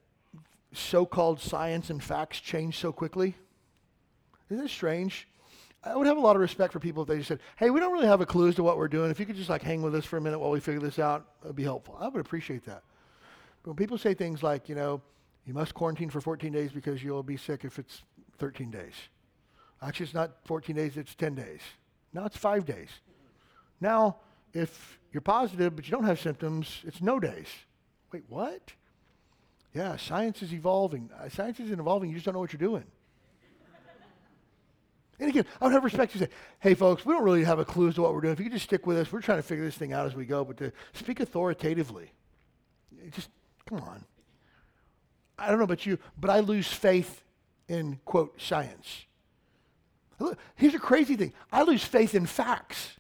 so 0.73 1.05
called 1.05 1.41
science 1.41 1.91
and 1.91 2.03
facts 2.03 2.41
change 2.41 2.79
so 2.79 2.93
quickly. 2.93 3.35
Isn't 4.51 4.65
it 4.65 4.71
strange? 4.71 5.29
I 5.83 5.95
would 5.95 6.07
have 6.07 6.17
a 6.17 6.21
lot 6.21 6.37
of 6.37 6.41
respect 6.41 6.73
for 6.73 6.81
people 6.81 7.03
if 7.03 7.09
they 7.09 7.17
just 7.19 7.29
said, 7.29 7.41
hey, 7.57 7.71
we 7.71 7.81
don't 7.81 7.93
really 7.93 8.07
have 8.07 8.21
a 8.21 8.27
clue 8.27 8.49
as 8.49 8.55
to 8.55 8.63
what 8.63 8.79
we're 8.79 8.89
doing. 8.89 9.11
If 9.11 9.21
you 9.21 9.27
could 9.27 9.37
just 9.37 9.51
like 9.51 9.63
hang 9.63 9.83
with 9.83 9.95
us 9.95 10.05
for 10.05 10.17
a 10.17 10.21
minute 10.21 10.39
while 10.39 10.51
we 10.51 10.61
figure 10.61 10.81
this 10.81 10.99
out, 10.99 11.27
it 11.43 11.49
would 11.49 11.57
be 11.57 11.65
helpful. 11.65 11.99
I 12.01 12.09
would 12.09 12.21
appreciate 12.21 12.65
that. 12.65 12.83
When 13.65 13.77
people 13.77 13.99
say 13.99 14.15
things 14.15 14.43
like, 14.43 14.69
you 14.69 14.75
know, 14.75 15.01
you 15.47 15.55
must 15.55 15.75
quarantine 15.75 16.11
for 16.11 16.21
14 16.21 16.53
days 16.53 16.73
because 16.73 17.03
you'll 17.03 17.23
be 17.23 17.37
sick 17.37 17.65
if 17.65 17.79
it's 17.79 18.03
13 18.39 18.71
days. 18.71 18.95
Actually, 19.83 20.05
it's 20.05 20.15
not 20.15 20.33
14 20.45 20.77
days, 20.77 20.97
it's 20.97 21.15
10 21.15 21.35
days. 21.35 21.61
Now 22.13 22.25
it's 22.25 22.37
five 22.37 22.65
days. 22.65 22.89
Now, 23.81 24.17
if 24.53 24.99
you're 25.13 25.21
positive 25.21 25.75
but 25.77 25.87
you 25.87 25.91
don't 25.91 26.05
have 26.05 26.21
symptoms, 26.21 26.83
it's 26.85 27.03
no 27.03 27.19
days. 27.19 27.49
Wait, 28.13 28.25
what? 28.29 28.73
Yeah, 29.75 29.97
science 29.97 30.43
is 30.43 30.55
evolving. 30.55 31.11
Uh, 31.19 31.29
science 31.29 31.59
isn't 31.61 31.81
evolving, 31.81 32.11
you 32.11 32.15
just 32.15 32.25
don't 32.25 32.35
know 32.35 32.41
what 32.41 32.53
you're 32.53 32.59
doing. 32.59 32.85
And 35.21 35.29
again, 35.29 35.45
I 35.61 35.65
would 35.65 35.73
have 35.73 35.85
respect 35.85 36.13
to 36.13 36.19
say, 36.19 36.29
hey, 36.59 36.75
folks, 36.75 37.07
we 37.07 37.13
don't 37.13 37.23
really 37.23 37.45
have 37.45 37.59
a 37.61 37.65
clue 37.65 37.89
as 37.89 37.95
to 37.95 38.03
what 38.03 38.15
we're 38.15 38.21
doing. 38.21 38.33
If 38.33 38.41
you 38.41 38.47
could 38.47 38.53
just 38.53 38.65
stick 38.65 38.85
with 38.87 38.99
us, 38.99 39.13
we're 39.13 39.21
trying 39.21 39.39
to 39.39 39.43
figure 39.43 39.65
this 39.65 39.77
thing 39.77 39.93
out 39.93 40.07
as 40.07 40.15
we 40.15 40.27
go. 40.27 40.45
But 40.45 40.57
to 40.57 40.73
speak 40.93 41.21
authoritatively, 41.21 42.11
just 43.13 43.29
come 43.67 43.81
on. 43.81 44.05
I 45.39 45.49
don't 45.49 45.59
know 45.59 45.65
about 45.65 45.87
you, 45.87 45.99
but 46.19 46.31
I 46.31 46.41
lose 46.41 46.69
faith 46.69 47.23
in, 47.69 47.99
quote, 48.05 48.41
science. 48.41 49.07
Here's 50.55 50.75
a 50.75 50.79
crazy 50.79 51.17
thing 51.17 51.33
I 51.53 51.63
lose 51.63 51.85
faith 51.85 52.15
in 52.15 52.27
facts. 52.27 52.95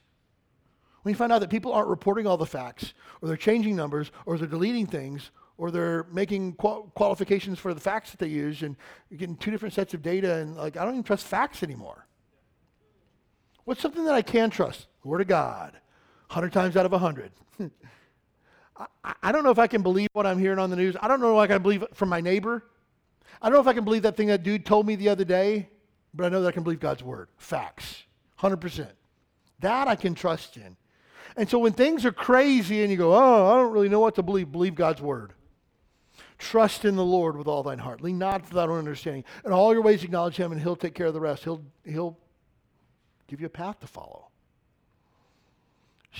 When 1.02 1.12
you 1.12 1.16
find 1.16 1.32
out 1.32 1.40
that 1.40 1.50
people 1.50 1.72
aren't 1.72 1.88
reporting 1.88 2.26
all 2.26 2.38
the 2.38 2.46
facts, 2.46 2.94
or 3.20 3.28
they're 3.28 3.36
changing 3.36 3.76
numbers, 3.76 4.10
or 4.24 4.38
they're 4.38 4.48
deleting 4.48 4.86
things, 4.86 5.30
or 5.58 5.70
they're 5.70 6.04
making 6.10 6.54
qual- 6.54 6.90
qualifications 6.94 7.58
for 7.58 7.74
the 7.74 7.80
facts 7.80 8.10
that 8.10 8.18
they 8.18 8.26
use, 8.26 8.62
and 8.62 8.74
you're 9.10 9.18
getting 9.18 9.36
two 9.36 9.50
different 9.50 9.74
sets 9.74 9.92
of 9.92 10.00
data, 10.02 10.36
and 10.36 10.56
like, 10.56 10.78
I 10.78 10.84
don't 10.84 10.94
even 10.94 11.02
trust 11.02 11.26
facts 11.26 11.62
anymore. 11.62 12.06
What's 13.64 13.82
something 13.82 14.04
that 14.04 14.14
I 14.14 14.22
can 14.22 14.50
trust? 14.50 14.86
The 15.02 15.08
Word 15.08 15.20
of 15.20 15.26
God. 15.26 15.72
100 16.28 16.52
times 16.52 16.76
out 16.76 16.86
of 16.86 16.92
100. 16.92 17.32
I, 18.76 19.14
I 19.22 19.32
don't 19.32 19.44
know 19.44 19.50
if 19.50 19.58
I 19.58 19.66
can 19.66 19.82
believe 19.82 20.08
what 20.12 20.26
I'm 20.26 20.38
hearing 20.38 20.58
on 20.58 20.70
the 20.70 20.76
news. 20.76 20.96
I 21.00 21.08
don't 21.08 21.20
know 21.20 21.38
if 21.38 21.44
I 21.44 21.52
can 21.52 21.62
believe 21.62 21.84
from 21.94 22.08
my 22.08 22.20
neighbor. 22.20 22.64
I 23.40 23.48
don't 23.48 23.54
know 23.54 23.60
if 23.60 23.66
I 23.66 23.72
can 23.72 23.84
believe 23.84 24.02
that 24.02 24.16
thing 24.16 24.28
that 24.28 24.42
dude 24.42 24.64
told 24.64 24.86
me 24.86 24.96
the 24.96 25.08
other 25.08 25.24
day, 25.24 25.68
but 26.12 26.26
I 26.26 26.28
know 26.28 26.42
that 26.42 26.48
I 26.48 26.52
can 26.52 26.62
believe 26.62 26.80
God's 26.80 27.02
Word. 27.02 27.28
Facts. 27.36 28.04
100%. 28.40 28.88
That 29.60 29.88
I 29.88 29.96
can 29.96 30.14
trust 30.14 30.56
in. 30.56 30.76
And 31.36 31.48
so 31.48 31.58
when 31.58 31.72
things 31.72 32.04
are 32.04 32.12
crazy 32.12 32.82
and 32.82 32.90
you 32.90 32.96
go, 32.96 33.14
oh, 33.14 33.52
I 33.52 33.56
don't 33.56 33.72
really 33.72 33.88
know 33.88 34.00
what 34.00 34.14
to 34.16 34.22
believe, 34.22 34.52
believe 34.52 34.74
God's 34.74 35.00
Word. 35.00 35.32
Trust 36.38 36.84
in 36.84 36.96
the 36.96 37.04
Lord 37.04 37.36
with 37.36 37.46
all 37.46 37.62
thine 37.62 37.78
heart. 37.78 38.00
Lean 38.00 38.18
not 38.18 38.46
to 38.46 38.54
thy 38.54 38.64
own 38.64 38.78
understanding. 38.78 39.24
In 39.44 39.52
all 39.52 39.72
your 39.72 39.82
ways 39.82 40.04
acknowledge 40.04 40.36
him, 40.36 40.52
and 40.52 40.60
he'll 40.60 40.76
take 40.76 40.94
care 40.94 41.06
of 41.06 41.14
the 41.14 41.20
rest. 41.20 41.44
He'll, 41.44 41.62
he'll 41.84 42.18
give 43.28 43.40
you 43.40 43.46
a 43.46 43.50
path 43.50 43.80
to 43.80 43.86
follow. 43.86 44.28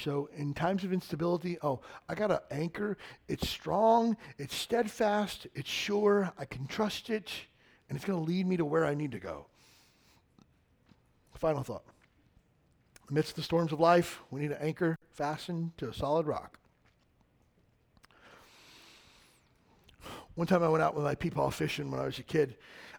So 0.03 0.29
in 0.37 0.55
times 0.55 0.85
of 0.85 0.93
instability, 0.93 1.57
oh, 1.63 1.81
I 2.09 2.15
got 2.15 2.31
an 2.31 2.39
anchor. 2.51 2.97
It's 3.29 3.49
strong, 3.49 4.17
it's 4.39 4.55
steadfast, 4.55 5.47
it's 5.55 5.71
sure, 5.71 6.33
I 6.39 6.45
can 6.45 6.67
trust 6.67 7.11
it, 7.11 7.31
and 7.89 7.97
it's 7.97 8.05
going 8.05 8.19
to 8.19 8.25
lead 8.25 8.47
me 8.47 8.57
to 8.57 8.65
where 8.65 8.85
I 8.85 8.95
need 8.95 9.13
to 9.13 9.21
go. 9.21 9.47
Final 11.35 11.63
thought. 11.63 11.85
Amidst 13.11 13.37
the 13.37 13.43
storms 13.43 13.73
of 13.73 13.81
life, 13.81 14.21
we 14.31 14.41
need 14.41 14.51
an 14.51 14.59
anchor 14.61 14.99
fastened 15.13 15.77
to 15.77 15.89
a 15.89 15.95
solid 15.95 16.27
rock. 16.27 16.59
One 20.35 20.47
time 20.47 20.65
I 20.65 20.69
went 20.69 20.83
out 20.83 20.97
with 20.97 21.05
my 21.05 21.15
peepaw 21.15 21.53
fishing 21.53 21.91
when 21.91 22.01
I 22.01 22.07
was 22.07 22.19
a 22.19 22.25
kid. 22.25 22.57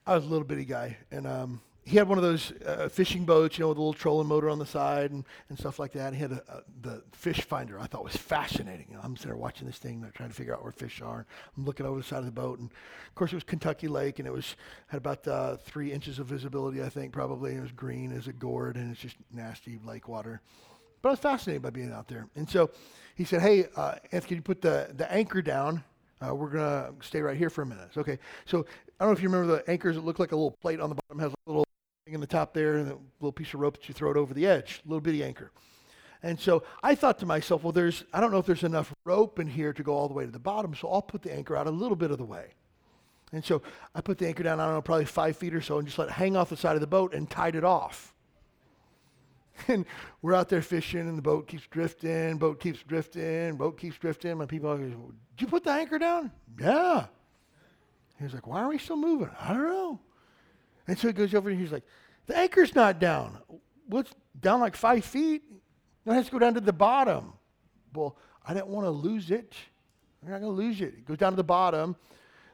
I 0.08 0.16
was 0.16 0.24
a 0.24 0.28
little 0.28 0.46
bitty 0.46 0.64
guy, 0.64 0.96
and 1.12 1.28
um, 1.28 1.62
he 1.86 1.98
had 1.98 2.10
one 2.10 2.18
of 2.18 2.24
those 2.24 2.52
uh, 2.66 2.90
fishing 2.90 3.26
boats, 3.26 3.60
you 3.60 3.64
know, 3.64 3.70
with 3.70 3.78
a 3.78 3.82
little 3.82 3.94
trolling 3.94 4.28
motor 4.28 4.50
on 4.50 4.58
the 4.58 4.66
side 4.66 5.12
and, 5.12 5.24
and 5.50 5.60
stuff 5.60 5.78
like 5.78 5.92
that. 5.92 6.14
He 6.14 6.20
had 6.20 6.32
a, 6.32 6.44
a, 6.50 6.64
the 6.82 7.04
fish 7.12 7.42
finder. 7.42 7.80
I 7.80 7.86
thought 7.86 8.04
was 8.04 8.18
fascinating. 8.18 8.88
You 8.90 8.96
know, 8.96 9.02
I'm 9.04 9.16
sitting 9.16 9.30
there 9.30 9.38
watching 9.38 9.68
this 9.68 9.78
thing, 9.78 10.04
trying 10.16 10.30
to 10.30 10.36
figure 10.36 10.56
out 10.56 10.64
where 10.64 10.72
fish 10.72 11.04
are. 11.04 11.28
I'm 11.56 11.64
looking 11.64 11.86
over 11.86 12.00
the 12.00 12.04
side 12.04 12.20
of 12.20 12.26
the 12.26 12.32
boat, 12.32 12.58
and 12.58 12.72
of 12.72 13.16
course 13.16 13.32
it 13.32 13.36
was 13.36 13.44
Kentucky 13.44 13.88
Lake, 13.88 14.18
and 14.18 14.28
it 14.28 14.32
was 14.32 14.56
had 14.88 14.98
about 14.98 15.28
uh, 15.28 15.58
three 15.58 15.92
inches 15.92 16.18
of 16.18 16.26
visibility, 16.26 16.82
I 16.82 16.90
think, 16.90 17.14
probably. 17.14 17.54
It 17.54 17.62
was 17.62 17.72
green 17.72 18.12
as 18.12 18.28
a 18.28 18.34
gourd, 18.34 18.78
and 18.78 18.92
it's 18.92 19.00
just 19.00 19.18
nasty 19.32 19.78
lake 19.86 20.08
water. 20.08 20.42
But 21.04 21.10
I 21.10 21.12
was 21.12 21.20
fascinated 21.20 21.62
by 21.62 21.70
being 21.70 21.94
out 21.94 22.08
there. 22.08 22.28
And 22.36 22.50
so 22.50 22.72
he 23.14 23.26
said, 23.26 23.42
"Hey, 23.42 23.68
uh, 23.76 23.96
Anthony, 24.12 24.28
can 24.28 24.36
you 24.38 24.42
put 24.42 24.62
the 24.62 24.90
the 24.92 25.12
anchor 25.12 25.44
down?" 25.44 25.84
Uh, 26.20 26.34
we're 26.34 26.50
going 26.50 26.64
to 26.64 27.06
stay 27.06 27.22
right 27.22 27.38
here 27.38 27.50
for 27.50 27.62
a 27.62 27.66
minute. 27.66 27.90
Okay. 27.98 28.18
So 28.46 28.66
I 29.00 29.04
don't 29.04 29.10
know 29.10 29.18
if 29.18 29.22
you 29.22 29.30
remember 29.30 29.58
the 29.58 29.70
anchors 29.70 29.96
that 29.96 30.06
look 30.06 30.18
like 30.18 30.32
a 30.32 30.36
little 30.36 30.56
plate 30.62 30.80
on 30.80 30.90
the 30.90 30.96
bottom, 30.96 31.20
has 31.20 31.34
a 31.34 31.36
little 31.46 31.65
in 32.14 32.22
the 32.22 32.28
top 32.28 32.54
there 32.54 32.76
and 32.76 32.92
a 32.92 32.98
little 33.20 33.32
piece 33.32 33.54
of 33.54 33.60
rope 33.60 33.78
that 33.78 33.88
you 33.88 33.94
throw 33.94 34.12
it 34.12 34.18
over 34.18 34.34
the 34.34 34.46
edge, 34.46 34.82
a 34.86 34.88
little 34.88 35.02
bitty 35.02 35.24
anchor. 35.24 35.52
And 36.22 36.40
so 36.40 36.64
I 36.84 36.96
thought 36.96 37.20
to 37.20 37.26
myself, 37.26 37.64
well, 37.64 37.72
there's, 37.72 38.04
I 38.14 38.20
don't 38.20 38.32
know 38.32 38.38
if 38.38 38.46
there's 38.46 38.64
enough 38.64 38.94
rope 39.06 39.40
in 39.40 39.48
here 39.48 39.74
to 39.74 39.84
go 39.84 39.94
all 39.94 40.08
the 40.08 40.14
way 40.14 40.26
to 40.26 40.32
the 40.32 40.40
bottom, 40.40 40.76
so 40.76 40.88
I'll 40.90 41.02
put 41.02 41.22
the 41.22 41.34
anchor 41.34 41.56
out 41.56 41.68
a 41.68 41.72
little 41.72 41.96
bit 41.96 42.12
of 42.12 42.18
the 42.18 42.26
way. 42.26 42.54
And 43.32 43.44
so 43.44 43.62
I 43.94 44.02
put 44.02 44.18
the 44.18 44.28
anchor 44.28 44.44
down, 44.44 44.60
I 44.60 44.66
don't 44.66 44.76
know, 44.76 44.82
probably 44.82 45.06
five 45.06 45.36
feet 45.36 45.54
or 45.54 45.62
so, 45.62 45.78
and 45.78 45.88
just 45.88 45.98
let 45.98 46.10
it 46.10 46.14
hang 46.14 46.38
off 46.38 46.50
the 46.50 46.58
side 46.58 46.76
of 46.76 46.82
the 46.82 46.88
boat 46.88 47.14
and 47.14 47.30
tied 47.30 47.56
it 47.56 47.64
off. 47.64 48.14
And 49.70 49.86
we're 50.22 50.34
out 50.34 50.50
there 50.50 50.62
fishing, 50.62 51.00
and 51.00 51.18
the 51.18 51.22
boat 51.22 51.48
keeps 51.48 51.66
drifting, 51.68 52.38
boat 52.38 52.60
keeps 52.60 52.84
drifting, 52.84 53.56
boat 53.56 53.78
keeps 53.78 53.98
drifting. 53.98 54.38
My 54.38 54.46
people 54.46 54.70
are 54.70 54.76
going, 54.76 55.14
Did 55.38 55.46
you 55.46 55.48
put 55.48 55.64
the 55.64 55.72
anchor 55.72 55.98
down? 55.98 56.30
Yeah. 56.60 57.06
He 58.18 58.26
was 58.26 58.34
like, 58.34 58.48
Why 58.48 58.60
are 58.60 58.68
we 58.68 58.78
still 58.78 58.98
moving? 58.98 59.30
I 59.40 59.54
don't 59.54 59.64
know. 59.64 60.00
And 60.88 60.98
so 60.98 61.08
he 61.08 61.14
goes 61.14 61.34
over 61.34 61.50
and 61.50 61.60
he's 61.60 61.72
like, 61.72 61.84
the 62.28 62.38
anchor's 62.38 62.76
not 62.76 63.00
down. 63.00 63.38
What's 63.88 64.12
down 64.40 64.60
like 64.60 64.76
five 64.76 65.06
feet? 65.06 65.44
It 66.06 66.14
has 66.14 66.26
to 66.26 66.32
go 66.32 66.40
down 66.40 66.54
to 66.56 66.62
the 66.62 66.74
bottom. 66.74 67.34
Well, 67.94 68.18
I 68.46 68.54
didn't 68.54 68.68
want 68.68 68.86
to 68.86 68.92
lose 68.92 69.32
it. 69.32 69.56
I'm 70.22 70.32
not 70.32 70.42
going 70.42 70.56
to 70.56 70.62
lose 70.62 70.82
it. 70.82 70.94
It 70.98 71.06
goes 71.06 71.18
down 71.18 71.32
to 71.32 71.36
the 71.36 71.44
bottom. 71.44 71.96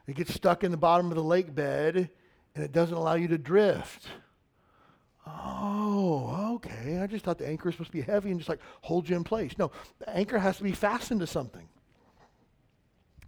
It 0.07 0.15
gets 0.15 0.33
stuck 0.33 0.63
in 0.63 0.71
the 0.71 0.77
bottom 0.77 1.07
of 1.07 1.15
the 1.15 1.23
lake 1.23 1.53
bed, 1.53 2.09
and 2.55 2.63
it 2.63 2.71
doesn't 2.71 2.95
allow 2.95 3.15
you 3.15 3.27
to 3.29 3.37
drift. 3.37 4.07
Oh, 5.25 6.53
okay. 6.55 6.99
I 6.99 7.07
just 7.07 7.23
thought 7.23 7.37
the 7.37 7.47
anchor 7.47 7.69
was 7.69 7.75
supposed 7.75 7.91
to 7.91 7.97
be 7.97 8.01
heavy 8.01 8.31
and 8.31 8.39
just 8.39 8.49
like 8.49 8.59
hold 8.81 9.07
you 9.07 9.15
in 9.15 9.23
place. 9.23 9.57
No, 9.57 9.71
the 9.99 10.09
anchor 10.09 10.39
has 10.39 10.57
to 10.57 10.63
be 10.63 10.71
fastened 10.71 11.19
to 11.19 11.27
something. 11.27 11.67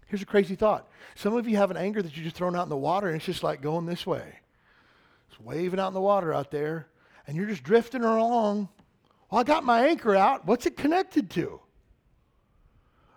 Here's 0.08 0.22
a 0.22 0.26
crazy 0.26 0.56
thought. 0.56 0.88
Some 1.16 1.36
of 1.36 1.48
you 1.48 1.58
have 1.58 1.72
an 1.72 1.78
anchor 1.78 2.02
that 2.02 2.16
you 2.18 2.24
just 2.24 2.36
thrown 2.36 2.56
out 2.56 2.64
in 2.64 2.70
the 2.70 2.78
water 2.78 3.08
and 3.08 3.16
it's 3.16 3.26
just 3.26 3.44
like 3.44 3.62
going 3.62 3.86
this 3.86 4.06
way. 4.06 4.40
It's 5.34 5.42
waving 5.42 5.80
out 5.80 5.88
in 5.88 5.94
the 5.96 6.02
water 6.02 6.32
out 6.32 6.52
there, 6.52 6.90
and 7.26 7.36
you're 7.36 7.48
just 7.48 7.64
drifting 7.64 8.04
along. 8.04 8.70
Well, 9.32 9.42
I 9.42 9.44
got 9.44 9.64
my 9.64 9.88
anchor 9.88 10.16
out. 10.16 10.46
What's 10.46 10.68
it 10.68 10.78
connected 10.78 11.32
to? 11.32 11.60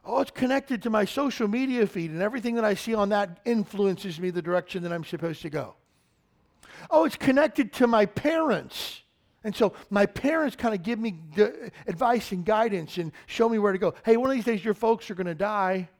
Oh, 0.02 0.22
it's 0.22 0.30
connected 0.30 0.82
to 0.84 0.90
my 0.90 1.04
social 1.04 1.46
media 1.46 1.86
feed, 1.86 2.10
and 2.12 2.22
everything 2.22 2.54
that 2.54 2.64
I 2.64 2.72
see 2.72 2.94
on 2.94 3.10
that 3.10 3.40
influences 3.44 4.18
me 4.18 4.30
the 4.30 4.40
direction 4.40 4.82
that 4.84 4.94
I'm 4.94 5.04
supposed 5.04 5.42
to 5.42 5.50
go. 5.50 5.74
Oh, 6.90 7.04
it's 7.04 7.16
connected 7.16 7.70
to 7.74 7.86
my 7.86 8.06
parents. 8.06 9.02
And 9.44 9.54
so 9.54 9.74
my 9.90 10.06
parents 10.06 10.56
kind 10.56 10.74
of 10.74 10.82
give 10.82 10.98
me 10.98 11.20
advice 11.86 12.32
and 12.32 12.46
guidance 12.46 12.96
and 12.96 13.12
show 13.26 13.46
me 13.46 13.58
where 13.58 13.72
to 13.72 13.78
go. 13.78 13.92
Hey, 14.06 14.16
one 14.16 14.30
of 14.30 14.36
these 14.36 14.46
days 14.46 14.64
your 14.64 14.72
folks 14.72 15.10
are 15.10 15.14
going 15.14 15.26
to 15.26 15.34
die. 15.34 15.90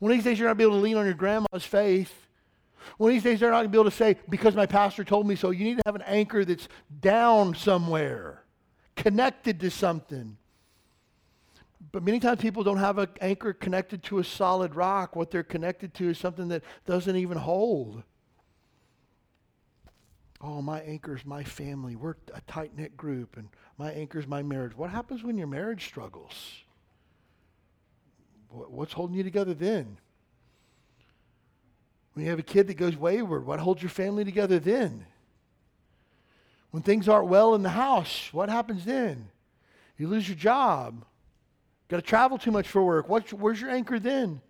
One 0.00 0.10
of 0.10 0.18
these 0.18 0.24
days 0.24 0.40
you're 0.40 0.48
not 0.48 0.56
going 0.56 0.68
to 0.70 0.70
be 0.70 0.74
able 0.74 0.80
to 0.80 0.82
lean 0.82 0.96
on 0.96 1.04
your 1.04 1.14
grandma's 1.14 1.64
faith. 1.64 2.12
One 2.98 3.10
of 3.10 3.14
these 3.14 3.22
days, 3.22 3.40
they're 3.40 3.50
not 3.50 3.58
going 3.58 3.66
to 3.66 3.70
be 3.70 3.78
able 3.78 3.90
to 3.90 3.96
say, 3.96 4.16
because 4.28 4.54
my 4.54 4.66
pastor 4.66 5.04
told 5.04 5.26
me 5.26 5.36
so. 5.36 5.50
You 5.50 5.64
need 5.64 5.76
to 5.76 5.82
have 5.86 5.94
an 5.94 6.02
anchor 6.02 6.44
that's 6.44 6.68
down 7.00 7.54
somewhere, 7.54 8.44
connected 8.96 9.60
to 9.60 9.70
something. 9.70 10.36
But 11.90 12.02
many 12.02 12.20
times 12.20 12.40
people 12.40 12.62
don't 12.62 12.78
have 12.78 12.98
an 12.98 13.08
anchor 13.20 13.52
connected 13.52 14.02
to 14.04 14.18
a 14.18 14.24
solid 14.24 14.74
rock. 14.74 15.14
What 15.14 15.30
they're 15.30 15.42
connected 15.42 15.92
to 15.94 16.08
is 16.08 16.18
something 16.18 16.48
that 16.48 16.62
doesn't 16.86 17.16
even 17.16 17.38
hold. 17.38 18.02
Oh, 20.40 20.60
my 20.62 20.80
anchor 20.80 21.14
is 21.14 21.24
my 21.24 21.44
family. 21.44 21.94
We're 21.94 22.16
a 22.34 22.40
tight 22.48 22.76
knit 22.76 22.96
group, 22.96 23.36
and 23.36 23.48
my 23.78 23.92
anchor 23.92 24.18
is 24.18 24.26
my 24.26 24.42
marriage. 24.42 24.76
What 24.76 24.90
happens 24.90 25.22
when 25.22 25.38
your 25.38 25.46
marriage 25.46 25.86
struggles? 25.86 26.34
What's 28.48 28.92
holding 28.92 29.16
you 29.16 29.22
together 29.22 29.54
then? 29.54 29.98
When 32.12 32.24
you 32.24 32.30
have 32.30 32.38
a 32.38 32.44
kid 32.44 32.66
that 32.66 32.74
goes 32.74 32.96
wayward, 32.96 33.46
what 33.46 33.60
holds 33.60 33.82
your 33.82 33.90
family 33.90 34.24
together 34.24 34.58
then? 34.58 35.06
When 36.70 36.82
things 36.82 37.08
aren't 37.08 37.28
well 37.28 37.54
in 37.54 37.62
the 37.62 37.70
house, 37.70 38.28
what 38.32 38.48
happens 38.48 38.84
then? 38.84 39.28
You 39.96 40.08
lose 40.08 40.28
your 40.28 40.36
job. 40.36 41.04
Got 41.88 41.96
to 41.96 42.02
travel 42.02 42.38
too 42.38 42.50
much 42.50 42.68
for 42.68 42.82
work. 42.82 43.08
Where's 43.08 43.60
your 43.60 43.70
anchor 43.70 43.98
then? 43.98 44.40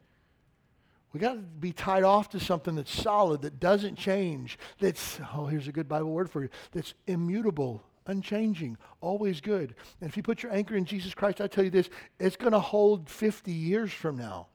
We 1.13 1.21
got 1.21 1.35
to 1.35 1.41
be 1.41 1.73
tied 1.73 2.05
off 2.05 2.31
to 2.31 2.41
something 2.41 2.75
that's 2.75 2.93
solid, 2.93 3.43
that 3.43 3.61
doesn't 3.61 3.97
change, 3.97 4.59
that's, 4.79 5.21
oh, 5.35 5.47
here's 5.47 5.69
a 5.69 5.73
good 5.73 5.89
Bible 5.89 6.11
word 6.11 6.31
for 6.31 6.43
you, 6.43 6.49
that's 6.71 6.95
immutable, 7.07 7.83
unchanging, 8.07 8.79
always 9.03 9.41
good. 9.43 9.75
And 10.01 10.09
if 10.09 10.17
you 10.17 10.23
put 10.23 10.43
your 10.43 10.53
anchor 10.53 10.75
in 10.75 10.87
Jesus 10.87 11.13
Christ, 11.13 11.43
I 11.43 11.49
tell 11.49 11.65
you 11.65 11.71
this, 11.71 11.91
it's 12.19 12.37
going 12.37 12.53
to 12.53 12.61
hold 12.61 13.11
50 13.11 13.53
years 13.53 13.93
from 13.93 14.17
now. 14.17 14.47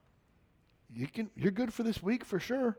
You 0.92 1.08
can, 1.08 1.30
you're 1.36 1.52
good 1.52 1.72
for 1.72 1.84
this 1.84 2.02
week 2.02 2.26
for 2.26 2.40
sure. 2.40 2.78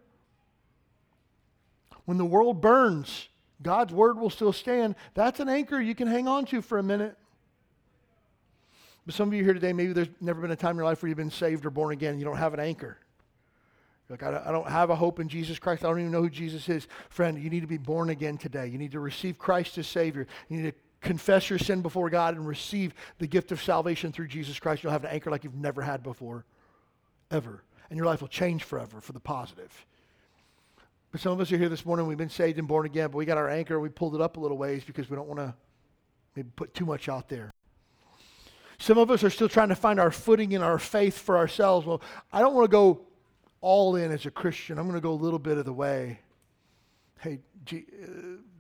When 2.09 2.17
the 2.17 2.25
world 2.25 2.63
burns, 2.63 3.29
God's 3.61 3.93
word 3.93 4.19
will 4.19 4.31
still 4.31 4.55
stand. 4.55 4.95
That's 5.13 5.41
an 5.41 5.51
anchor 5.51 5.79
you 5.79 5.95
can 5.95 6.09
hang 6.09 6.27
on 6.27 6.47
to 6.47 6.63
for 6.63 6.79
a 6.79 6.83
minute. 6.83 7.15
But 9.05 9.15
some 9.15 9.29
of 9.29 9.35
you 9.35 9.45
here 9.45 9.53
today, 9.53 9.75
maybe 9.75 9.93
there's 9.93 10.09
never 10.19 10.41
been 10.41 10.51
a 10.51 10.57
time 10.57 10.71
in 10.71 10.77
your 10.77 10.87
life 10.87 11.03
where 11.03 11.09
you've 11.09 11.19
been 11.19 11.31
saved 11.31 11.67
or 11.67 11.71
born 11.71 11.93
again 11.93 12.19
you 12.19 12.25
don't 12.25 12.39
have 12.39 12.55
an 12.55 12.61
anchor. 12.61 12.97
Like, 14.09 14.23
I 14.23 14.51
don't 14.51 14.67
have 14.67 14.89
a 14.89 14.97
hope 14.97 15.21
in 15.21 15.29
Jesus 15.29 15.59
Christ. 15.59 15.85
I 15.85 15.89
don't 15.89 16.01
even 16.01 16.11
know 16.11 16.23
who 16.23 16.31
Jesus 16.31 16.67
is. 16.71 16.89
Friend, 17.11 17.39
you 17.39 17.51
need 17.51 17.61
to 17.61 17.67
be 17.67 17.77
born 17.77 18.09
again 18.09 18.39
today. 18.39 18.69
You 18.69 18.79
need 18.79 18.93
to 18.93 19.01
receive 19.01 19.37
Christ 19.37 19.77
as 19.77 19.87
Savior. 19.87 20.27
You 20.49 20.63
need 20.63 20.71
to 20.71 20.79
confess 21.03 21.51
your 21.51 21.59
sin 21.59 21.83
before 21.83 22.09
God 22.09 22.37
and 22.37 22.49
receive 22.49 22.95
the 23.19 23.27
gift 23.27 23.53
of 23.53 23.61
salvation 23.61 24.13
through 24.13 24.29
Jesus 24.29 24.59
Christ. 24.59 24.83
You'll 24.83 24.93
have 24.93 25.05
an 25.05 25.11
anchor 25.11 25.31
like 25.31 25.45
you've 25.45 25.55
never 25.55 25.83
had 25.83 26.03
before, 26.03 26.47
ever. 27.31 27.63
And 27.91 27.99
your 27.99 28.07
life 28.07 28.23
will 28.23 28.29
change 28.29 28.65
forever 28.65 29.03
for 29.03 29.13
the 29.13 29.21
positive. 29.21 29.85
But 31.11 31.21
some 31.21 31.33
of 31.33 31.41
us 31.41 31.51
are 31.53 31.59
here 31.59 31.69
this 31.69 31.87
morning, 31.87 32.07
we've 32.07 32.19
been 32.19 32.29
saved 32.29 32.59
and 32.59 32.69
born 32.69 32.85
again, 32.85 33.11
but 33.11 33.17
we 33.17 33.25
got 33.25 33.39
our 33.39 33.49
anchor, 33.49 33.81
we 33.81 33.89
pulled 33.89 34.15
it 34.15 34.21
up 34.21 34.37
a 34.37 34.41
little 34.41 34.59
ways 34.59 34.85
because 34.85 35.09
we 35.09 35.17
don't 35.17 35.27
want 35.27 35.41
to 35.41 35.55
maybe 36.37 36.51
put 36.55 36.75
too 36.75 36.85
much 36.85 37.09
out 37.09 37.29
there. 37.29 37.51
Some 38.79 38.99
of 38.99 39.11
us 39.11 39.25
are 39.25 39.31
still 39.31 39.49
trying 39.49 39.71
to 39.71 39.75
find 39.75 39.99
our 39.99 40.11
footing 40.11 40.53
in 40.53 40.63
our 40.63 40.79
faith 40.79 41.19
for 41.19 41.37
ourselves. 41.37 41.87
Well, 41.87 42.03
I 42.33 42.41
don't 42.41 42.55
want 42.55 42.67
to 42.67 42.71
go 42.71 43.01
all 43.61 43.97
in 43.97 44.13
as 44.13 44.27
a 44.27 44.31
Christian. 44.31 44.79
I'm 44.79 44.85
going 44.85 44.95
to 44.95 45.03
go 45.03 45.13
a 45.13 45.15
little 45.15 45.39
bit 45.39 45.59
of 45.59 45.65
the 45.65 45.73
way. 45.73 46.21
Hey, 47.19 47.41
G, 47.65 47.87
uh, 48.03 48.07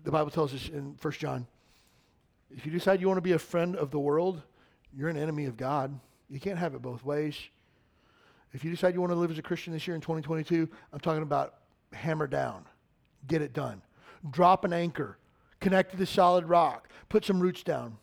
the 0.02 0.10
Bible 0.10 0.30
tells 0.30 0.52
us 0.54 0.68
in 0.68 0.96
1 1.00 1.12
John 1.14 1.46
if 2.50 2.64
you 2.64 2.72
decide 2.72 3.00
you 3.00 3.06
want 3.08 3.18
to 3.18 3.22
be 3.22 3.32
a 3.32 3.38
friend 3.38 3.76
of 3.76 3.90
the 3.90 3.98
world, 3.98 4.42
you're 4.96 5.10
an 5.10 5.18
enemy 5.18 5.44
of 5.44 5.56
God. 5.56 5.98
You 6.30 6.40
can't 6.40 6.58
have 6.58 6.74
it 6.74 6.82
both 6.82 7.04
ways. 7.04 7.36
If 8.52 8.64
you 8.64 8.70
decide 8.70 8.94
you 8.94 9.00
want 9.00 9.12
to 9.12 9.18
live 9.18 9.30
as 9.30 9.38
a 9.38 9.42
Christian 9.42 9.74
this 9.74 9.86
year 9.86 9.94
in 9.94 10.00
2022, 10.00 10.68
I'm 10.92 11.00
talking 11.00 11.22
about 11.22 11.57
hammer 11.92 12.26
down, 12.26 12.64
get 13.26 13.42
it 13.42 13.52
done. 13.52 13.82
Drop 14.30 14.64
an 14.64 14.72
anchor, 14.72 15.18
connect 15.60 15.92
to 15.92 15.96
the 15.96 16.06
solid 16.06 16.44
rock, 16.44 16.88
put 17.08 17.24
some 17.24 17.40
roots 17.40 17.62
down. 17.62 17.96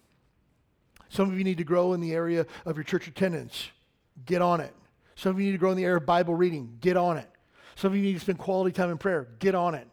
Some 1.10 1.32
of 1.32 1.38
you 1.38 1.44
need 1.44 1.58
to 1.58 1.64
grow 1.64 1.94
in 1.94 2.02
the 2.02 2.14
area 2.14 2.46
of 2.66 2.76
your 2.78 2.84
church 2.84 3.08
attendance. 3.08 3.70
Get 4.26 4.42
on 4.42 4.60
it. 4.62 4.74
Some 5.16 5.32
of 5.32 5.40
you 5.40 5.46
need 5.46 5.54
to 5.54 5.58
grow 5.58 5.72
in 5.72 5.78
the 5.78 5.86
area 5.86 5.98
of 5.98 6.06
Bible 6.06 6.36
reading. 6.36 6.78
Get 6.82 6.98
on 6.98 7.18
it. 7.18 7.30
Some 7.76 7.92
of 7.92 7.98
you 7.98 8.04
need 8.04 8.14
to 8.14 8.20
spend 8.20 8.38
quality 8.38 8.72
time 8.72 8.90
in 8.90 8.98
prayer. 8.98 9.28
Get 9.40 9.56
on 9.56 9.76
it. 9.76 9.88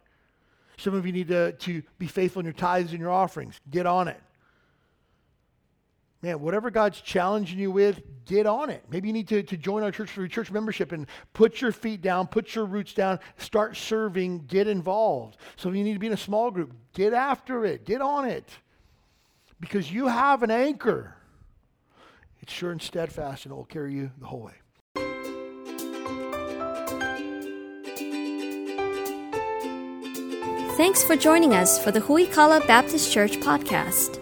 Some 0.79 0.95
of 0.95 1.07
you 1.07 1.13
need 1.13 1.29
to, 1.29 1.53
to 1.53 1.83
be 1.99 2.07
faithful 2.07 2.41
in 2.41 2.47
your 2.47 2.53
tithes 2.55 2.93
and 2.93 3.01
your 3.01 3.11
offerings. 3.11 3.61
Get 3.71 3.87
on 3.87 4.09
it. 4.09 4.21
Man, 6.23 6.41
whatever 6.41 6.71
God's 6.71 7.01
challenging 7.01 7.59
you 7.59 7.73
with, 7.73 8.01
get 8.27 8.47
on 8.47 8.71
it. 8.71 8.85
Maybe 8.89 9.09
you 9.09 9.13
need 9.13 9.27
to, 9.29 9.43
to 9.43 9.57
join 9.57 9.83
our 9.83 9.91
church 9.91 10.17
your 10.17 10.29
church 10.29 10.53
membership 10.53 10.93
and 10.93 11.09
put 11.33 11.61
your 11.61 11.73
feet 11.73 12.01
down, 12.01 12.29
put 12.29 12.55
your 12.55 12.65
roots 12.65 12.95
down, 12.95 13.19
start 13.39 13.77
serving, 13.77 14.47
get 14.47 14.69
involved. 14.69 15.37
So 15.57 15.69
of 15.69 15.75
you 15.75 15.83
need 15.83 15.95
to 15.95 15.99
be 15.99 16.07
in 16.07 16.13
a 16.13 16.17
small 16.17 16.53
group. 16.53 16.73
Get 16.95 17.13
after 17.13 17.65
it, 17.65 17.85
get 17.85 18.01
on 18.01 18.25
it. 18.25 18.49
Because 19.59 19.93
you 19.93 20.07
have 20.07 20.45
an 20.45 20.53
anchor. 20.53 21.17
It's 22.41 22.53
sure 22.53 22.71
and 22.71 22.81
steadfast, 22.81 23.45
and 23.45 23.53
it 23.53 23.57
will 23.57 23.65
carry 23.65 23.95
you 23.95 24.11
the 24.21 24.27
whole 24.27 24.43
way. 24.43 24.53
Thanks 30.77 31.05
for 31.05 31.17
joining 31.17 31.55
us 31.55 31.83
for 31.83 31.91
the 31.91 32.01
Huikala 32.01 32.67
Baptist 32.67 33.13
Church 33.13 33.37
podcast. 33.39 34.22